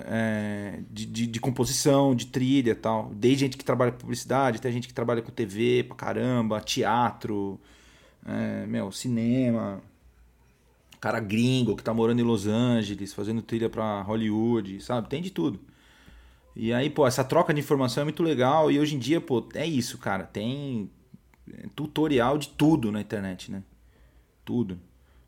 [0.06, 3.10] é, de, de, de, composição, de trilha tal.
[3.14, 7.58] Desde gente que trabalha com publicidade, até gente que trabalha com TV pra caramba, teatro,
[8.26, 9.80] é, meu, cinema.
[11.00, 15.08] Cara gringo que tá morando em Los Angeles, fazendo trilha pra Hollywood, sabe?
[15.08, 15.58] Tem de tudo.
[16.54, 18.70] E aí, pô, essa troca de informação é muito legal.
[18.70, 20.24] E hoje em dia, pô, é isso, cara.
[20.24, 20.90] Tem
[21.74, 23.62] tutorial de tudo na internet, né?
[24.44, 24.78] Tudo.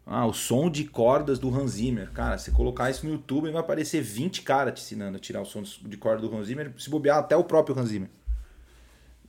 [0.05, 2.11] Ah, o som de cordas do Hans Zimmer.
[2.11, 5.45] Cara, você colocar isso no YouTube vai aparecer 20 caras te ensinando a tirar o
[5.45, 8.11] som de corda do Hans Zimmer, se bobear até o próprio Hans Zimmer.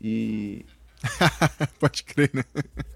[0.02, 0.65] E.
[1.80, 2.44] Pode crer, né?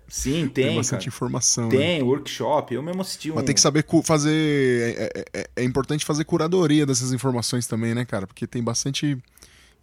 [0.07, 0.67] Sim, tem.
[0.67, 1.15] Tem bastante cara.
[1.15, 1.69] informação.
[1.69, 2.03] Tem, né?
[2.03, 2.73] workshop.
[2.73, 3.35] Eu mesmo assisti um.
[3.35, 4.95] Mas tem que saber fazer.
[4.97, 8.25] É, é, é, importante fazer curadoria dessas informações também, né, cara?
[8.25, 9.17] Porque tem bastante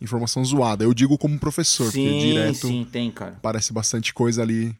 [0.01, 0.85] informação zoada.
[0.85, 2.66] Eu digo como professor, sim, porque direto.
[2.69, 3.39] Sim, tem, cara.
[3.43, 4.75] Parece bastante coisa ali,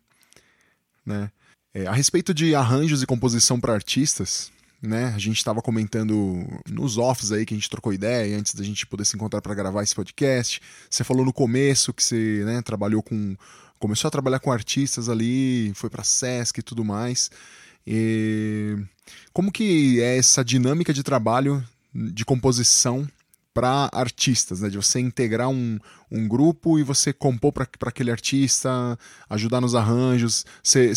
[1.05, 1.31] né?
[1.73, 5.13] É, a respeito de arranjos e composição para artistas, né?
[5.15, 8.87] A gente estava comentando nos offs aí que a gente trocou ideia antes da gente
[8.87, 10.61] poder se encontrar para gravar esse podcast.
[10.89, 13.37] Você falou no começo que você, né, trabalhou com
[13.79, 17.31] começou a trabalhar com artistas ali, foi para Sesc e tudo mais.
[17.87, 18.79] E
[19.33, 21.63] como que é essa dinâmica de trabalho
[21.95, 23.07] de composição
[23.55, 24.69] para artistas, né?
[24.69, 25.79] De você integrar um,
[26.11, 28.99] um grupo e você compor para aquele artista,
[29.31, 30.45] ajudar nos arranjos.
[30.63, 30.93] Você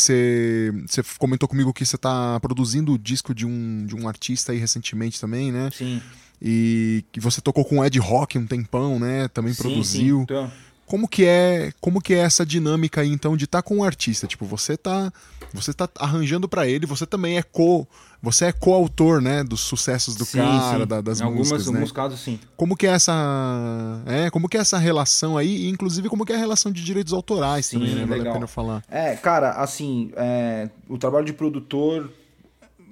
[1.19, 5.21] comentou comigo que você está produzindo o disco de um, de um artista aí recentemente
[5.21, 5.69] também, né?
[5.71, 6.01] Sim.
[6.41, 9.27] E que você tocou com o Ed Rock um tempão, né?
[9.27, 10.17] Também sim, produziu.
[10.17, 10.51] Sim, então...
[10.87, 13.83] Como que é, como que é essa dinâmica aí então de estar tá com o
[13.83, 14.25] artista?
[14.25, 15.11] Tipo, você tá,
[15.53, 17.85] você tá arranjando para ele, você também é co,
[18.23, 20.87] você é coautor, né, dos sucessos do sim, cara, sim.
[20.87, 21.77] Da, das em algumas, músicas, em né?
[21.79, 22.39] alguns casos sim.
[22.55, 26.31] Como que é essa, é, como que é essa relação aí, e inclusive como que
[26.31, 28.05] é a relação de direitos autorais sim, também, né?
[28.05, 28.31] Vale legal.
[28.31, 28.83] a pena falar.
[28.89, 32.09] É, cara, assim, é, o trabalho de produtor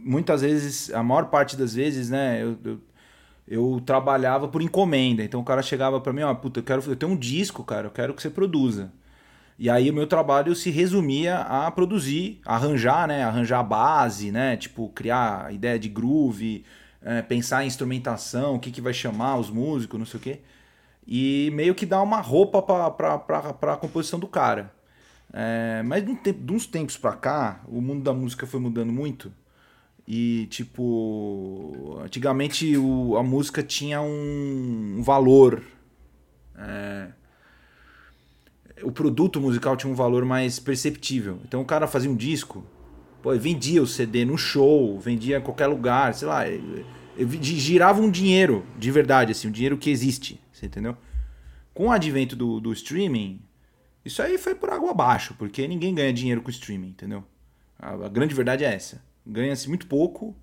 [0.05, 2.79] muitas vezes, a maior parte das vezes, né, eu, eu
[3.47, 5.23] eu trabalhava por encomenda.
[5.23, 7.87] Então o cara chegava para mim, ó, puta, eu quero eu tenho um disco, cara,
[7.87, 8.91] eu quero que você produza.
[9.57, 14.57] E aí o meu trabalho se resumia a produzir, arranjar, né, arranjar a base, né,
[14.57, 16.65] tipo criar ideia de groove,
[17.01, 20.39] é, pensar em instrumentação, o que que vai chamar os músicos, não sei o quê.
[21.07, 24.73] E meio que dar uma roupa para a composição do cara.
[25.31, 29.31] É, mas de uns tempos para cá, o mundo da música foi mudando muito.
[30.07, 35.63] E, tipo, antigamente o, a música tinha um, um valor.
[36.55, 37.07] É,
[38.83, 41.39] o produto musical tinha um valor mais perceptível.
[41.47, 42.63] Então o cara fazia um disco,
[43.23, 46.43] pô, vendia o CD no show, vendia em qualquer lugar, sei lá,
[47.41, 50.95] girava um dinheiro de verdade, assim, um dinheiro que existe, você entendeu?
[51.73, 53.41] Com o advento do, do streaming,
[54.03, 57.23] isso aí foi por água abaixo, porque ninguém ganha dinheiro com streaming, entendeu?
[57.79, 60.35] A, a grande verdade é essa ganha-se muito pouco.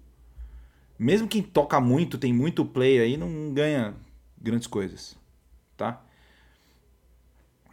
[0.98, 3.94] Mesmo quem toca muito, tem muito play aí, não ganha
[4.40, 5.16] grandes coisas,
[5.76, 6.04] tá?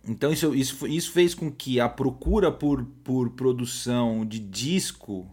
[0.07, 5.27] Então isso, isso, isso fez com que a procura por, por produção de disco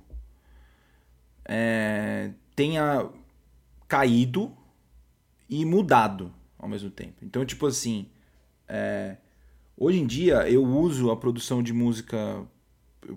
[1.44, 3.08] é, tenha
[3.88, 4.52] caído
[5.48, 7.14] e mudado ao mesmo tempo.
[7.22, 8.06] Então, tipo assim,
[8.68, 9.16] é,
[9.76, 12.44] hoje em dia eu uso a produção de música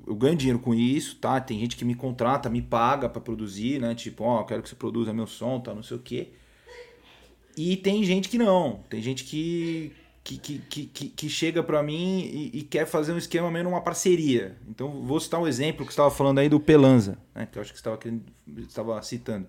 [0.08, 1.40] eu ganho dinheiro com isso, tá?
[1.40, 3.96] Tem gente que me contrata, me paga para produzir, né?
[3.96, 5.74] Tipo, ó, oh, quero que você produza meu som, tá?
[5.74, 6.30] Não sei o quê.
[7.58, 8.84] E tem gente que não.
[8.90, 9.94] Tem gente que
[10.24, 13.82] que, que, que, que chega para mim e, e, quer fazer um esquema meio numa
[13.82, 14.56] parceria.
[14.68, 17.48] Então, vou citar um exemplo que você estava falando aí do Pelanza, né?
[17.52, 18.20] Que eu acho que você
[18.60, 19.48] estava citando.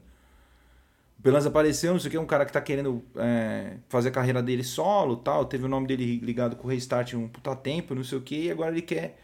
[1.19, 4.13] O Pelanza apareceu, não sei o que, um cara que tá querendo é, fazer a
[4.13, 5.45] carreira dele solo tal.
[5.45, 8.47] Teve o nome dele ligado com o Restart um puta tempo, não sei o que,
[8.47, 9.19] e agora ele quer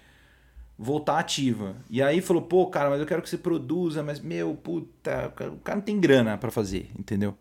[0.78, 1.77] voltar ativa.
[1.89, 5.59] E aí falou, pô, cara, mas eu quero que você produza, mas meu, puta, o
[5.59, 7.36] cara não tem grana para fazer, entendeu?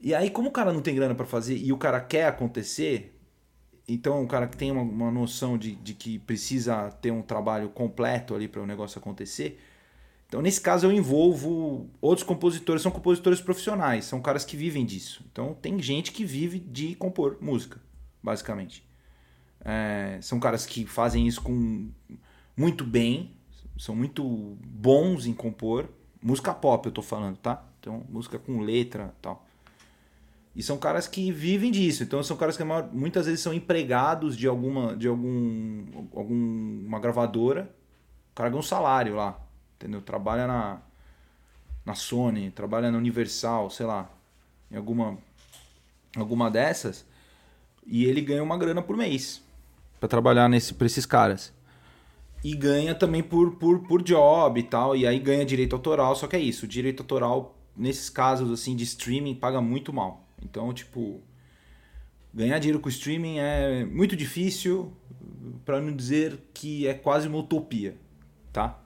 [0.00, 3.14] E aí, como o cara não tem grana para fazer e o cara quer acontecer,
[3.86, 7.68] então o cara que tem uma, uma noção de, de que precisa ter um trabalho
[7.68, 9.60] completo ali para o negócio acontecer.
[10.26, 15.26] Então, nesse caso, eu envolvo outros compositores, são compositores profissionais, são caras que vivem disso.
[15.30, 17.80] Então, tem gente que vive de compor música,
[18.22, 18.88] basicamente.
[19.62, 21.90] É, são caras que fazem isso com
[22.56, 23.32] muito bem,
[23.78, 24.22] são muito
[24.64, 25.88] bons em compor.
[26.22, 27.64] Música pop eu tô falando, tá?
[27.80, 29.46] Então, música com letra tal.
[30.54, 32.02] E são caras que vivem disso.
[32.02, 37.74] Então, são caras que muitas vezes são empregados de alguma de algum alguma gravadora.
[38.32, 39.40] O cara ganha um salário lá,
[39.76, 40.02] entendeu?
[40.02, 40.82] Trabalha na
[41.84, 44.10] na Sony, trabalha na Universal, sei lá,
[44.70, 45.16] em alguma
[46.16, 47.06] alguma dessas,
[47.86, 49.42] e ele ganha uma grana por mês
[49.98, 51.52] para trabalhar nesse, pra esses caras.
[52.42, 56.26] E ganha também por, por, por job e tal, e aí ganha direito autoral, só
[56.26, 60.26] que é isso, o direito autoral, nesses casos assim de streaming, paga muito mal.
[60.42, 61.20] Então, tipo,
[62.32, 64.92] ganhar dinheiro com streaming é muito difícil,
[65.64, 67.96] para não dizer que é quase uma utopia,
[68.52, 68.80] tá?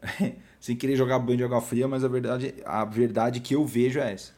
[0.58, 4.00] Sem querer jogar banho de água fria, mas a verdade, a verdade que eu vejo
[4.00, 4.32] é essa.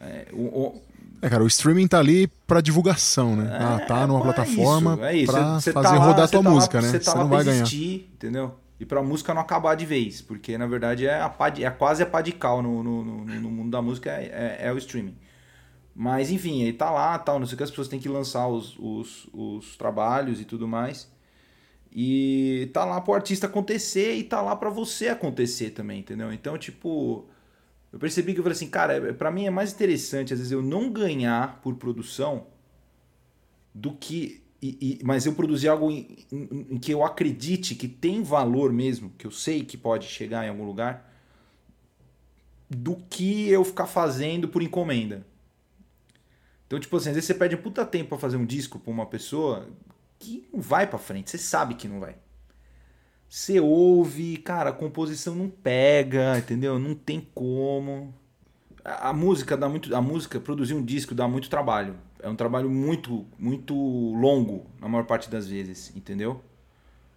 [0.00, 0.82] É, o, o...
[1.22, 3.50] é cara, o streaming tá ali para divulgação, né?
[3.52, 5.32] É, ah, tá numa plataforma é isso, é isso.
[5.32, 6.90] pra fazer tá lá, rodar tua tá música, lá, né?
[6.90, 8.08] Você, tá não vai existir, ganhar.
[8.14, 8.54] entendeu?
[8.78, 11.70] E pra música não acabar de vez, porque na verdade é, a pá de, é
[11.70, 14.72] quase a pá de cal no, no, no, no mundo da música, é, é, é
[14.72, 15.16] o streaming.
[15.94, 18.46] Mas enfim, ele tá lá, tal, não sei o que, as pessoas têm que lançar
[18.48, 21.10] os, os, os trabalhos e tudo mais.
[21.90, 26.30] E tá lá pro artista acontecer e tá lá para você acontecer também, entendeu?
[26.30, 27.26] Então, tipo,
[27.92, 30.52] eu percebi que eu falei assim, cara, é, para mim é mais interessante às vezes
[30.52, 32.46] eu não ganhar por produção
[33.74, 37.86] do que e, e, mas eu produzir algo em, em, em, que eu acredite que
[37.86, 41.12] tem valor mesmo, que eu sei que pode chegar em algum lugar,
[42.68, 45.26] do que eu ficar fazendo por encomenda.
[46.66, 48.90] Então, tipo assim, às vezes você perde um puta tempo pra fazer um disco pra
[48.90, 49.68] uma pessoa
[50.18, 52.16] que não vai para frente, você sabe que não vai.
[53.28, 56.78] Você ouve, cara, a composição não pega, entendeu?
[56.78, 58.14] Não tem como.
[58.84, 61.96] A, música dá muito, a música produzir um disco dá muito trabalho.
[62.20, 66.40] É um trabalho muito, muito longo na maior parte das vezes, entendeu?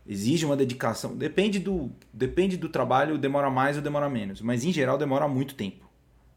[0.05, 1.15] Exige uma dedicação.
[1.15, 5.53] Depende do, depende do trabalho, demora mais ou demora menos, mas em geral demora muito
[5.53, 5.87] tempo,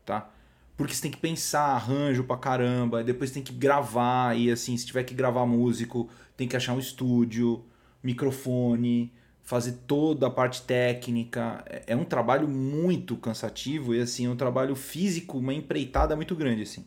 [0.04, 0.30] tá?
[0.76, 4.84] Porque você tem que pensar arranjo pra caramba, depois tem que gravar, e assim, se
[4.84, 7.64] tiver que gravar músico, tem que achar um estúdio,
[8.02, 9.12] microfone,
[9.52, 11.62] fazer toda a parte técnica.
[11.66, 16.34] É, é um trabalho muito cansativo e assim, é um trabalho físico, uma empreitada muito
[16.34, 16.86] grande assim.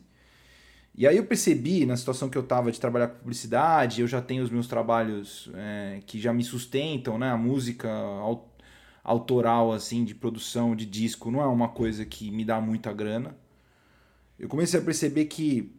[0.92, 4.20] E aí eu percebi, na situação que eu estava de trabalhar com publicidade, eu já
[4.20, 7.30] tenho os meus trabalhos é, que já me sustentam, né?
[7.30, 7.88] A música
[9.04, 13.36] autoral, assim, de produção de disco, não é uma coisa que me dá muita grana.
[14.36, 15.72] Eu comecei a perceber que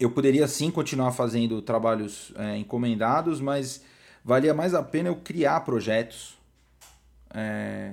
[0.00, 3.84] eu poderia sim continuar fazendo trabalhos é, encomendados, mas
[4.26, 6.36] valia mais a pena eu criar projetos,
[7.32, 7.92] é,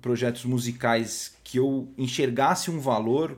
[0.00, 3.36] projetos musicais que eu enxergasse um valor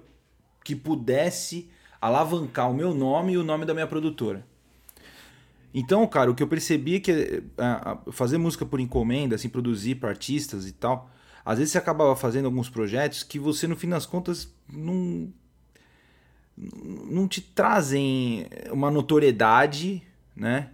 [0.62, 4.44] que pudesse alavancar o meu nome e o nome da minha produtora.
[5.72, 7.42] Então, cara, o que eu percebi é que
[8.12, 11.10] fazer música por encomenda, assim, produzir para artistas e tal,
[11.42, 15.32] às vezes você acabava fazendo alguns projetos que você, no fim das contas, não
[16.54, 20.02] não te trazem uma notoriedade,
[20.36, 20.68] né?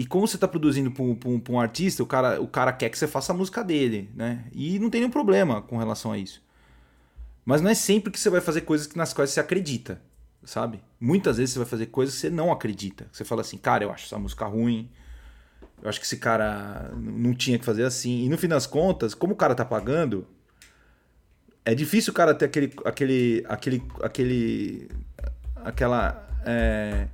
[0.00, 1.18] E como você está produzindo para um,
[1.50, 4.46] um, artista, o cara, o cara quer que você faça a música dele, né?
[4.50, 6.42] E não tem nenhum problema com relação a isso.
[7.44, 10.00] Mas não é sempre que você vai fazer coisas nas quais você acredita,
[10.42, 10.80] sabe?
[10.98, 13.08] Muitas vezes você vai fazer coisas que você não acredita.
[13.12, 14.90] Você fala assim, cara, eu acho essa música ruim,
[15.82, 18.24] eu acho que esse cara não tinha que fazer assim.
[18.24, 20.26] E no fim das contas, como o cara tá pagando,
[21.62, 22.72] é difícil o cara ter aquele.
[22.86, 23.44] aquele.
[23.46, 23.82] aquele.
[24.00, 24.88] aquele.
[25.56, 26.26] aquela.
[26.46, 27.06] É,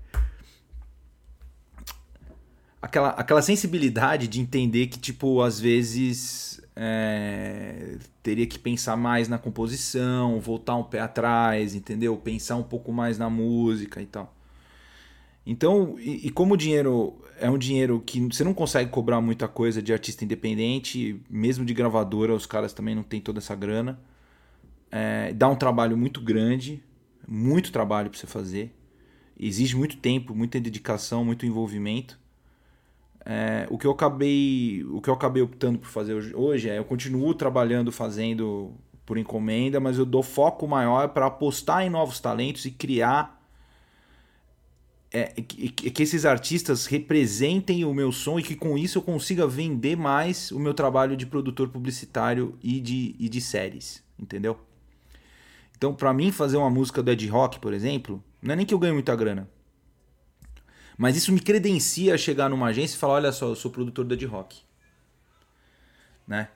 [2.80, 9.38] aquela, aquela sensibilidade de entender que, tipo, às vezes é, teria que pensar mais na
[9.38, 12.16] composição, voltar um pé atrás, entendeu?
[12.16, 14.34] Pensar um pouco mais na música e tal.
[15.46, 19.46] Então, e, e, como o dinheiro é um dinheiro que você não consegue cobrar muita
[19.46, 23.98] coisa de artista independente, mesmo de gravadora, os caras também não têm toda essa grana.
[24.90, 26.82] É, dá um trabalho muito grande,
[27.26, 28.74] muito trabalho para você fazer.
[29.38, 32.18] Exige muito tempo, muita dedicação, muito envolvimento.
[33.28, 36.78] É, o que eu acabei, o que eu acabei optando por fazer hoje, hoje é
[36.78, 38.72] eu continuo trabalhando, fazendo
[39.04, 43.36] por encomenda, mas eu dou foco maior para apostar em novos talentos e criar
[45.12, 49.44] é, que, que, esses artistas representem o meu som e que com isso eu consiga
[49.44, 54.56] vender mais o meu trabalho de produtor publicitário e de, e de séries, entendeu?
[55.76, 58.72] Então, para mim, fazer uma música do Ed Rock, por exemplo, não é nem que
[58.72, 59.48] eu ganhe muita grana.
[60.96, 64.04] Mas isso me credencia a chegar numa agência e falar: olha só, eu sou produtor
[64.04, 64.60] do Ed Rock.
[66.26, 66.48] Né?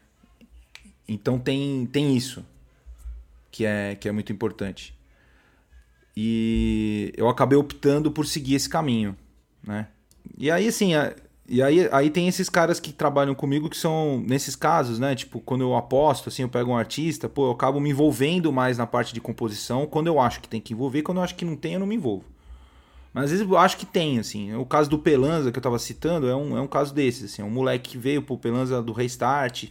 [1.07, 2.45] Então tem, tem isso
[3.51, 4.95] que é, que é muito importante.
[6.17, 9.17] E eu acabei optando por seguir esse caminho.
[9.63, 9.89] Né?
[10.37, 10.93] E aí, assim,
[11.49, 15.15] e aí, aí tem esses caras que trabalham comigo que são, nesses casos, né?
[15.15, 18.79] Tipo, quando eu aposto, assim, eu pego um artista, pô, eu acabo me envolvendo mais
[18.79, 21.45] na parte de composição quando eu acho que tem que envolver, quando eu acho que
[21.45, 22.25] não tem, eu não me envolvo.
[23.13, 24.55] Mas às vezes eu acho que tem, assim.
[24.55, 27.43] O caso do Pelanza que eu tava citando é um, é um caso desses, assim.
[27.43, 29.65] É um moleque que veio pro Pelanza do Restart,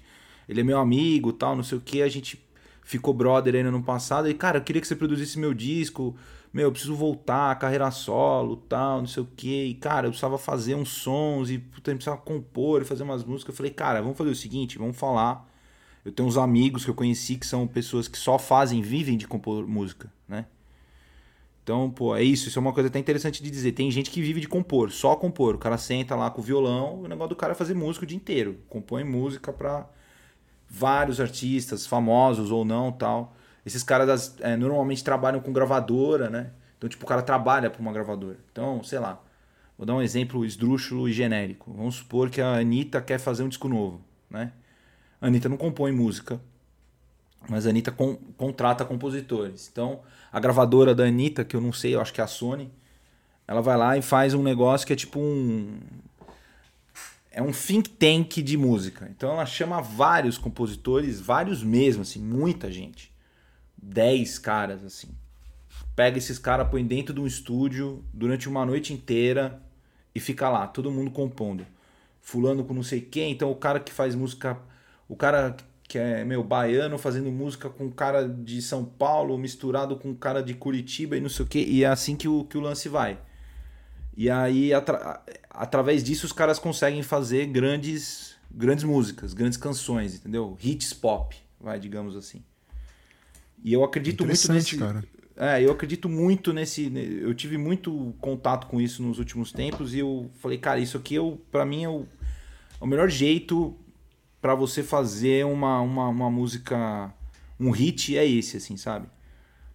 [0.48, 2.44] ele é meu amigo tal, não sei o que, a gente
[2.84, 4.28] ficou brother aí no passado.
[4.28, 6.16] E, cara, eu queria que você produzisse meu disco.
[6.52, 9.66] Meu, eu preciso voltar, carreira solo, tal, não sei o quê.
[9.70, 13.24] E, cara, eu precisava fazer uns sons e puta, eu precisava compor e fazer umas
[13.24, 13.54] músicas.
[13.54, 15.48] Eu falei, cara, vamos fazer o seguinte, vamos falar.
[16.04, 19.28] Eu tenho uns amigos que eu conheci que são pessoas que só fazem, vivem de
[19.28, 20.46] compor música, né?
[21.70, 22.50] Então, pô, é isso.
[22.50, 23.74] Isso é uma coisa até interessante de dizer.
[23.74, 25.54] Tem gente que vive de compor, só compor.
[25.54, 28.08] O cara senta lá com o violão, o negócio do cara é fazer música o
[28.08, 28.58] dia inteiro.
[28.68, 29.88] Compõe música pra
[30.68, 33.36] vários artistas, famosos ou não, tal.
[33.64, 36.50] Esses caras é, normalmente trabalham com gravadora, né?
[36.76, 38.40] Então, tipo, o cara trabalha para uma gravadora.
[38.52, 39.22] Então, sei lá.
[39.78, 41.72] Vou dar um exemplo esdrúxulo e genérico.
[41.72, 44.54] Vamos supor que a Anitta quer fazer um disco novo, né?
[45.22, 46.42] A Anitta não compõe música,
[47.48, 49.70] mas a Anitta con contrata compositores.
[49.72, 50.02] Então,
[50.32, 52.72] a gravadora da Anitta, que eu não sei, eu acho que é a Sony,
[53.48, 55.80] ela vai lá e faz um negócio que é tipo um
[57.32, 59.08] é um think tank de música.
[59.10, 63.12] Então ela chama vários compositores, vários mesmo, assim, muita gente.
[63.78, 65.10] Dez caras, assim.
[65.96, 69.62] Pega esses caras, põe dentro de um estúdio durante uma noite inteira
[70.14, 71.66] e fica lá, todo mundo compondo.
[72.22, 74.58] Fulano com não sei quem, então o cara que faz música.
[75.08, 75.56] O cara
[75.90, 80.54] que é, meu, baiano fazendo música com cara de São Paulo misturado com cara de
[80.54, 81.66] Curitiba e não sei o quê.
[81.68, 83.18] E é assim que o, que o lance vai.
[84.16, 90.56] E aí, atra através disso, os caras conseguem fazer grandes, grandes músicas, grandes canções, entendeu?
[90.62, 92.44] Hits pop, vai, digamos assim.
[93.64, 94.78] E eu acredito muito nesse.
[94.78, 95.04] Cara.
[95.36, 96.92] É, eu acredito muito nesse.
[97.20, 101.16] Eu tive muito contato com isso nos últimos tempos e eu falei, cara, isso aqui
[101.16, 102.06] eu, para mim é o,
[102.80, 103.76] é o melhor jeito
[104.42, 107.14] para você fazer uma, uma, uma música,
[107.60, 109.08] um hit é esse, assim, sabe?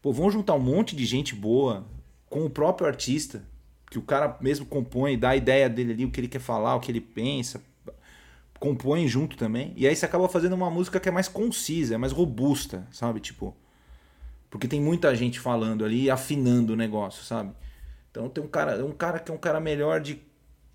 [0.00, 1.84] Pô, vamos juntar um monte de gente boa
[2.28, 3.42] com o próprio artista
[3.90, 6.74] que o cara mesmo compõe, dá a ideia dele ali, o que ele quer falar,
[6.74, 7.62] o que ele pensa,
[8.58, 9.72] compõe junto também.
[9.76, 13.20] E aí você acaba fazendo uma música que é mais concisa, é mais robusta, sabe?
[13.20, 13.54] Tipo,
[14.50, 17.52] porque tem muita gente falando ali afinando o negócio, sabe?
[18.10, 20.20] Então tem um cara, um cara que é um cara melhor de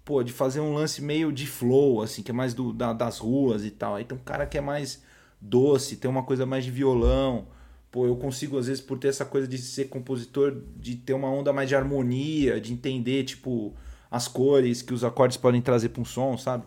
[0.09, 3.19] pô, de fazer um lance meio de flow, assim, que é mais do, da, das
[3.19, 3.93] ruas e tal.
[3.93, 5.03] Aí tem um cara que é mais
[5.39, 7.45] doce, tem uma coisa mais de violão
[7.91, 11.29] pô, eu consigo, às vezes, por ter essa coisa de ser compositor, de ter uma
[11.29, 13.73] onda mais de harmonia, de entender, tipo,
[14.09, 16.63] as cores que os acordes podem trazer para um som, sabe?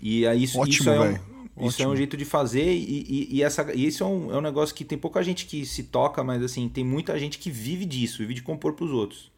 [0.00, 1.20] E aí isso, Ótimo, isso, é,
[1.56, 4.32] um, isso é um jeito de fazer, e, e, e, essa, e isso é um,
[4.32, 7.38] é um negócio que tem pouca gente que se toca, mas assim, tem muita gente
[7.38, 9.30] que vive disso, vive de compor para os outros.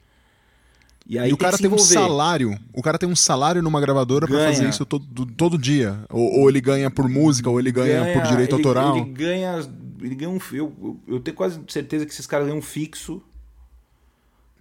[1.08, 2.58] E, aí e o cara tem um salário.
[2.72, 6.04] O cara tem um salário numa gravadora para fazer isso todo, todo dia.
[6.10, 8.96] Ou, ou, ele ganha por música, ou ele ganha, ganha por direito ele, autoral.
[8.98, 9.66] Ele ganha.
[10.02, 10.38] Ele ganha um.
[10.52, 13.22] Eu, eu tenho quase certeza que esses caras ganham um fixo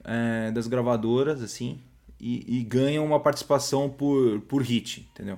[0.05, 1.79] é, das gravadoras, assim.
[2.19, 5.37] E, e, ganham uma participação por, por hit, entendeu?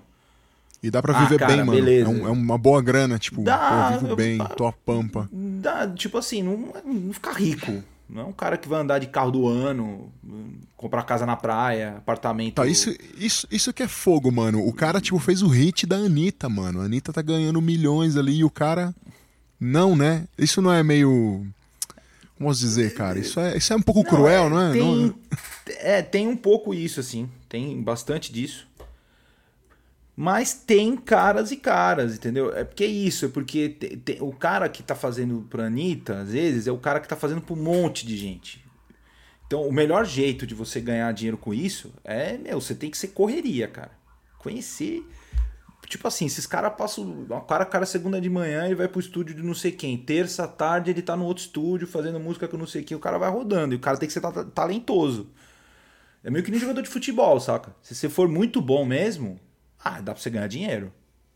[0.82, 1.90] E dá pra viver ah, cara, bem, mano.
[1.90, 5.28] É, um, é, uma boa grana, tipo, dá, pô, vivo eu, bem, tô a pampa.
[5.34, 7.84] Dá, tipo assim, não, não ficar rico.
[8.10, 10.12] Não é um cara que vai andar de carro do ano,
[10.76, 12.56] comprar casa na praia, apartamento.
[12.56, 14.66] Tá, isso, isso, isso que é fogo, mano.
[14.66, 16.82] O cara, tipo, fez o hit da Anitta, mano.
[16.82, 18.96] A Anitta tá ganhando milhões ali e o cara.
[19.60, 20.26] Não, né?
[20.38, 21.46] Isso não é meio.
[22.36, 23.20] Como posso dizer, cara?
[23.20, 24.72] Isso é, isso é um pouco não, cruel, é, não é?
[24.72, 25.16] Tem, não...
[25.68, 27.30] é, tem um pouco isso, assim.
[27.48, 28.69] Tem bastante disso.
[30.22, 32.54] Mas tem caras e caras, entendeu?
[32.54, 36.20] É porque é isso, é porque te, te, o cara que tá fazendo pra Anitta,
[36.20, 38.62] às vezes, é o cara que tá fazendo pra um monte de gente.
[39.48, 42.98] Então, o melhor jeito de você ganhar dinheiro com isso é, meu, você tem que
[42.98, 43.92] ser correria, cara.
[44.40, 45.08] Conhecer.
[45.88, 47.26] Tipo assim, esses caras passam.
[47.30, 49.98] O cara, cara, segunda de manhã ele vai pro estúdio de não sei quem.
[49.98, 52.98] Terça tarde ele tá no outro estúdio fazendo música com não sei quem.
[52.98, 53.74] O cara vai rodando.
[53.74, 54.22] E o cara tem que ser
[54.54, 55.30] talentoso.
[56.22, 57.74] É meio que nem jogador de futebol, saca?
[57.82, 59.40] Se você for muito bom mesmo,
[59.84, 60.92] ah, dá pra você ganhar dinheiro.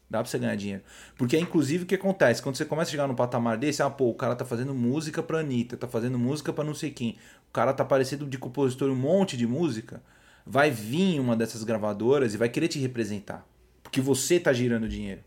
[0.09, 0.83] Dá pra você ganhar dinheiro.
[1.17, 2.41] Porque, inclusive, o que acontece?
[2.41, 5.23] Quando você começa a chegar no patamar desse, ah, pô, o cara tá fazendo música
[5.23, 7.17] pra Anitta, tá fazendo música pra não sei quem.
[7.49, 10.03] O cara tá parecendo de compositor um monte de música.
[10.45, 13.47] Vai vir uma dessas gravadoras e vai querer te representar.
[13.81, 15.21] Porque você tá girando dinheiro.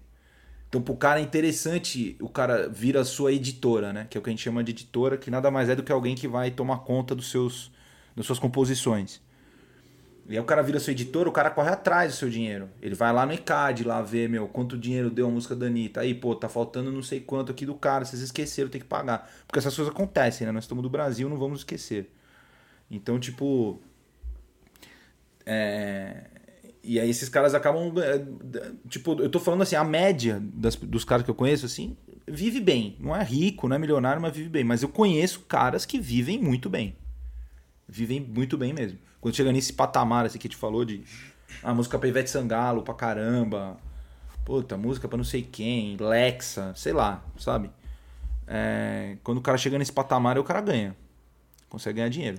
[0.68, 4.06] Então, pro cara é interessante o cara vir a sua editora, né?
[4.08, 5.90] Que é o que a gente chama de editora, que nada mais é do que
[5.90, 7.72] alguém que vai tomar conta dos seus,
[8.14, 9.20] das suas composições.
[10.28, 12.68] E aí o cara vira seu editor, o cara corre atrás do seu dinheiro.
[12.82, 16.00] Ele vai lá no ICAD, lá ver, meu, quanto dinheiro deu a música da Anitta.
[16.00, 19.30] Aí, pô, tá faltando não sei quanto aqui do cara, vocês esqueceram, tem que pagar.
[19.46, 20.52] Porque essas coisas acontecem, né?
[20.52, 22.10] Nós estamos do Brasil, não vamos esquecer.
[22.90, 23.80] Então, tipo.
[25.44, 26.24] É...
[26.82, 27.92] E aí esses caras acabam.
[27.98, 28.24] É,
[28.88, 31.96] tipo, eu tô falando assim, a média das, dos caras que eu conheço, assim,
[32.26, 32.96] vive bem.
[32.98, 34.64] Não é rico, não é milionário, mas vive bem.
[34.64, 36.96] Mas eu conheço caras que vivem muito bem.
[37.88, 38.98] Vivem muito bem mesmo.
[39.26, 41.02] Quando chega nesse patamar assim que a gente falou de
[41.60, 43.76] a música pra Ivete Sangalo pra caramba.
[44.44, 47.68] Puta, música pra não sei quem, Lexa, sei lá, sabe?
[48.46, 50.94] é, quando o cara chega nesse patamar, o cara ganha.
[51.68, 52.38] Consegue ganhar dinheiro.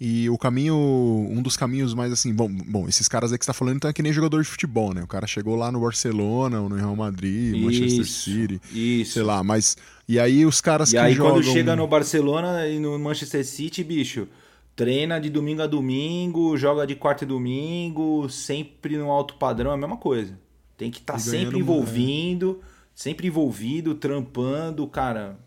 [0.00, 3.50] E o caminho, um dos caminhos mais assim, bom, bom esses caras aí que você
[3.50, 5.02] tá falando então é que nem jogador de futebol, né?
[5.02, 9.14] O cara chegou lá no Barcelona, ou no Real Madrid, isso, Manchester City, isso.
[9.14, 9.76] sei lá, mas
[10.08, 11.32] e aí os caras e que aí jogam...
[11.32, 14.28] quando chega no Barcelona e no Manchester City, bicho,
[14.76, 19.74] treina de domingo a domingo, joga de quarta e domingo, sempre no alto padrão, é
[19.74, 20.38] a mesma coisa.
[20.76, 22.66] Tem que estar tá sempre envolvindo, é.
[22.94, 25.38] sempre envolvido, trampando, cara.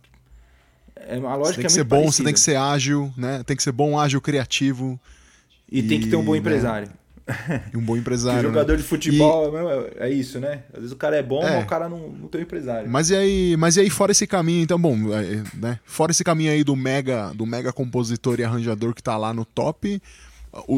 [0.96, 2.12] É uma lógica você tem que é ser bom, parecida.
[2.12, 3.44] você tem que ser ágil, né?
[3.44, 5.00] Tem que ser bom, ágil, criativo.
[5.70, 6.40] E, e tem que ter um bom né?
[6.40, 6.88] empresário.
[6.88, 7.07] E
[7.76, 8.50] um bom empresário.
[8.50, 8.78] jogador né?
[8.78, 10.04] de futebol e...
[10.04, 10.64] é isso, né?
[10.74, 11.56] Às vezes o cara é bom, é.
[11.56, 12.90] mas o cara não, não tem um empresário.
[12.90, 14.96] Mas e aí, mas e aí fora esse caminho, então, bom,
[15.54, 15.80] né?
[15.86, 19.44] Fora esse caminho aí do mega, do mega compositor e arranjador que tá lá no
[19.44, 20.02] top,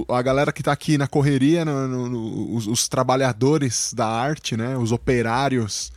[0.10, 4.58] a galera que tá aqui na correria, no, no, no, os, os, trabalhadores da arte,
[4.58, 4.76] né?
[4.78, 5.92] Os operários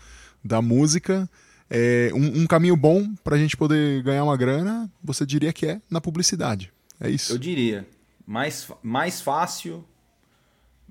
[0.44, 1.28] da música,
[1.70, 5.80] é, um, um caminho bom pra gente poder ganhar uma grana, você diria que é
[5.90, 6.72] na publicidade.
[7.00, 7.32] É isso?
[7.32, 7.86] Eu diria.
[8.26, 9.84] Mais, mais fácil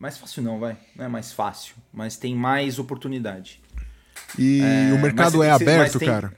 [0.02, 0.76] mais fácil não, vai.
[0.96, 3.62] Não é mais fácil, mas tem mais oportunidade.
[4.38, 6.34] E é, o mercado é aberto, tem, cara.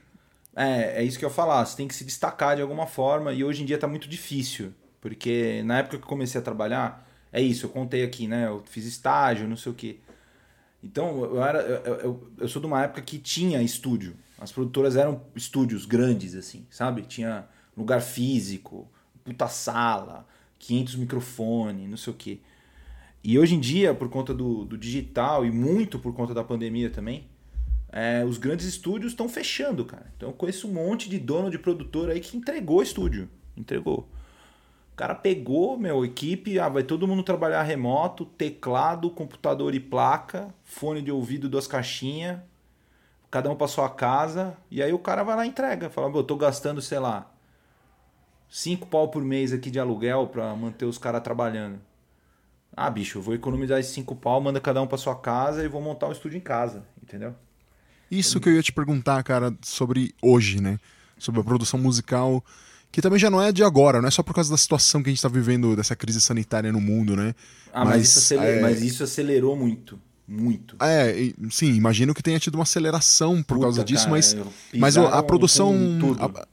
[0.54, 1.64] É, é isso que eu ia falar.
[1.64, 4.74] Você tem que se destacar de alguma forma e hoje em dia tá muito difícil.
[5.00, 8.46] Porque na época que eu comecei a trabalhar, é isso, eu contei aqui, né?
[8.46, 9.96] Eu fiz estágio, não sei o quê.
[10.82, 14.14] Então, eu, era, eu, eu, eu sou de uma época que tinha estúdio.
[14.38, 17.02] As produtoras eram estúdios grandes, assim, sabe?
[17.02, 18.86] Tinha lugar físico,
[19.24, 20.26] puta sala,
[20.58, 22.40] 500 microfones, não sei o quê.
[23.26, 26.90] E hoje em dia, por conta do, do digital e muito por conta da pandemia
[26.90, 27.26] também,
[27.90, 30.12] é, os grandes estúdios estão fechando, cara.
[30.14, 33.30] Então eu conheço um monte de dono de produtor aí que entregou estúdio.
[33.56, 34.06] Entregou.
[34.92, 40.54] O cara pegou, meu, equipe, ah, vai todo mundo trabalhar remoto, teclado, computador e placa,
[40.62, 42.40] fone de ouvido, duas caixinhas,
[43.30, 45.88] cada um para sua casa, e aí o cara vai lá e entrega.
[45.88, 47.32] Fala, eu tô gastando, sei lá,
[48.50, 51.80] cinco pau por mês aqui de aluguel para manter os caras trabalhando.
[52.76, 55.68] Ah, bicho, eu vou economizar esses cinco pau, manda cada um para sua casa e
[55.68, 57.34] vou montar um estúdio em casa, entendeu?
[58.10, 60.78] Isso que eu ia te perguntar, cara, sobre hoje, né?
[61.18, 62.44] Sobre a produção musical,
[62.90, 65.08] que também já não é de agora, não é só por causa da situação que
[65.08, 67.34] a gente está vivendo, dessa crise sanitária no mundo, né?
[67.72, 68.60] Ah, mas, mas, isso, acelerou, é...
[68.60, 70.00] mas isso acelerou muito.
[70.26, 70.76] Muito.
[70.80, 74.36] É, sim, imagino que tenha tido uma aceleração por Puta, causa disso, cara, mas,
[74.72, 75.74] mas a produção.
[76.18, 76.46] A,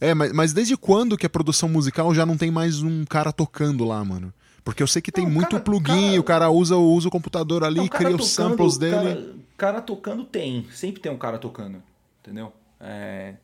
[0.00, 3.32] é, mas, mas desde quando que a produção musical já não tem mais um cara
[3.32, 4.32] tocando lá, mano?
[4.64, 6.20] Porque eu sei que tem não, muito cara, plugin, cara...
[6.20, 8.94] o cara usa, usa o computador ali, não, cria os samples dele.
[8.94, 11.82] Cara, cara, tocando tem, sempre tem um cara tocando,
[12.20, 12.52] entendeu?
[12.78, 13.34] É...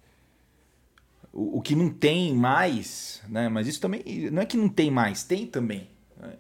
[1.33, 3.49] O, o, que não tem mais, né?
[3.49, 5.89] Mas isso também não é que não tem mais, tem também.
[6.17, 6.35] Né?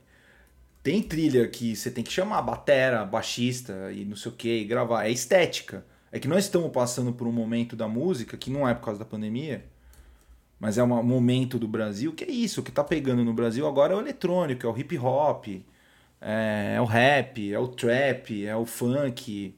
[0.82, 5.04] Tem trilha que você tem que chamar batera, baixista e não sei o que, gravar.
[5.04, 5.84] É estética.
[6.10, 8.98] É que nós estamos passando por um momento da música que não é por causa
[8.98, 9.64] da pandemia
[10.58, 13.66] mas é um momento do Brasil que é isso, o que tá pegando no Brasil
[13.66, 15.46] agora é o eletrônico, é o hip hop,
[16.20, 19.54] é, é o rap, é o trap, é o funk,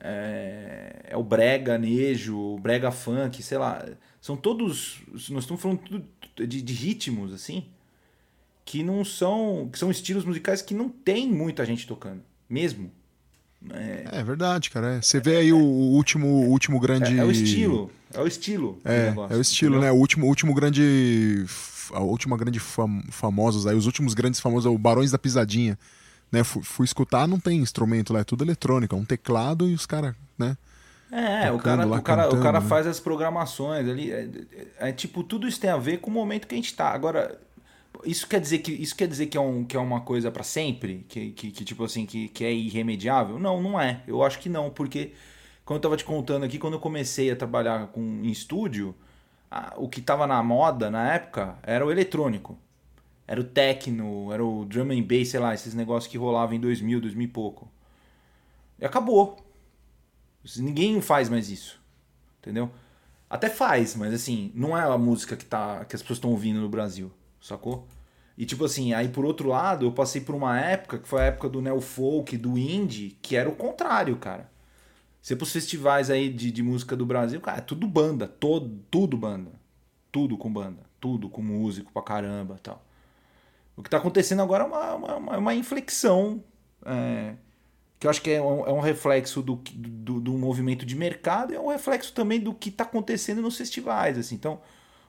[0.00, 3.84] é, é o brega nejo, o brega funk, sei lá.
[4.20, 5.02] São todos.
[5.30, 5.80] Nós estamos falando
[6.36, 7.66] de, de ritmos, assim,
[8.64, 9.68] que não são.
[9.72, 12.22] que são estilos musicais que não tem muita gente tocando.
[12.48, 12.90] Mesmo.
[13.72, 14.96] É, é verdade, cara.
[14.96, 15.02] É.
[15.02, 17.16] Você vê aí o último, o último grande.
[17.16, 17.90] É, é, o estilo.
[18.12, 18.80] É o estilo.
[18.84, 19.92] É, negócio, é o estilo, entendeu?
[19.92, 19.96] né?
[19.96, 21.44] O último, último grande.
[21.92, 25.78] A última grande fam, famosos aí, os últimos grandes famosos, o Barões da Pisadinha.
[26.32, 26.42] Né?
[26.42, 29.86] Fui, fui escutar, não tem instrumento lá, é tudo eletrônico, é um teclado e os
[29.86, 30.56] caras, né?
[31.12, 32.66] É, o cara, lá, o cara, cantando, o cara né?
[32.66, 34.10] faz as programações ali.
[34.10, 34.28] É,
[34.78, 36.88] é, é, tipo, tudo isso tem a ver com o momento que a gente tá.
[36.88, 37.38] Agora,
[38.06, 40.42] isso quer dizer que isso quer dizer que é, um, que é uma coisa para
[40.42, 43.38] sempre, que, que, que, tipo assim que, que é irremediável?
[43.38, 44.02] Não, não é.
[44.06, 45.12] Eu acho que não, porque
[45.64, 48.94] como eu tava te contando aqui, quando eu comecei a trabalhar com em estúdio,
[49.50, 52.58] a, o que tava na moda na época era o eletrônico.
[53.26, 56.60] Era o techno, era o drum and bass, sei lá, esses negócios que rolavam em
[56.60, 57.70] 2000, 2000 e pouco.
[58.78, 59.38] E acabou.
[60.56, 61.80] Ninguém faz mais isso.
[62.40, 62.70] Entendeu?
[63.30, 66.60] Até faz, mas assim, não é a música que, tá, que as pessoas estão ouvindo
[66.60, 67.10] no Brasil
[67.44, 67.86] sacou?
[68.36, 71.26] E tipo assim, aí por outro lado, eu passei por uma época que foi a
[71.26, 74.50] época do neo folk, do indie, que era o contrário, cara.
[75.22, 79.16] Você pros festivais aí de, de música do Brasil, cara, é tudo banda, todo, tudo
[79.16, 79.52] banda.
[80.12, 82.84] Tudo com banda, tudo com músico pra caramba tal.
[83.76, 86.44] O que tá acontecendo agora é uma, uma, uma inflexão,
[86.84, 87.34] é,
[87.98, 91.52] que eu acho que é um, é um reflexo do, do, do movimento de mercado
[91.52, 94.34] e é um reflexo também do que tá acontecendo nos festivais, assim.
[94.36, 94.60] Então,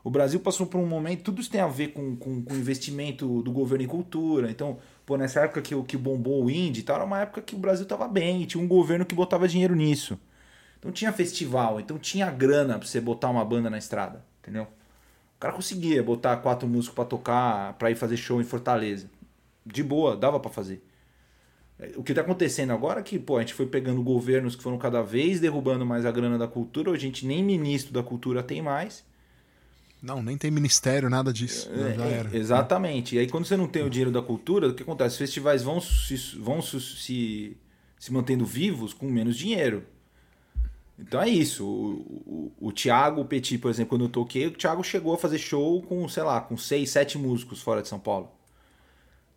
[0.06, 3.42] o Brasil passou por um momento, tudo isso tem a ver com, com, com investimento
[3.42, 4.52] do governo em cultura.
[4.52, 7.58] Então, pô, nessa época que, que bombou o Indie, tal, era uma época que o
[7.58, 10.20] Brasil estava bem, tinha um governo que botava dinheiro nisso.
[10.78, 14.66] Então tinha festival, então tinha grana pra você botar uma banda na estrada, entendeu?
[15.38, 19.10] O cara conseguia botar quatro músicos para tocar, para ir fazer show em Fortaleza.
[19.66, 20.86] De boa, dava para fazer.
[21.98, 24.78] O que tá acontecendo agora é que, pô, a gente foi pegando governos que foram
[24.78, 28.62] cada vez derrubando mais a grana da cultura, a gente nem ministro da cultura tem
[28.62, 29.04] mais.
[30.06, 31.68] Não, nem tem ministério, nada disso.
[31.74, 32.38] É, era.
[32.38, 33.16] Exatamente.
[33.16, 35.14] E aí, quando você não tem o dinheiro da cultura, o que acontece?
[35.14, 37.58] Os festivais vão se, vão se,
[37.98, 39.84] se mantendo vivos com menos dinheiro.
[41.00, 41.66] Então é isso.
[41.66, 45.40] O, o, o Thiago Petit, por exemplo, quando eu toquei, o Thiago chegou a fazer
[45.40, 48.32] show com, sei lá, com seis, sete músicos fora de São Paulo.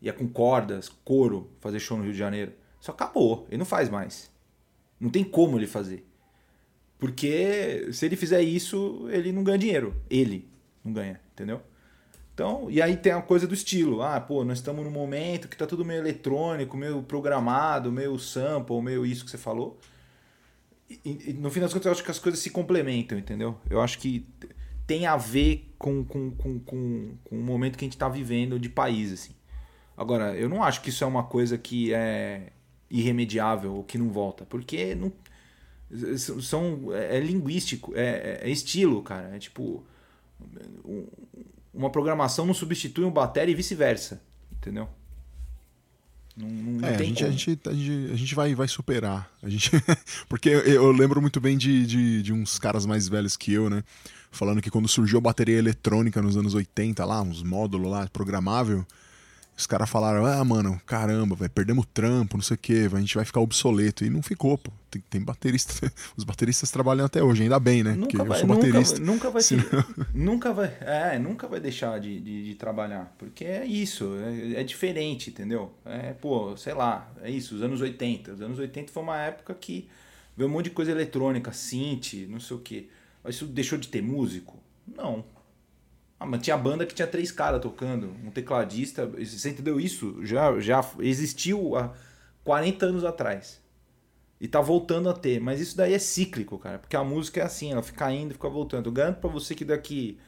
[0.03, 2.53] Ia com cordas, couro, fazer show no Rio de Janeiro.
[2.79, 3.47] Só acabou.
[3.49, 4.31] Ele não faz mais.
[5.01, 6.07] Não tem como ele fazer.
[6.99, 9.97] Porque se ele fizer isso, ele não ganha dinheiro.
[10.11, 10.47] Ele
[10.85, 11.61] não ganha, entendeu?
[12.35, 14.01] Então, e aí tem a coisa do estilo.
[14.03, 18.81] Ah, pô, nós estamos num momento que tá tudo meio eletrônico, meio programado, meio sample,
[18.81, 19.79] meio isso que você falou.
[20.89, 23.59] E, e, no fim das contas, eu acho que as coisas se complementam, entendeu?
[23.69, 24.27] Eu acho que
[24.87, 28.59] tem a ver com, com, com, com, com o momento que a gente está vivendo
[28.59, 29.35] de país, assim.
[29.97, 32.53] Agora, eu não acho que isso é uma coisa que é
[32.89, 35.13] irremediável ou que não volta, porque não,
[36.17, 39.35] são, é, é linguístico, é, é, estilo, cara.
[39.35, 39.85] É tipo.
[41.73, 44.89] Uma programação não substitui um bateria e vice-versa, entendeu?
[46.37, 49.29] Não, não é, a gente, a, gente, a, gente, a gente vai, vai superar.
[49.43, 49.71] A gente,
[50.29, 53.69] porque eu, eu lembro muito bem de, de, de, uns caras mais velhos que eu,
[53.69, 53.83] né?
[54.31, 58.87] Falando que quando surgiu a bateria eletrônica nos anos 80, lá, uns módulos lá, programável,
[59.59, 63.17] os caras falaram, ah, mano, caramba, vai perdemos trampo, não sei o que, a gente
[63.17, 64.05] vai ficar obsoleto.
[64.05, 64.71] E não ficou, pô.
[64.89, 67.91] Tem, tem baterista, os bateristas trabalham até hoje, ainda bem, né?
[67.91, 69.01] Nunca Porque vai, eu sou baterista.
[69.01, 69.65] Nunca, nunca vai senão...
[70.15, 73.13] nunca vai, é, nunca vai deixar de, de, de trabalhar.
[73.19, 75.75] Porque é isso, é, é, diferente, entendeu?
[75.85, 78.35] É, pô, sei lá, é isso, os anos 80.
[78.35, 79.89] Os anos 80 foi uma época que
[80.37, 82.89] veio um monte de coisa eletrônica, synth, não sei o que.
[83.25, 84.57] Mas isso deixou de ter músico?
[84.87, 85.25] Não,
[86.21, 89.07] ah, mas tinha banda que tinha três caras tocando, um tecladista.
[89.07, 90.19] Você entendeu isso?
[90.25, 91.95] Já, já existiu há
[92.45, 93.61] 40 anos atrás.
[94.41, 95.41] E tá voltando a ter.
[95.41, 96.79] Mas isso daí é cíclico, cara.
[96.79, 98.87] Porque a música é assim, ela fica indo fica voltando.
[98.87, 100.19] Eu garanto pra você que daqui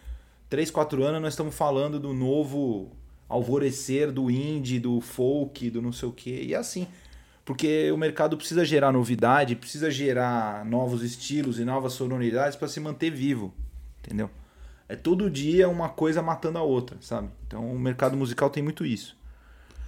[0.49, 2.93] 3, 4 anos nós estamos falando do novo
[3.29, 6.43] alvorecer do indie, do folk, do não sei o quê.
[6.45, 6.87] E é assim.
[7.45, 12.79] Porque o mercado precisa gerar novidade, precisa gerar novos estilos e novas sonoridades para se
[12.79, 13.53] manter vivo.
[14.05, 14.31] Entendeu?
[14.91, 17.31] É todo dia uma coisa matando a outra, sabe?
[17.47, 19.17] Então o mercado musical tem muito isso.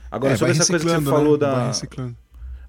[0.08, 1.38] Agora, é, sobre essa coisa que você falou né?
[1.38, 1.72] da.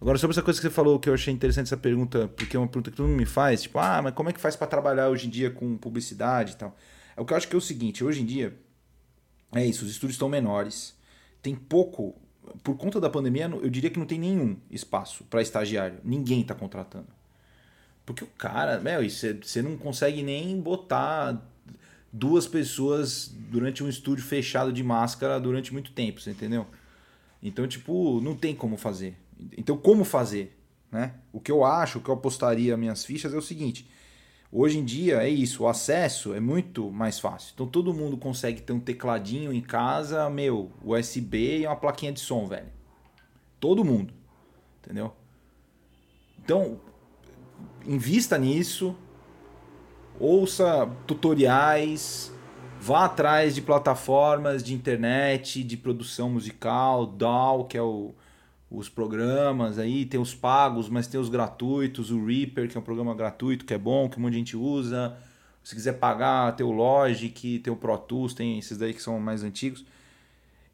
[0.02, 2.60] Agora, sobre essa coisa que você falou, que eu achei interessante essa pergunta, porque é
[2.60, 4.66] uma pergunta que todo mundo me faz, tipo, ah, mas como é que faz para
[4.66, 6.76] trabalhar hoje em dia com publicidade e tal?
[7.16, 8.58] É o que eu acho que é o seguinte, hoje em dia,
[9.54, 10.98] é isso, os estúdios estão menores,
[11.42, 12.16] tem pouco,
[12.64, 16.56] por conta da pandemia, eu diria que não tem nenhum espaço para estagiário, ninguém está
[16.56, 17.08] contratando.
[18.06, 21.40] Porque o cara, meu, você não consegue nem botar
[22.14, 26.68] duas pessoas durante um estúdio fechado de máscara durante muito tempo, você entendeu?
[27.42, 29.18] Então, tipo, não tem como fazer.
[29.58, 30.56] Então, como fazer?
[30.92, 31.16] Né?
[31.34, 33.90] O que eu acho, o que eu apostaria minhas fichas é o seguinte:
[34.52, 37.52] hoje em dia é isso, o acesso é muito mais fácil.
[37.56, 42.20] Então, todo mundo consegue ter um tecladinho em casa, meu, USB e uma plaquinha de
[42.20, 42.70] som, velho.
[43.60, 44.14] Todo mundo,
[44.84, 45.14] entendeu?
[46.38, 46.80] Então,
[47.86, 48.96] invista nisso,
[50.24, 52.32] ouça tutoriais,
[52.80, 58.16] vá atrás de plataformas de internet, de produção musical, DAW, que é o,
[58.72, 62.84] os programas aí, tem os pagos, mas tem os gratuitos, o Reaper, que é um
[62.84, 65.14] programa gratuito, que é bom, que um monte de gente usa.
[65.62, 69.20] Se quiser pagar, tem o Logic, tem o Pro Tools, tem esses daí que são
[69.20, 69.86] mais antigos.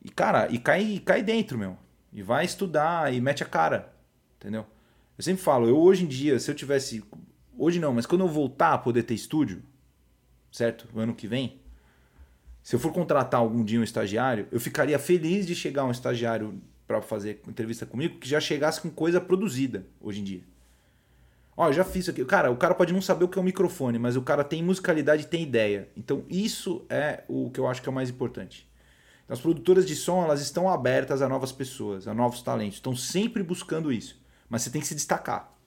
[0.04, 1.76] E cara, e cai, cai dentro, meu.
[2.14, 3.94] E vai estudar e mete a cara,
[4.38, 4.66] entendeu?
[5.18, 7.04] Eu sempre falo, eu hoje em dia, se eu tivesse
[7.62, 9.62] Hoje não, mas quando eu voltar a poder ter estúdio,
[10.50, 10.88] certo?
[10.94, 11.60] O ano que vem,
[12.64, 16.58] se eu for contratar algum dia um estagiário, eu ficaria feliz de chegar um estagiário
[16.88, 20.42] para fazer entrevista comigo que já chegasse com coisa produzida hoje em dia.
[21.58, 22.24] Ó, já fiz isso aqui.
[22.24, 24.64] Cara, o cara pode não saber o que é um microfone, mas o cara tem
[24.64, 25.90] musicalidade tem ideia.
[25.98, 28.70] Então, isso é o que eu acho que é o mais importante.
[29.26, 32.76] Então, as produtoras de som, elas estão abertas a novas pessoas, a novos talentos.
[32.76, 34.18] Estão sempre buscando isso.
[34.50, 35.59] Mas você tem que se destacar.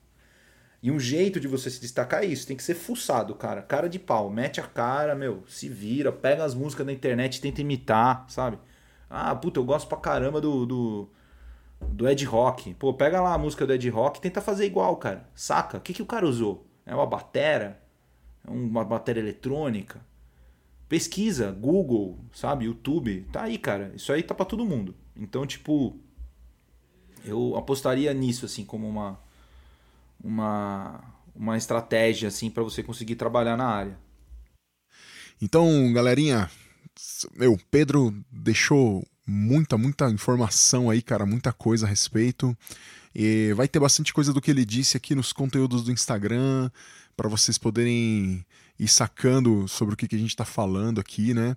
[0.83, 3.61] E um jeito de você se destacar é isso, tem que ser fuçado, cara.
[3.61, 7.61] Cara de pau, mete a cara, meu, se vira, pega as músicas da internet tenta
[7.61, 8.59] imitar, sabe?
[9.09, 11.09] Ah, puta, eu gosto pra caramba do, do,
[11.79, 12.73] do Ed Rock.
[12.73, 15.25] Pô, pega lá a música do Ed Rock e tenta fazer igual, cara.
[15.33, 15.77] Saca?
[15.77, 16.67] O que, que o cara usou?
[16.85, 17.81] É uma batera?
[18.45, 20.01] É uma bateria eletrônica?
[20.89, 22.65] Pesquisa, Google, sabe?
[22.65, 23.25] YouTube.
[23.31, 23.93] Tá aí, cara.
[23.95, 24.93] Isso aí tá pra todo mundo.
[25.15, 25.97] Então, tipo,
[27.23, 29.17] eu apostaria nisso, assim, como uma
[30.23, 31.03] uma,
[31.35, 33.99] uma estratégia assim para você conseguir trabalhar na área.
[35.41, 36.49] Então, galerinha,
[37.35, 42.57] meu, Pedro deixou muita, muita informação aí, cara, muita coisa a respeito.
[43.15, 46.71] E vai ter bastante coisa do que ele disse aqui nos conteúdos do Instagram,
[47.15, 48.43] para vocês poderem
[48.79, 51.55] ir sacando sobre o que, que a gente está falando aqui, né?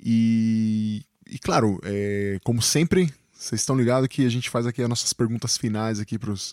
[0.00, 4.88] E, e claro, é, como sempre, vocês estão ligados que a gente faz aqui as
[4.88, 6.52] nossas perguntas finais aqui para os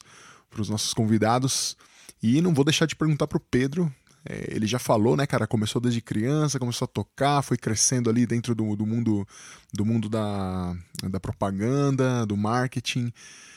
[0.69, 1.77] nossos convidados.
[2.21, 3.93] E não vou deixar de perguntar para o Pedro
[4.29, 5.47] é, ele já falou, né, cara?
[5.47, 9.25] Começou desde criança, começou a tocar, foi crescendo ali dentro do, do mundo,
[9.73, 10.75] do mundo da,
[11.09, 13.13] da propaganda, do marketing,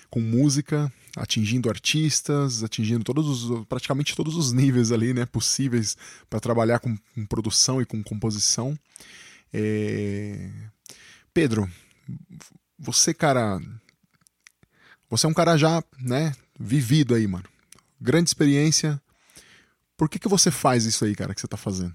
[0.09, 5.97] com música, atingindo artistas, atingindo todos os, praticamente todos os níveis ali, né, possíveis
[6.29, 8.79] para trabalhar com, com, produção e com composição.
[9.53, 10.51] É...
[11.35, 11.69] Pedro,
[12.79, 13.61] você, cara,
[15.09, 17.45] você é um cara já, né, vivido aí, mano.
[17.99, 19.01] Grande experiência,
[19.97, 21.95] por que, que você faz isso aí, cara, que você está fazendo?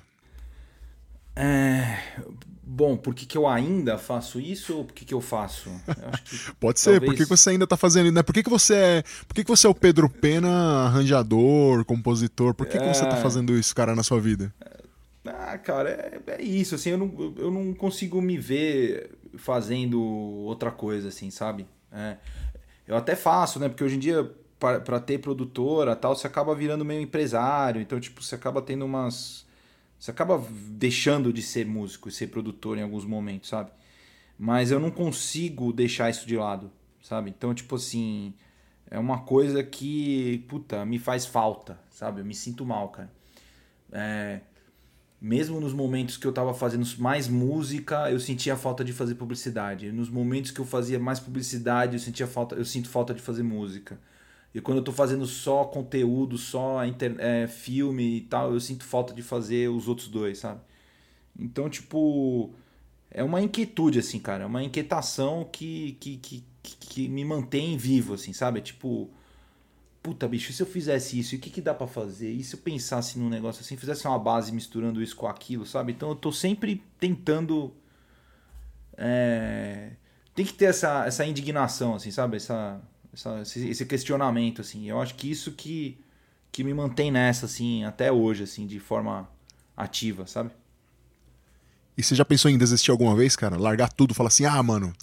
[1.36, 2.00] É...
[2.68, 5.70] Bom, por que, que eu ainda faço isso ou por que, que eu faço?
[5.88, 7.12] Eu Pode ser, talvez...
[7.12, 8.24] por que, que você ainda está fazendo né?
[8.24, 9.04] Por que, que você é.
[9.28, 12.56] Por que, que você é o Pedro Pena, arranjador, compositor?
[12.56, 12.80] Por que, é...
[12.80, 13.22] que você está é.
[13.22, 14.54] fazendo isso, cara, na sua vida?
[15.26, 20.72] Ah, cara, é, é isso, assim, eu não, eu não consigo me ver fazendo outra
[20.72, 21.68] coisa, assim, sabe?
[21.92, 22.18] É,
[22.88, 23.70] eu até faço, né?
[23.70, 24.30] Porque hoje em dia
[24.84, 27.82] para ter produtora tal, você acaba virando meio empresário.
[27.82, 29.46] Então, tipo, você acaba tendo umas.
[30.00, 33.72] Você acaba deixando de ser músico e ser produtor em alguns momentos, sabe?
[34.38, 36.72] Mas eu não consigo deixar isso de lado,
[37.02, 37.30] sabe?
[37.30, 38.34] Então, tipo assim.
[38.90, 42.22] É uma coisa que, puta, me faz falta, sabe?
[42.22, 43.12] Eu me sinto mal, cara.
[43.92, 44.42] É,
[45.20, 49.92] mesmo nos momentos que eu tava fazendo mais música, eu sentia falta de fazer publicidade.
[49.92, 53.42] Nos momentos que eu fazia mais publicidade, eu sentia falta, eu sinto falta de fazer
[53.42, 54.00] música.
[54.56, 57.14] E quando eu tô fazendo só conteúdo, só inter...
[57.20, 60.62] é, filme e tal, eu sinto falta de fazer os outros dois, sabe?
[61.38, 62.54] Então, tipo,
[63.12, 64.44] é uma inquietude, assim, cara.
[64.44, 68.60] É uma inquietação que, que, que, que me mantém vivo, assim, sabe?
[68.60, 69.10] É tipo,
[70.02, 72.32] puta, bicho, se eu fizesse isso, o que, que dá para fazer?
[72.32, 75.92] E se eu pensasse num negócio assim, fizesse uma base misturando isso com aquilo, sabe?
[75.92, 77.74] Então eu tô sempre tentando.
[78.96, 79.92] É...
[80.34, 82.38] Tem que ter essa, essa indignação, assim, sabe?
[82.38, 82.82] Essa
[83.16, 84.88] essa, esse questionamento, assim.
[84.90, 85.98] Eu acho que isso que,
[86.52, 89.28] que me mantém nessa, assim, até hoje, assim, de forma
[89.76, 90.52] ativa, sabe?
[91.98, 93.58] E você já pensou em desistir alguma vez, cara?
[93.58, 94.94] Largar tudo, falar assim, ah, mano,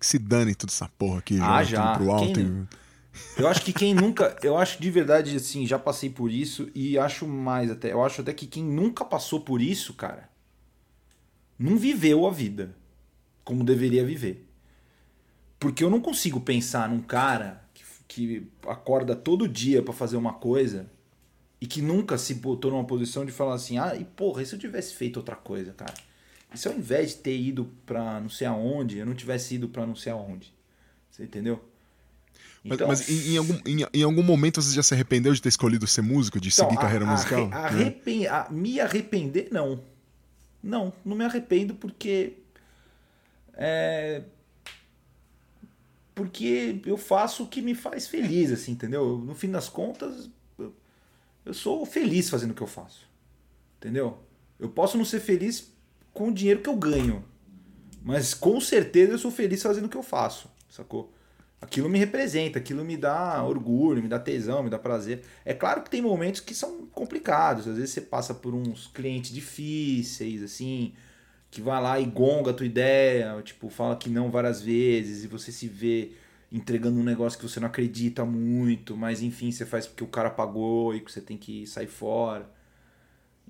[0.00, 1.94] que se dane toda essa porra aqui, ah, já.
[1.94, 2.32] pro alto.
[2.32, 2.66] Quem...
[2.74, 2.88] E...
[3.36, 4.36] Eu acho que quem nunca.
[4.42, 7.92] Eu acho de verdade, assim, já passei por isso e acho mais até.
[7.92, 10.28] Eu acho até que quem nunca passou por isso, cara,
[11.58, 12.74] não viveu a vida
[13.44, 14.47] como deveria viver.
[15.58, 20.34] Porque eu não consigo pensar num cara que, que acorda todo dia para fazer uma
[20.34, 20.88] coisa
[21.60, 24.54] e que nunca se botou numa posição de falar assim: ah, e porra, e se
[24.54, 25.94] eu tivesse feito outra coisa, cara?
[26.54, 29.68] E se ao invés de ter ido pra não sei aonde, eu não tivesse ido
[29.68, 30.52] pra não sei aonde?
[31.10, 31.62] Você entendeu?
[32.64, 35.40] Então, mas, mas em, em, algum, em, em, algum momento você já se arrependeu de
[35.40, 37.48] ter escolhido ser músico, de então, seguir a, carreira a, musical?
[37.52, 39.80] A, arrepen, a, me arrepender, não.
[40.62, 42.34] Não, não me arrependo porque.
[43.54, 44.22] É,
[46.18, 49.18] porque eu faço o que me faz feliz, assim, entendeu?
[49.18, 50.28] No fim das contas,
[51.46, 53.08] eu sou feliz fazendo o que eu faço,
[53.76, 54.18] entendeu?
[54.58, 55.72] Eu posso não ser feliz
[56.12, 57.24] com o dinheiro que eu ganho,
[58.02, 61.12] mas com certeza eu sou feliz fazendo o que eu faço, sacou?
[61.60, 65.22] Aquilo me representa, aquilo me dá orgulho, me dá tesão, me dá prazer.
[65.44, 69.32] É claro que tem momentos que são complicados, às vezes você passa por uns clientes
[69.32, 70.94] difíceis, assim,
[71.50, 75.26] que vai lá e gonga a tua ideia, tipo, fala que não várias vezes, e
[75.28, 76.12] você se vê
[76.50, 80.30] entregando um negócio que você não acredita muito, mas enfim, você faz porque o cara
[80.30, 82.50] pagou e que você tem que sair fora.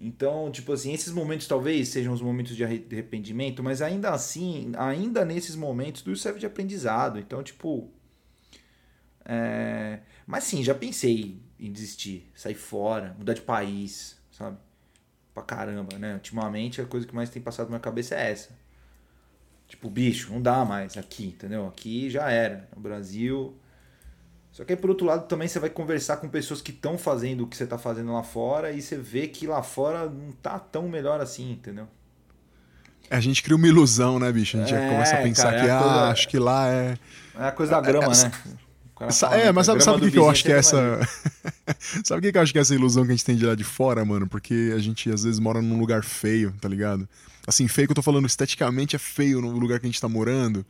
[0.00, 5.24] Então, tipo assim, esses momentos talvez sejam os momentos de arrependimento, mas ainda assim, ainda
[5.24, 7.18] nesses momentos, tudo serve de aprendizado.
[7.18, 7.90] Então, tipo.
[9.24, 10.00] É...
[10.26, 14.58] Mas sim, já pensei em desistir, sair fora, mudar de país, sabe?
[15.38, 16.14] Pra caramba, né?
[16.14, 18.50] Ultimamente a coisa que mais tem passado na minha cabeça é essa.
[19.68, 21.66] Tipo, bicho, não dá mais aqui, entendeu?
[21.66, 22.68] Aqui já era.
[22.74, 23.54] No Brasil.
[24.50, 27.44] Só que aí, por outro lado, também você vai conversar com pessoas que estão fazendo
[27.44, 30.58] o que você tá fazendo lá fora e você vê que lá fora não tá
[30.58, 31.86] tão melhor assim, entendeu?
[33.10, 34.56] A gente cria uma ilusão, né, bicho?
[34.56, 36.94] A gente é, começa a pensar cara, é que, ah, acho que lá é.
[37.38, 38.32] É a coisa da grama, é, né?
[39.00, 41.00] É, mas sabe, sabe o que, que eu acho que é essa.
[42.04, 43.46] sabe o que, que eu acho que é essa ilusão que a gente tem de
[43.46, 44.26] lá de fora, mano?
[44.26, 47.08] Porque a gente às vezes mora num lugar feio, tá ligado?
[47.46, 50.08] Assim, feio que eu tô falando esteticamente é feio no lugar que a gente tá
[50.08, 50.66] morando.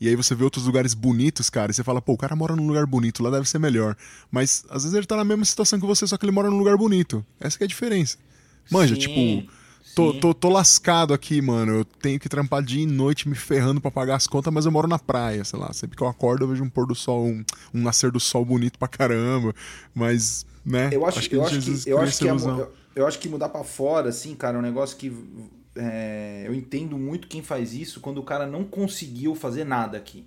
[0.00, 2.54] e aí você vê outros lugares bonitos, cara, e você fala, pô, o cara mora
[2.54, 3.96] num lugar bonito, lá deve ser melhor.
[4.30, 6.58] Mas às vezes ele tá na mesma situação que você, só que ele mora num
[6.58, 7.24] lugar bonito.
[7.40, 8.18] Essa é a diferença.
[8.70, 9.00] Manja, Sim.
[9.00, 9.52] tipo,
[9.94, 11.72] Tô, tô, tô, lascado aqui, mano.
[11.72, 14.72] Eu tenho que trampar dia e noite me ferrando para pagar as contas, mas eu
[14.72, 15.72] moro na praia, sei lá.
[15.72, 18.44] Sempre que eu acordo, eu vejo um pôr do sol, um, um nascer do sol
[18.44, 19.54] bonito pra caramba.
[19.94, 20.90] Mas, né?
[20.92, 23.28] Eu acho, acho que, eu acho que, eu acho que, é, eu, eu, acho que
[23.28, 25.12] mudar para fora, assim, cara, é um negócio que.
[25.76, 30.26] É, eu entendo muito quem faz isso quando o cara não conseguiu fazer nada aqui.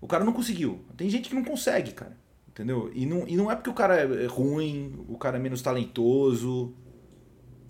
[0.00, 0.80] O cara não conseguiu.
[0.96, 2.16] Tem gente que não consegue, cara.
[2.48, 2.90] Entendeu?
[2.94, 6.74] E não, e não é porque o cara é ruim, o cara é menos talentoso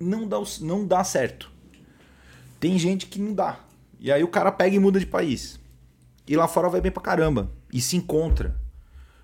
[0.01, 1.51] não dá, não dá certo.
[2.59, 3.61] Tem gente que não dá.
[3.99, 5.61] E aí o cara pega e muda de país.
[6.27, 7.51] E lá fora vai bem pra caramba.
[7.73, 8.57] E se encontra.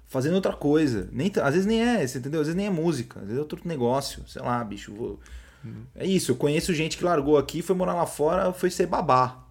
[0.07, 1.09] Fazendo outra coisa.
[1.13, 2.41] Nem, às vezes nem é, você entendeu?
[2.41, 3.21] Às vezes nem é música.
[3.21, 4.23] Às vezes é outro negócio.
[4.29, 4.95] Sei lá, bicho.
[4.95, 5.21] Vou...
[5.65, 5.85] Uhum.
[5.95, 6.31] É isso.
[6.31, 9.45] Eu conheço gente que largou aqui, foi morar lá fora, foi ser babá.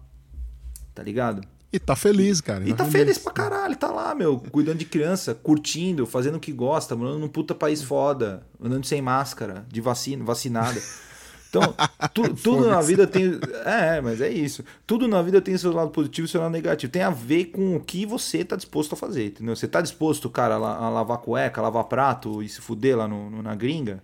[0.94, 1.46] Tá ligado?
[1.72, 2.64] E tá feliz, cara.
[2.64, 3.00] E tá, tá feliz.
[3.00, 7.18] feliz pra caralho, tá lá, meu, cuidando de criança, curtindo, fazendo o que gosta, morando
[7.18, 10.80] num puta país foda, andando sem máscara, de vacina, vacinada.
[11.48, 11.74] Então,
[12.12, 13.38] tu, tudo na vida tem.
[13.64, 14.64] É, mas é isso.
[14.86, 16.92] Tudo na vida tem seu lado positivo e seu lado negativo.
[16.92, 19.54] Tem a ver com o que você tá disposto a fazer, entendeu?
[19.54, 23.30] Você tá disposto, cara, a, lavar cueca, a lavar prato e se fuder lá no,
[23.30, 24.02] no na gringa?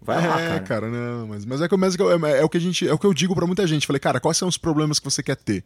[0.00, 0.60] Vai é, lá, cara.
[0.60, 2.98] cara, não, mas, mas é, que, mas é, é, o que a gente, é o
[2.98, 3.86] que eu digo para muita gente.
[3.86, 5.64] Falei, cara, quais são os problemas que você quer ter?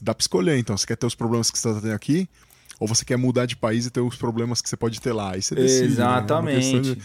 [0.00, 0.76] Dá pra escolher, então.
[0.76, 2.26] Você quer ter os problemas que você tá tendo aqui?
[2.80, 5.32] Ou você quer mudar de país e ter os problemas que você pode ter lá?
[5.32, 5.84] Aí você decide.
[5.84, 6.74] Exatamente.
[6.74, 6.80] Né?
[6.80, 6.98] De,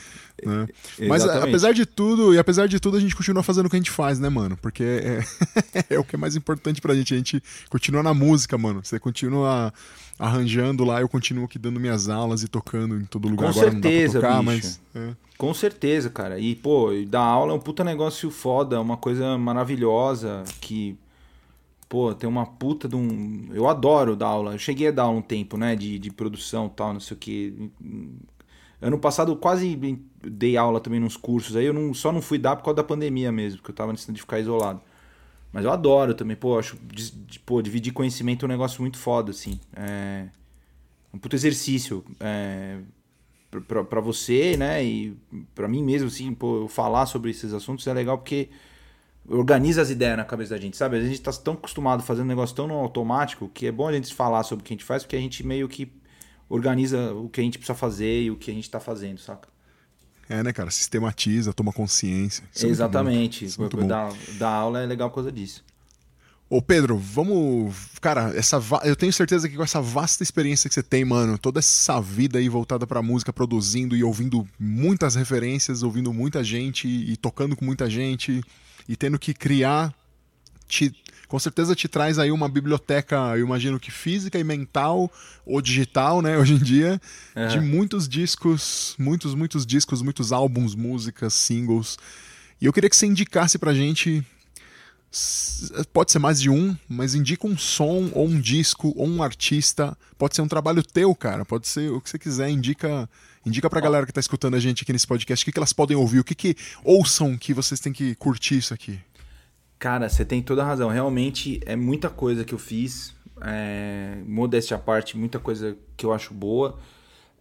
[0.46, 0.68] né?
[1.08, 3.80] Mas apesar de tudo, e apesar de tudo, a gente continua fazendo o que a
[3.80, 4.58] gente faz, né, mano?
[4.58, 5.24] Porque é,
[5.96, 7.14] é o que é mais importante pra gente.
[7.14, 8.82] A gente continua na música, mano.
[8.84, 9.74] Você continua
[10.18, 13.54] arranjando lá, eu continuo aqui dando minhas aulas e tocando em todo lugar.
[13.54, 14.80] Com Agora certeza, tocar, mas.
[14.94, 15.12] É.
[15.38, 16.38] Com certeza, cara.
[16.38, 20.98] E, pô, dar aula é um puta negócio foda, uma coisa maravilhosa que
[21.90, 23.50] pô, tem uma puta de um.
[23.52, 24.54] Eu adoro dar aula.
[24.54, 27.72] Eu cheguei a dar um tempo, né, de, de produção tal, não sei o que.
[28.82, 29.76] Ano passado quase
[30.24, 31.56] dei aula também nos cursos.
[31.56, 33.92] Aí eu não, só não fui dar por causa da pandemia mesmo, porque eu tava
[33.92, 34.82] necessitando de ficar isolado.
[35.52, 38.98] Mas eu adoro também, pô, acho, de, de, pô, dividir conhecimento é um negócio muito
[38.98, 39.60] foda, assim.
[39.76, 40.28] É
[41.14, 42.06] um puto exercício.
[42.20, 42.78] É,
[43.90, 45.18] pra você, né, e
[45.56, 48.50] pra mim mesmo, assim, pô, falar sobre esses assuntos é legal porque
[49.30, 50.98] organiza as ideias na cabeça da gente, sabe?
[50.98, 53.88] A gente tá tão acostumado a fazer um negócio tão no automático que é bom
[53.88, 55.92] a gente falar sobre o que a gente faz, porque a gente meio que
[56.50, 59.48] organiza o que a gente precisa fazer e o que a gente tá fazendo, saca?
[60.28, 60.70] É, né, cara?
[60.70, 62.44] Sistematiza, toma consciência.
[62.54, 63.46] Isso é Exatamente.
[63.46, 65.64] É dar, dar aula é legal por causa disso.
[66.48, 67.76] Ô Pedro, vamos.
[68.02, 68.82] Cara, essa va...
[68.84, 72.40] eu tenho certeza que com essa vasta experiência que você tem, mano, toda essa vida
[72.40, 77.64] aí voltada pra música, produzindo e ouvindo muitas referências, ouvindo muita gente e tocando com
[77.64, 78.44] muita gente
[78.90, 79.94] e tendo que criar,
[80.68, 80.92] te,
[81.28, 85.12] com certeza te traz aí uma biblioteca, eu imagino que física e mental,
[85.46, 87.00] ou digital, né, hoje em dia,
[87.36, 87.48] é.
[87.50, 92.00] de muitos discos, muitos, muitos discos, muitos álbuns, músicas, singles.
[92.60, 94.26] E eu queria que você indicasse pra gente
[95.94, 99.98] pode ser mais de um, mas indica um som ou um disco ou um artista,
[100.18, 103.10] pode ser um trabalho teu, cara, pode ser o que você quiser, indica
[103.50, 105.74] indica pra galera que tá escutando a gente aqui nesse podcast, o que, que elas
[105.74, 109.00] podem ouvir, o que que ouçam que vocês têm que curtir isso aqui.
[109.78, 114.76] Cara, você tem toda a razão, realmente é muita coisa que eu fiz, é, modéstia
[114.76, 116.78] à parte, muita coisa que eu acho boa,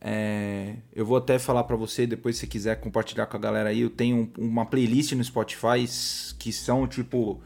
[0.01, 3.81] é, eu vou até falar para você, depois se quiser compartilhar com a galera aí,
[3.81, 5.85] eu tenho uma playlist no Spotify
[6.39, 7.41] que são tipo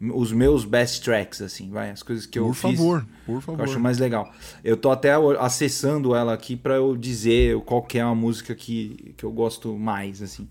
[0.00, 2.62] os meus best tracks, assim, vai, as coisas que eu por fiz.
[2.62, 3.60] Por favor, por favor.
[3.60, 4.32] eu acho mais legal.
[4.64, 9.14] Eu tô até acessando ela aqui para eu dizer qual que é a música que,
[9.16, 10.48] que eu gosto mais, assim.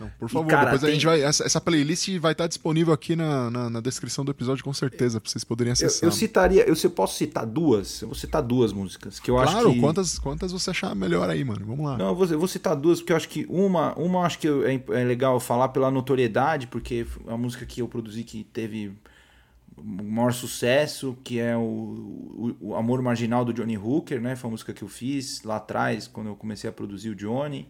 [0.00, 0.90] Não, por favor, e, cara, depois tem...
[0.90, 1.22] a gente vai.
[1.22, 5.20] Essa, essa, playlist vai estar disponível aqui na, na, na descrição do episódio, com certeza,
[5.20, 6.04] para vocês poderem acessar.
[6.04, 8.02] Eu, eu citaria, eu, eu posso citar duas?
[8.02, 9.80] Eu vou citar duas músicas que eu claro, acho que.
[9.80, 11.66] quantas, quantas você achar melhor aí, mano?
[11.66, 11.98] Vamos lá.
[11.98, 14.48] Não, eu vou, eu vou citar duas, porque eu acho que uma, uma acho que
[14.48, 18.92] é, é legal falar pela notoriedade, porque é uma música que eu produzi que teve
[19.76, 24.36] o maior sucesso, que é o, o, o, Amor Marginal do Johnny Hooker, né?
[24.36, 27.68] Foi uma música que eu fiz lá atrás, quando eu comecei a produzir o Johnny.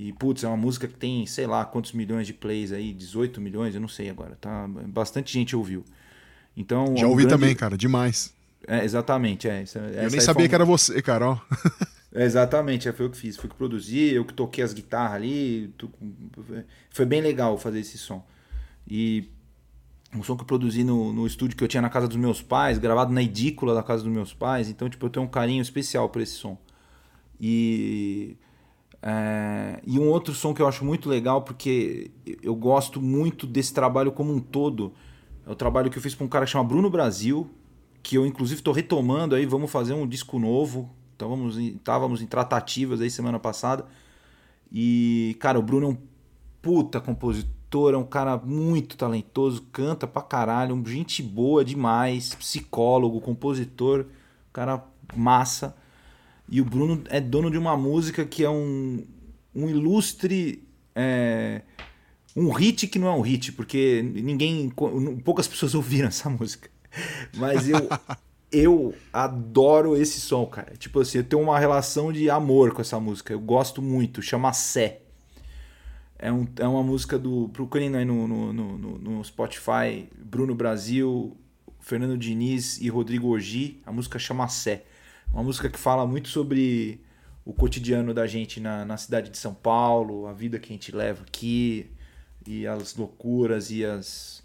[0.00, 3.38] E, putz, é uma música que tem, sei lá, quantos milhões de plays aí, 18
[3.38, 4.66] milhões, eu não sei agora, tá?
[4.86, 5.84] Bastante gente ouviu.
[6.56, 7.34] Então, Já ouvi grande...
[7.34, 8.32] também, cara, demais.
[8.66, 9.60] É, exatamente, é.
[9.60, 11.38] Essa, eu nem sabia que era você, cara, ó.
[12.12, 15.14] É, exatamente, é, foi eu que fiz, fui que produzi, eu que toquei as guitarras
[15.14, 15.72] ali,
[16.90, 18.26] foi bem legal fazer esse som.
[18.84, 19.30] E
[20.12, 22.42] um som que eu produzi no, no estúdio que eu tinha na casa dos meus
[22.42, 25.62] pais, gravado na edícula da casa dos meus pais, então tipo, eu tenho um carinho
[25.62, 26.58] especial por esse som.
[27.40, 28.36] E
[29.02, 32.10] é, e um outro som que eu acho muito legal, porque
[32.42, 34.92] eu gosto muito desse trabalho como um todo,
[35.46, 37.50] é o trabalho que eu fiz com um cara que chama Bruno Brasil,
[38.02, 40.90] que eu inclusive estou retomando aí, vamos fazer um disco novo.
[41.12, 43.84] Estávamos em, estávamos em tratativas aí semana passada.
[44.72, 45.98] E, cara, o Bruno é um
[46.62, 54.06] puta compositor, é um cara muito talentoso, canta pra caralho, gente boa demais, psicólogo, compositor,
[54.52, 54.82] cara
[55.14, 55.76] massa.
[56.50, 59.06] E o Bruno é dono de uma música que é um,
[59.54, 60.66] um ilustre.
[60.94, 61.62] É,
[62.36, 64.68] um hit que não é um hit, porque ninguém.
[65.24, 66.68] poucas pessoas ouviram essa música.
[67.36, 67.88] Mas eu.
[68.50, 70.72] eu adoro esse som, cara.
[70.76, 73.32] Tipo assim, eu tenho uma relação de amor com essa música.
[73.32, 74.20] Eu gosto muito.
[74.20, 75.02] Chama Sé.
[76.18, 77.48] É, um, é uma música do.
[77.50, 80.08] Procurem aí no, no, no, no Spotify.
[80.18, 81.36] Bruno Brasil,
[81.78, 83.80] Fernando Diniz e Rodrigo Ogi.
[83.86, 84.84] A música chama Sé.
[85.32, 87.00] Uma música que fala muito sobre
[87.44, 90.94] o cotidiano da gente na, na cidade de São Paulo, a vida que a gente
[90.94, 91.90] leva aqui,
[92.46, 94.42] e as loucuras e as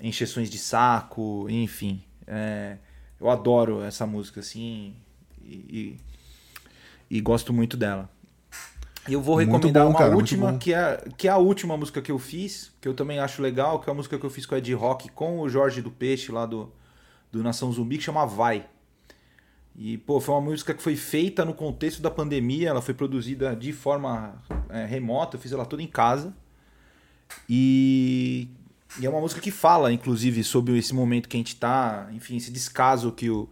[0.00, 2.02] encheções de saco, enfim.
[2.26, 2.76] É,
[3.20, 4.94] eu adoro essa música, assim,
[5.42, 5.96] e,
[7.10, 8.08] e, e gosto muito dela.
[9.08, 12.02] E eu vou recomendar bom, uma cara, última, que é, que é a última música
[12.02, 14.44] que eu fiz, que eu também acho legal, que é a música que eu fiz
[14.44, 16.70] com o Ed Rock, com o Jorge do Peixe, lá do,
[17.32, 18.66] do Nação Zumbi, que chama Vai.
[19.76, 23.54] E, pô, foi uma música que foi feita no contexto da pandemia, ela foi produzida
[23.54, 24.34] de forma
[24.68, 26.34] é, remota, eu fiz ela toda em casa.
[27.48, 28.48] E,
[29.00, 32.36] e, é uma música que fala, inclusive, sobre esse momento que a gente tá, enfim,
[32.36, 33.48] esse descaso que o,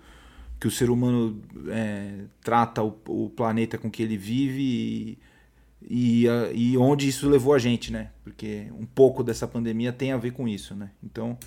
[0.60, 5.18] que o ser humano é, trata o, o, planeta com que ele vive e,
[5.88, 8.10] e, e onde isso levou a gente, né?
[8.24, 10.90] Porque um pouco dessa pandemia tem a ver com isso, né?
[11.02, 11.38] Então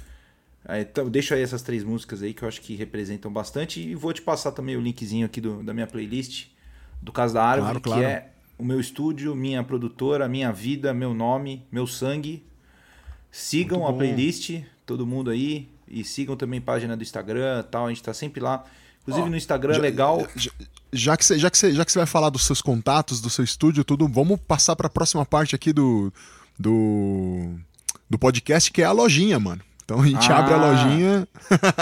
[0.70, 4.14] então, deixo aí essas três músicas aí que eu acho que representam bastante e vou
[4.14, 6.48] te passar também o linkzinho aqui do, da minha playlist
[7.02, 8.02] do Caso da Árvore, claro, claro.
[8.02, 12.46] que é o meu estúdio, minha produtora, minha vida, meu nome, meu sangue.
[13.32, 17.90] Sigam a playlist, todo mundo aí, e sigam também a página do Instagram tal, a
[17.90, 18.64] gente tá sempre lá.
[19.02, 20.28] Inclusive oh, no Instagram já, legal.
[20.36, 20.52] Já,
[20.94, 23.32] já, que você, já, que você, já que você vai falar dos seus contatos, do
[23.32, 26.14] seu estúdio, tudo, vamos passar para a próxima parte aqui do,
[26.60, 27.56] do,
[28.08, 29.64] do podcast, que é a lojinha, mano.
[29.84, 31.28] Então a gente ah, abre a lojinha.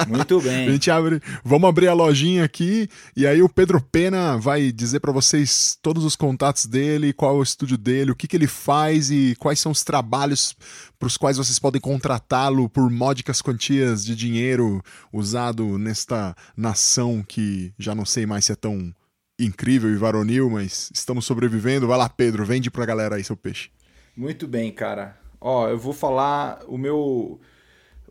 [0.07, 0.67] Muito bem.
[0.69, 1.21] a gente abre.
[1.43, 6.03] Vamos abrir a lojinha aqui e aí o Pedro Pena vai dizer para vocês todos
[6.03, 9.59] os contatos dele, qual é o estúdio dele, o que, que ele faz e quais
[9.59, 10.55] são os trabalhos
[10.97, 14.81] para os quais vocês podem contratá-lo por módicas quantias de dinheiro
[15.13, 18.93] usado nesta nação que já não sei mais se é tão
[19.39, 21.87] incrível e varonil, mas estamos sobrevivendo.
[21.87, 23.69] Vai lá, Pedro, vende pra galera aí seu peixe.
[24.15, 25.17] Muito bem, cara.
[25.39, 27.39] Ó, eu vou falar o meu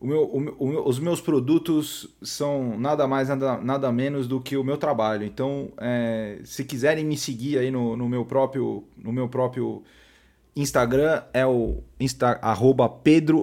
[0.01, 4.57] o meu, o, o, os meus produtos são nada mais, nada, nada menos do que
[4.57, 5.25] o meu trabalho.
[5.25, 9.83] Então, é, se quiserem me seguir aí no, no, meu próprio, no meu próprio
[10.55, 12.39] Instagram, é o insta,
[13.03, 13.43] Pedro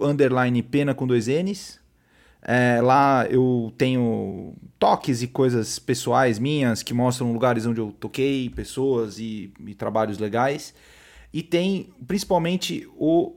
[0.71, 1.79] Pena com dois N's.
[2.47, 8.49] É, lá eu tenho toques e coisas pessoais minhas que mostram lugares onde eu toquei,
[8.49, 10.73] pessoas e, e trabalhos legais.
[11.33, 13.35] E tem principalmente o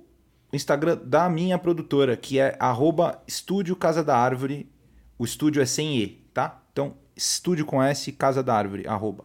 [0.56, 4.68] Instagram da minha produtora, que é arroba Estúdio Casa da Árvore.
[5.18, 6.62] O estúdio é sem E, tá?
[6.72, 9.24] Então, estúdio com S, Casa da Árvore, arroba.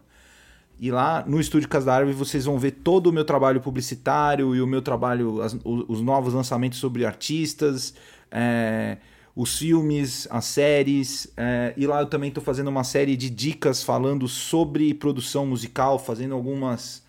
[0.79, 4.55] E lá no Estúdio Casa da Árvore vocês vão ver todo o meu trabalho publicitário
[4.55, 7.93] e o meu trabalho, as, os novos lançamentos sobre artistas,
[8.29, 8.97] é,
[9.35, 11.31] os filmes, as séries.
[11.37, 15.99] É, e lá eu também estou fazendo uma série de dicas falando sobre produção musical,
[15.99, 17.02] fazendo algumas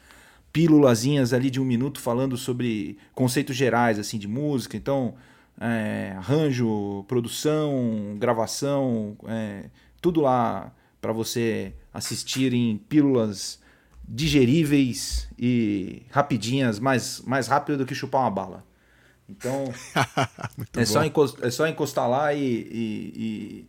[0.54, 4.76] pílulazinhas ali de um minuto falando sobre conceitos gerais assim de música.
[4.76, 5.16] Então,
[5.60, 9.64] é, arranjo, produção, gravação, é,
[10.00, 13.60] tudo lá para você assistir em pílulas
[14.06, 18.64] digeríveis e rapidinhas, mais, mais rápido do que chupar uma bala.
[19.28, 19.64] Então,
[20.76, 23.68] é, só encostar, é só encostar lá e, e, e,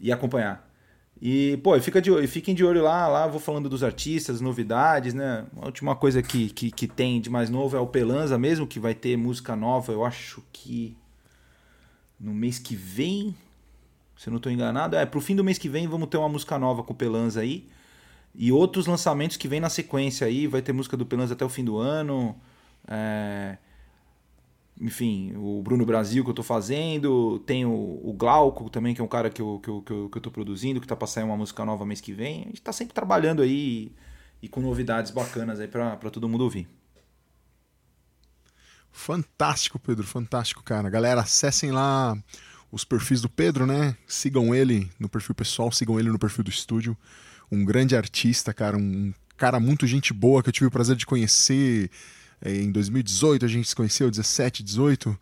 [0.00, 0.65] e acompanhar.
[1.28, 5.44] E, pô, fica de, fiquem de olho lá, lá vou falando dos artistas, novidades, né?
[5.60, 8.78] A última coisa que, que, que tem de mais novo é o Pelanza mesmo, que
[8.78, 10.96] vai ter música nova, eu acho que
[12.20, 13.34] no mês que vem,
[14.16, 16.28] se eu não estou enganado, é pro fim do mês que vem vamos ter uma
[16.28, 17.66] música nova com o Pelanza aí.
[18.32, 21.48] E outros lançamentos que vem na sequência aí, vai ter música do Pelanza até o
[21.48, 22.36] fim do ano.
[22.86, 23.58] É
[24.80, 29.04] enfim, o Bruno Brasil que eu estou fazendo, tem o, o, Glauco também, que é
[29.04, 31.06] um cara que eu, que eu, que eu, que eu tô produzindo, que está para
[31.06, 32.42] sair uma música nova mês que vem.
[32.42, 33.92] A gente está sempre trabalhando aí
[34.42, 36.68] e, com novidades bacanas aí para todo mundo ouvir.
[38.92, 40.88] Fantástico, Pedro, fantástico, cara.
[40.90, 42.16] Galera, acessem lá
[42.70, 43.96] os perfis do Pedro, né?
[44.06, 46.96] Sigam ele no perfil pessoal, sigam ele no perfil do estúdio.
[47.50, 51.06] Um grande artista, cara, um cara muito gente boa que eu tive o prazer de
[51.06, 51.90] conhecer
[52.50, 55.18] em 2018 a gente se conheceu, 17, 18.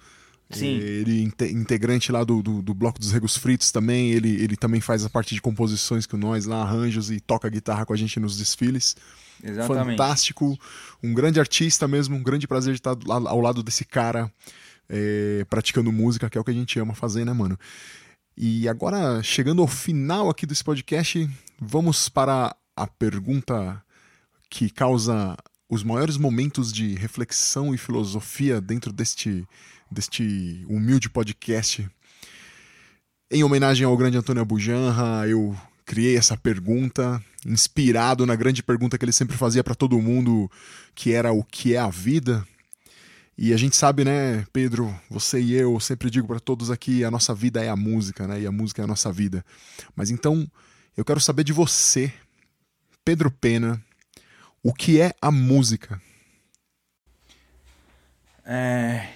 [0.51, 0.67] Sim.
[0.67, 4.11] Ele integrante lá do, do, do, Bloco dos Regos Fritos também.
[4.11, 7.85] Ele, ele também faz a parte de composições com nós lá, arranjos e toca guitarra
[7.87, 8.95] com a gente nos desfiles.
[9.43, 9.97] Exatamente.
[9.97, 10.59] Fantástico.
[11.03, 12.17] Um grande artista mesmo.
[12.17, 14.31] Um grande prazer de estar ao lado desse cara
[14.89, 17.59] é, praticando música, que é o que a gente ama fazer, né, mano?
[18.37, 21.29] E agora, chegando ao final aqui desse podcast,
[21.61, 23.83] vamos para a pergunta
[24.51, 25.37] que causa
[25.75, 29.45] os maiores momentos de reflexão e filosofia dentro deste,
[29.91, 31.89] deste humilde podcast.
[33.29, 39.05] Em homenagem ao grande Antônio Abujanra, eu criei essa pergunta, inspirado na grande pergunta que
[39.05, 40.49] ele sempre fazia para todo mundo,
[40.95, 42.47] que era o que é a vida.
[43.37, 47.11] E a gente sabe, né, Pedro, você e eu, sempre digo para todos aqui, a
[47.11, 48.43] nossa vida é a música, né?
[48.43, 49.45] E a música é a nossa vida.
[49.97, 50.49] Mas então,
[50.97, 52.13] eu quero saber de você,
[53.05, 53.83] Pedro Pena,
[54.65, 56.01] o que é a música?
[58.47, 59.11] É.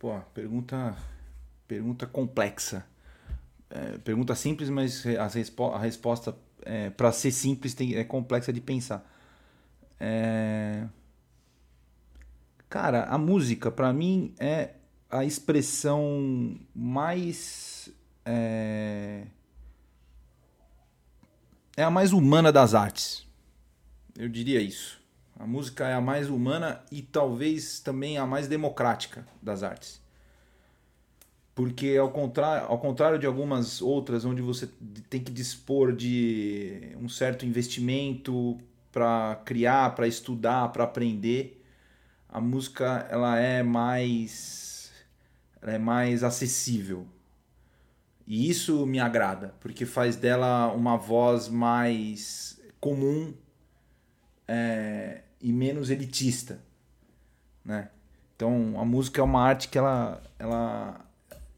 [0.00, 0.96] Pô, pergunta.
[1.68, 2.84] Pergunta complexa.
[3.70, 8.52] É, pergunta simples, mas a, respo a resposta, é, para ser simples, tem, é complexa
[8.52, 9.08] de pensar.
[9.98, 10.84] É...
[12.68, 14.74] Cara, a música, para mim, é
[15.08, 17.88] a expressão mais.
[18.24, 19.24] É...
[21.76, 23.24] é a mais humana das artes
[24.18, 25.00] eu diria isso.
[25.38, 30.00] A música é a mais humana e talvez também a mais democrática das artes.
[31.54, 34.68] Porque ao contrário, ao contrário de algumas outras onde você
[35.08, 38.58] tem que dispor de um certo investimento
[38.92, 41.64] para criar, para estudar, para aprender,
[42.28, 44.92] a música ela é mais
[45.60, 47.06] ela é mais acessível.
[48.26, 53.34] E isso me agrada, porque faz dela uma voz mais comum
[54.46, 56.60] é, e menos elitista,
[57.64, 57.88] né?
[58.36, 61.00] Então a música é uma arte que ela, ela,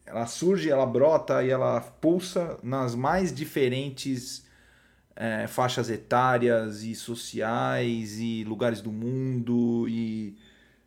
[0.05, 4.45] ela surge, ela brota e ela pulsa nas mais diferentes
[5.15, 10.37] é, faixas etárias e sociais e lugares do mundo e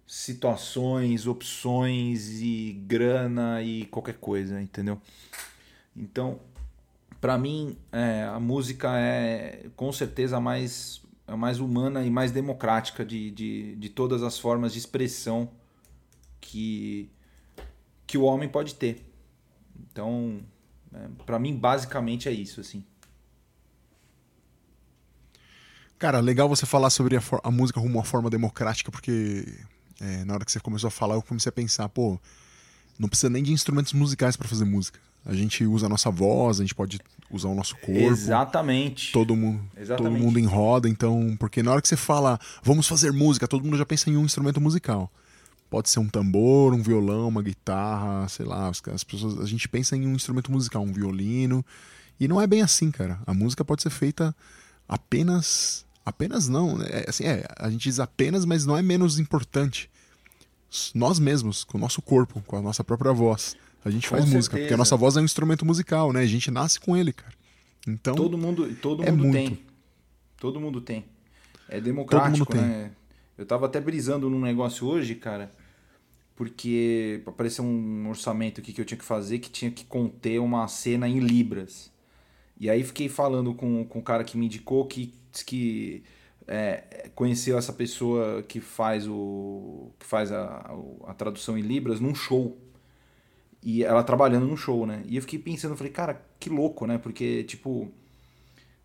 [0.06, 5.02] situações, opções e grana e qualquer coisa, entendeu?
[5.96, 6.40] Então,
[7.20, 12.32] para mim, é, a música é com certeza a mais a mais humana e mais
[12.32, 15.50] democrática de, de, de todas as formas de expressão
[16.42, 17.10] que,
[18.08, 19.06] que o homem pode ter.
[19.92, 20.42] Então,
[20.94, 22.84] é, para mim, basicamente é isso, assim.
[26.00, 29.46] Cara, legal você falar sobre a, a música como uma forma democrática, porque
[30.00, 32.20] é, na hora que você começou a falar, eu comecei a pensar, pô,
[32.98, 35.00] não precisa nem de instrumentos musicais para fazer música.
[35.26, 37.00] A gente usa a nossa voz, a gente pode
[37.32, 37.92] usar o nosso corpo.
[37.92, 39.12] Exatamente.
[39.12, 40.14] Todo mundo, Exatamente.
[40.14, 43.64] todo mundo em roda, então, porque na hora que você fala, vamos fazer música, todo
[43.64, 45.12] mundo já pensa em um instrumento musical.
[45.70, 49.96] Pode ser um tambor, um violão, uma guitarra, sei lá, as pessoas, a gente pensa
[49.96, 51.64] em um instrumento musical, um violino,
[52.20, 53.20] e não é bem assim, cara.
[53.26, 54.36] A música pode ser feita
[54.88, 56.88] apenas apenas não, né?
[56.90, 59.90] é, assim, é, a gente diz apenas, mas não é menos importante.
[60.94, 63.56] Nós mesmos, com o nosso corpo, com a nossa própria voz.
[63.84, 64.38] A gente Com faz certeza.
[64.38, 66.22] música, porque a nossa voz é um instrumento musical, né?
[66.22, 67.34] A gente nasce com ele, cara.
[67.88, 68.16] Então.
[68.16, 69.34] Todo mundo, todo é mundo muito.
[69.34, 69.60] tem.
[70.38, 71.06] Todo mundo tem.
[71.68, 72.92] É democrático, né?
[73.38, 75.50] Eu tava até brisando num negócio hoje, cara,
[76.36, 80.68] porque apareceu um orçamento aqui que eu tinha que fazer que tinha que conter uma
[80.68, 81.90] cena em libras.
[82.60, 85.14] E aí fiquei falando com, com o cara que me indicou que
[85.46, 86.04] que
[86.48, 90.76] é, conheceu essa pessoa que faz o que faz a,
[91.08, 92.58] a tradução em libras num show
[93.62, 95.04] e ela trabalhando no show, né?
[95.08, 96.98] E eu fiquei pensando, falei, cara, que louco, né?
[96.98, 97.92] Porque, tipo,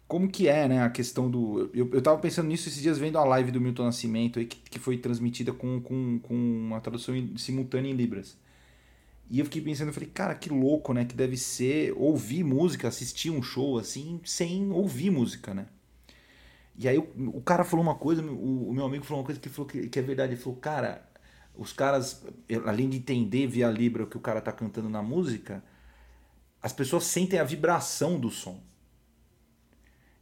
[0.09, 1.71] como que é, né, a questão do...
[1.73, 4.59] Eu, eu tava pensando nisso esses dias vendo a live do Milton Nascimento aí, que,
[4.71, 8.37] que foi transmitida com, com, com uma tradução simultânea em Libras.
[9.31, 11.05] E eu fiquei pensando, falei, cara, que louco, né?
[11.05, 15.67] Que deve ser ouvir música, assistir um show assim, sem ouvir música, né?
[16.77, 19.41] E aí o, o cara falou uma coisa, o, o meu amigo falou uma coisa
[19.41, 20.33] que, falou que, que é verdade.
[20.35, 21.09] Ele falou, cara,
[21.57, 22.25] os caras,
[22.65, 25.63] além de entender via Libra o que o cara tá cantando na música,
[26.61, 28.61] as pessoas sentem a vibração do som.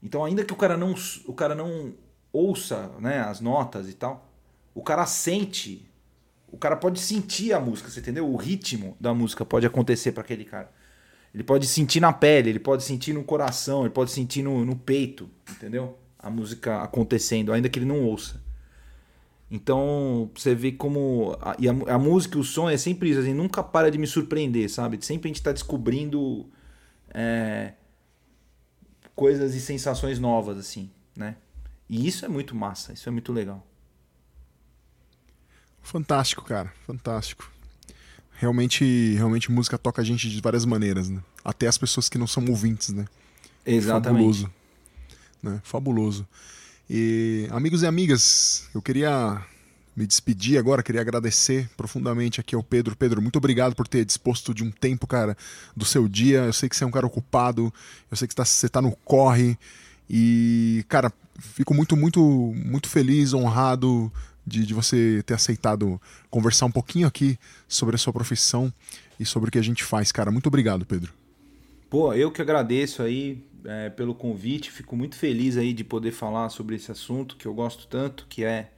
[0.02, 0.94] Então, ainda que o cara não,
[1.26, 1.94] o cara não
[2.32, 4.28] ouça né, as notas e tal,
[4.74, 5.88] o cara sente,
[6.48, 8.28] o cara pode sentir a música, você entendeu?
[8.28, 10.70] O ritmo da música pode acontecer para aquele cara.
[11.32, 14.76] Ele pode sentir na pele, ele pode sentir no coração, ele pode sentir no, no
[14.76, 15.98] peito, entendeu?
[16.18, 18.40] A música acontecendo, ainda que ele não ouça.
[19.54, 21.36] Então, você vê como.
[21.38, 23.98] A, e a, a, música e o som é sempre isso, assim, nunca para de
[23.98, 24.98] me surpreender, sabe?
[25.04, 26.48] Sempre a gente está descobrindo
[27.12, 27.74] é,
[29.14, 31.36] coisas e sensações novas, assim, né?
[31.86, 33.66] E isso é muito massa, isso é muito legal.
[35.82, 37.52] Fantástico, cara, fantástico.
[38.32, 41.22] realmente, realmente música toca a gente de várias maneiras, né?
[41.44, 43.04] Até as pessoas que não são ouvintes, né?
[43.66, 44.14] Exatamente.
[44.16, 44.54] Fabuloso.
[45.42, 45.60] Né?
[45.62, 46.28] Fabuloso.
[46.94, 49.42] E amigos e amigas, eu queria
[49.96, 52.94] me despedir agora, queria agradecer profundamente aqui ao Pedro.
[52.94, 55.34] Pedro, muito obrigado por ter disposto de um tempo, cara,
[55.74, 56.40] do seu dia.
[56.40, 57.72] Eu sei que você é um cara ocupado,
[58.10, 59.56] eu sei que você está no corre.
[60.06, 64.12] E, cara, fico muito, muito, muito feliz, honrado
[64.46, 65.98] de, de você ter aceitado
[66.28, 68.70] conversar um pouquinho aqui sobre a sua profissão
[69.18, 70.30] e sobre o que a gente faz, cara.
[70.30, 71.10] Muito obrigado, Pedro.
[71.88, 76.48] Pô, eu que agradeço aí é, pelo convite, fico muito feliz aí de poder falar
[76.48, 78.72] sobre esse assunto que eu gosto tanto, que é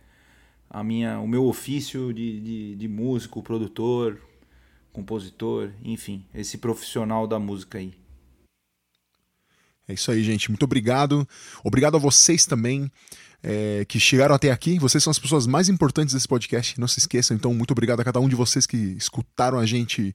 [0.68, 4.20] a minha, o meu ofício de, de, de músico, produtor,
[4.92, 7.94] compositor, enfim, esse profissional da música aí.
[9.86, 10.50] É isso aí, gente.
[10.50, 11.28] Muito obrigado.
[11.62, 12.90] Obrigado a vocês também
[13.42, 14.78] é, que chegaram até aqui.
[14.78, 16.80] Vocês são as pessoas mais importantes desse podcast.
[16.80, 17.36] Não se esqueçam.
[17.36, 20.14] Então, muito obrigado a cada um de vocês que escutaram a gente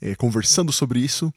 [0.00, 1.32] é, conversando sobre isso.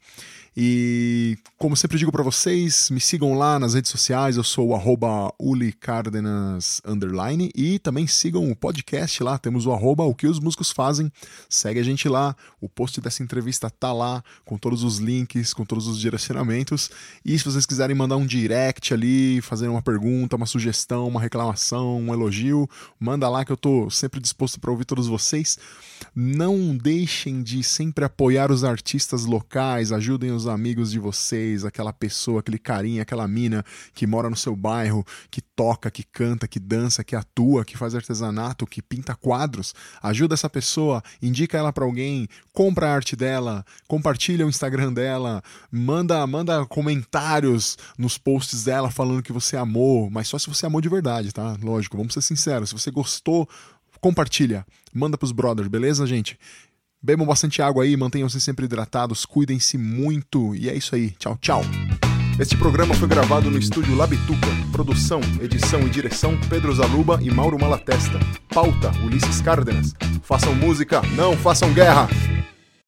[0.56, 5.34] E como sempre digo para vocês, me sigam lá nas redes sociais, eu sou o
[5.40, 10.70] ulicardenas underline e também sigam o podcast lá, temos o arroba o que os músicos
[10.70, 11.10] fazem,
[11.48, 15.64] segue a gente lá, o post dessa entrevista tá lá, com todos os links, com
[15.64, 16.88] todos os direcionamentos,
[17.24, 22.00] e se vocês quiserem mandar um direct ali, fazer uma pergunta, uma sugestão, uma reclamação,
[22.00, 22.70] um elogio,
[23.00, 25.58] manda lá que eu tô sempre disposto para ouvir todos vocês.
[26.14, 32.40] Não deixem de sempre apoiar os artistas locais, ajudem os amigos de vocês, aquela pessoa,
[32.40, 37.04] aquele carinha, aquela mina que mora no seu bairro, que toca, que canta, que dança,
[37.04, 39.74] que atua, que faz artesanato, que pinta quadros.
[40.02, 45.42] Ajuda essa pessoa, indica ela para alguém, compra a arte dela, compartilha o Instagram dela,
[45.70, 50.80] manda, manda comentários nos posts dela falando que você amou, mas só se você amou
[50.80, 51.56] de verdade, tá?
[51.60, 52.70] Lógico, vamos ser sinceros.
[52.70, 53.48] Se você gostou,
[54.00, 56.38] compartilha, manda pros brothers, beleza, gente?
[57.04, 61.10] Bebam bastante água aí, mantenham-se sempre hidratados, cuidem-se muito e é isso aí.
[61.18, 61.60] Tchau, tchau.
[62.40, 64.48] Este programa foi gravado no estúdio Labituca.
[64.72, 68.18] Produção, edição e direção Pedro Zaluba e Mauro Malatesta.
[68.48, 69.94] Pauta Ulisses Cárdenas.
[70.22, 72.08] Façam música, não façam guerra.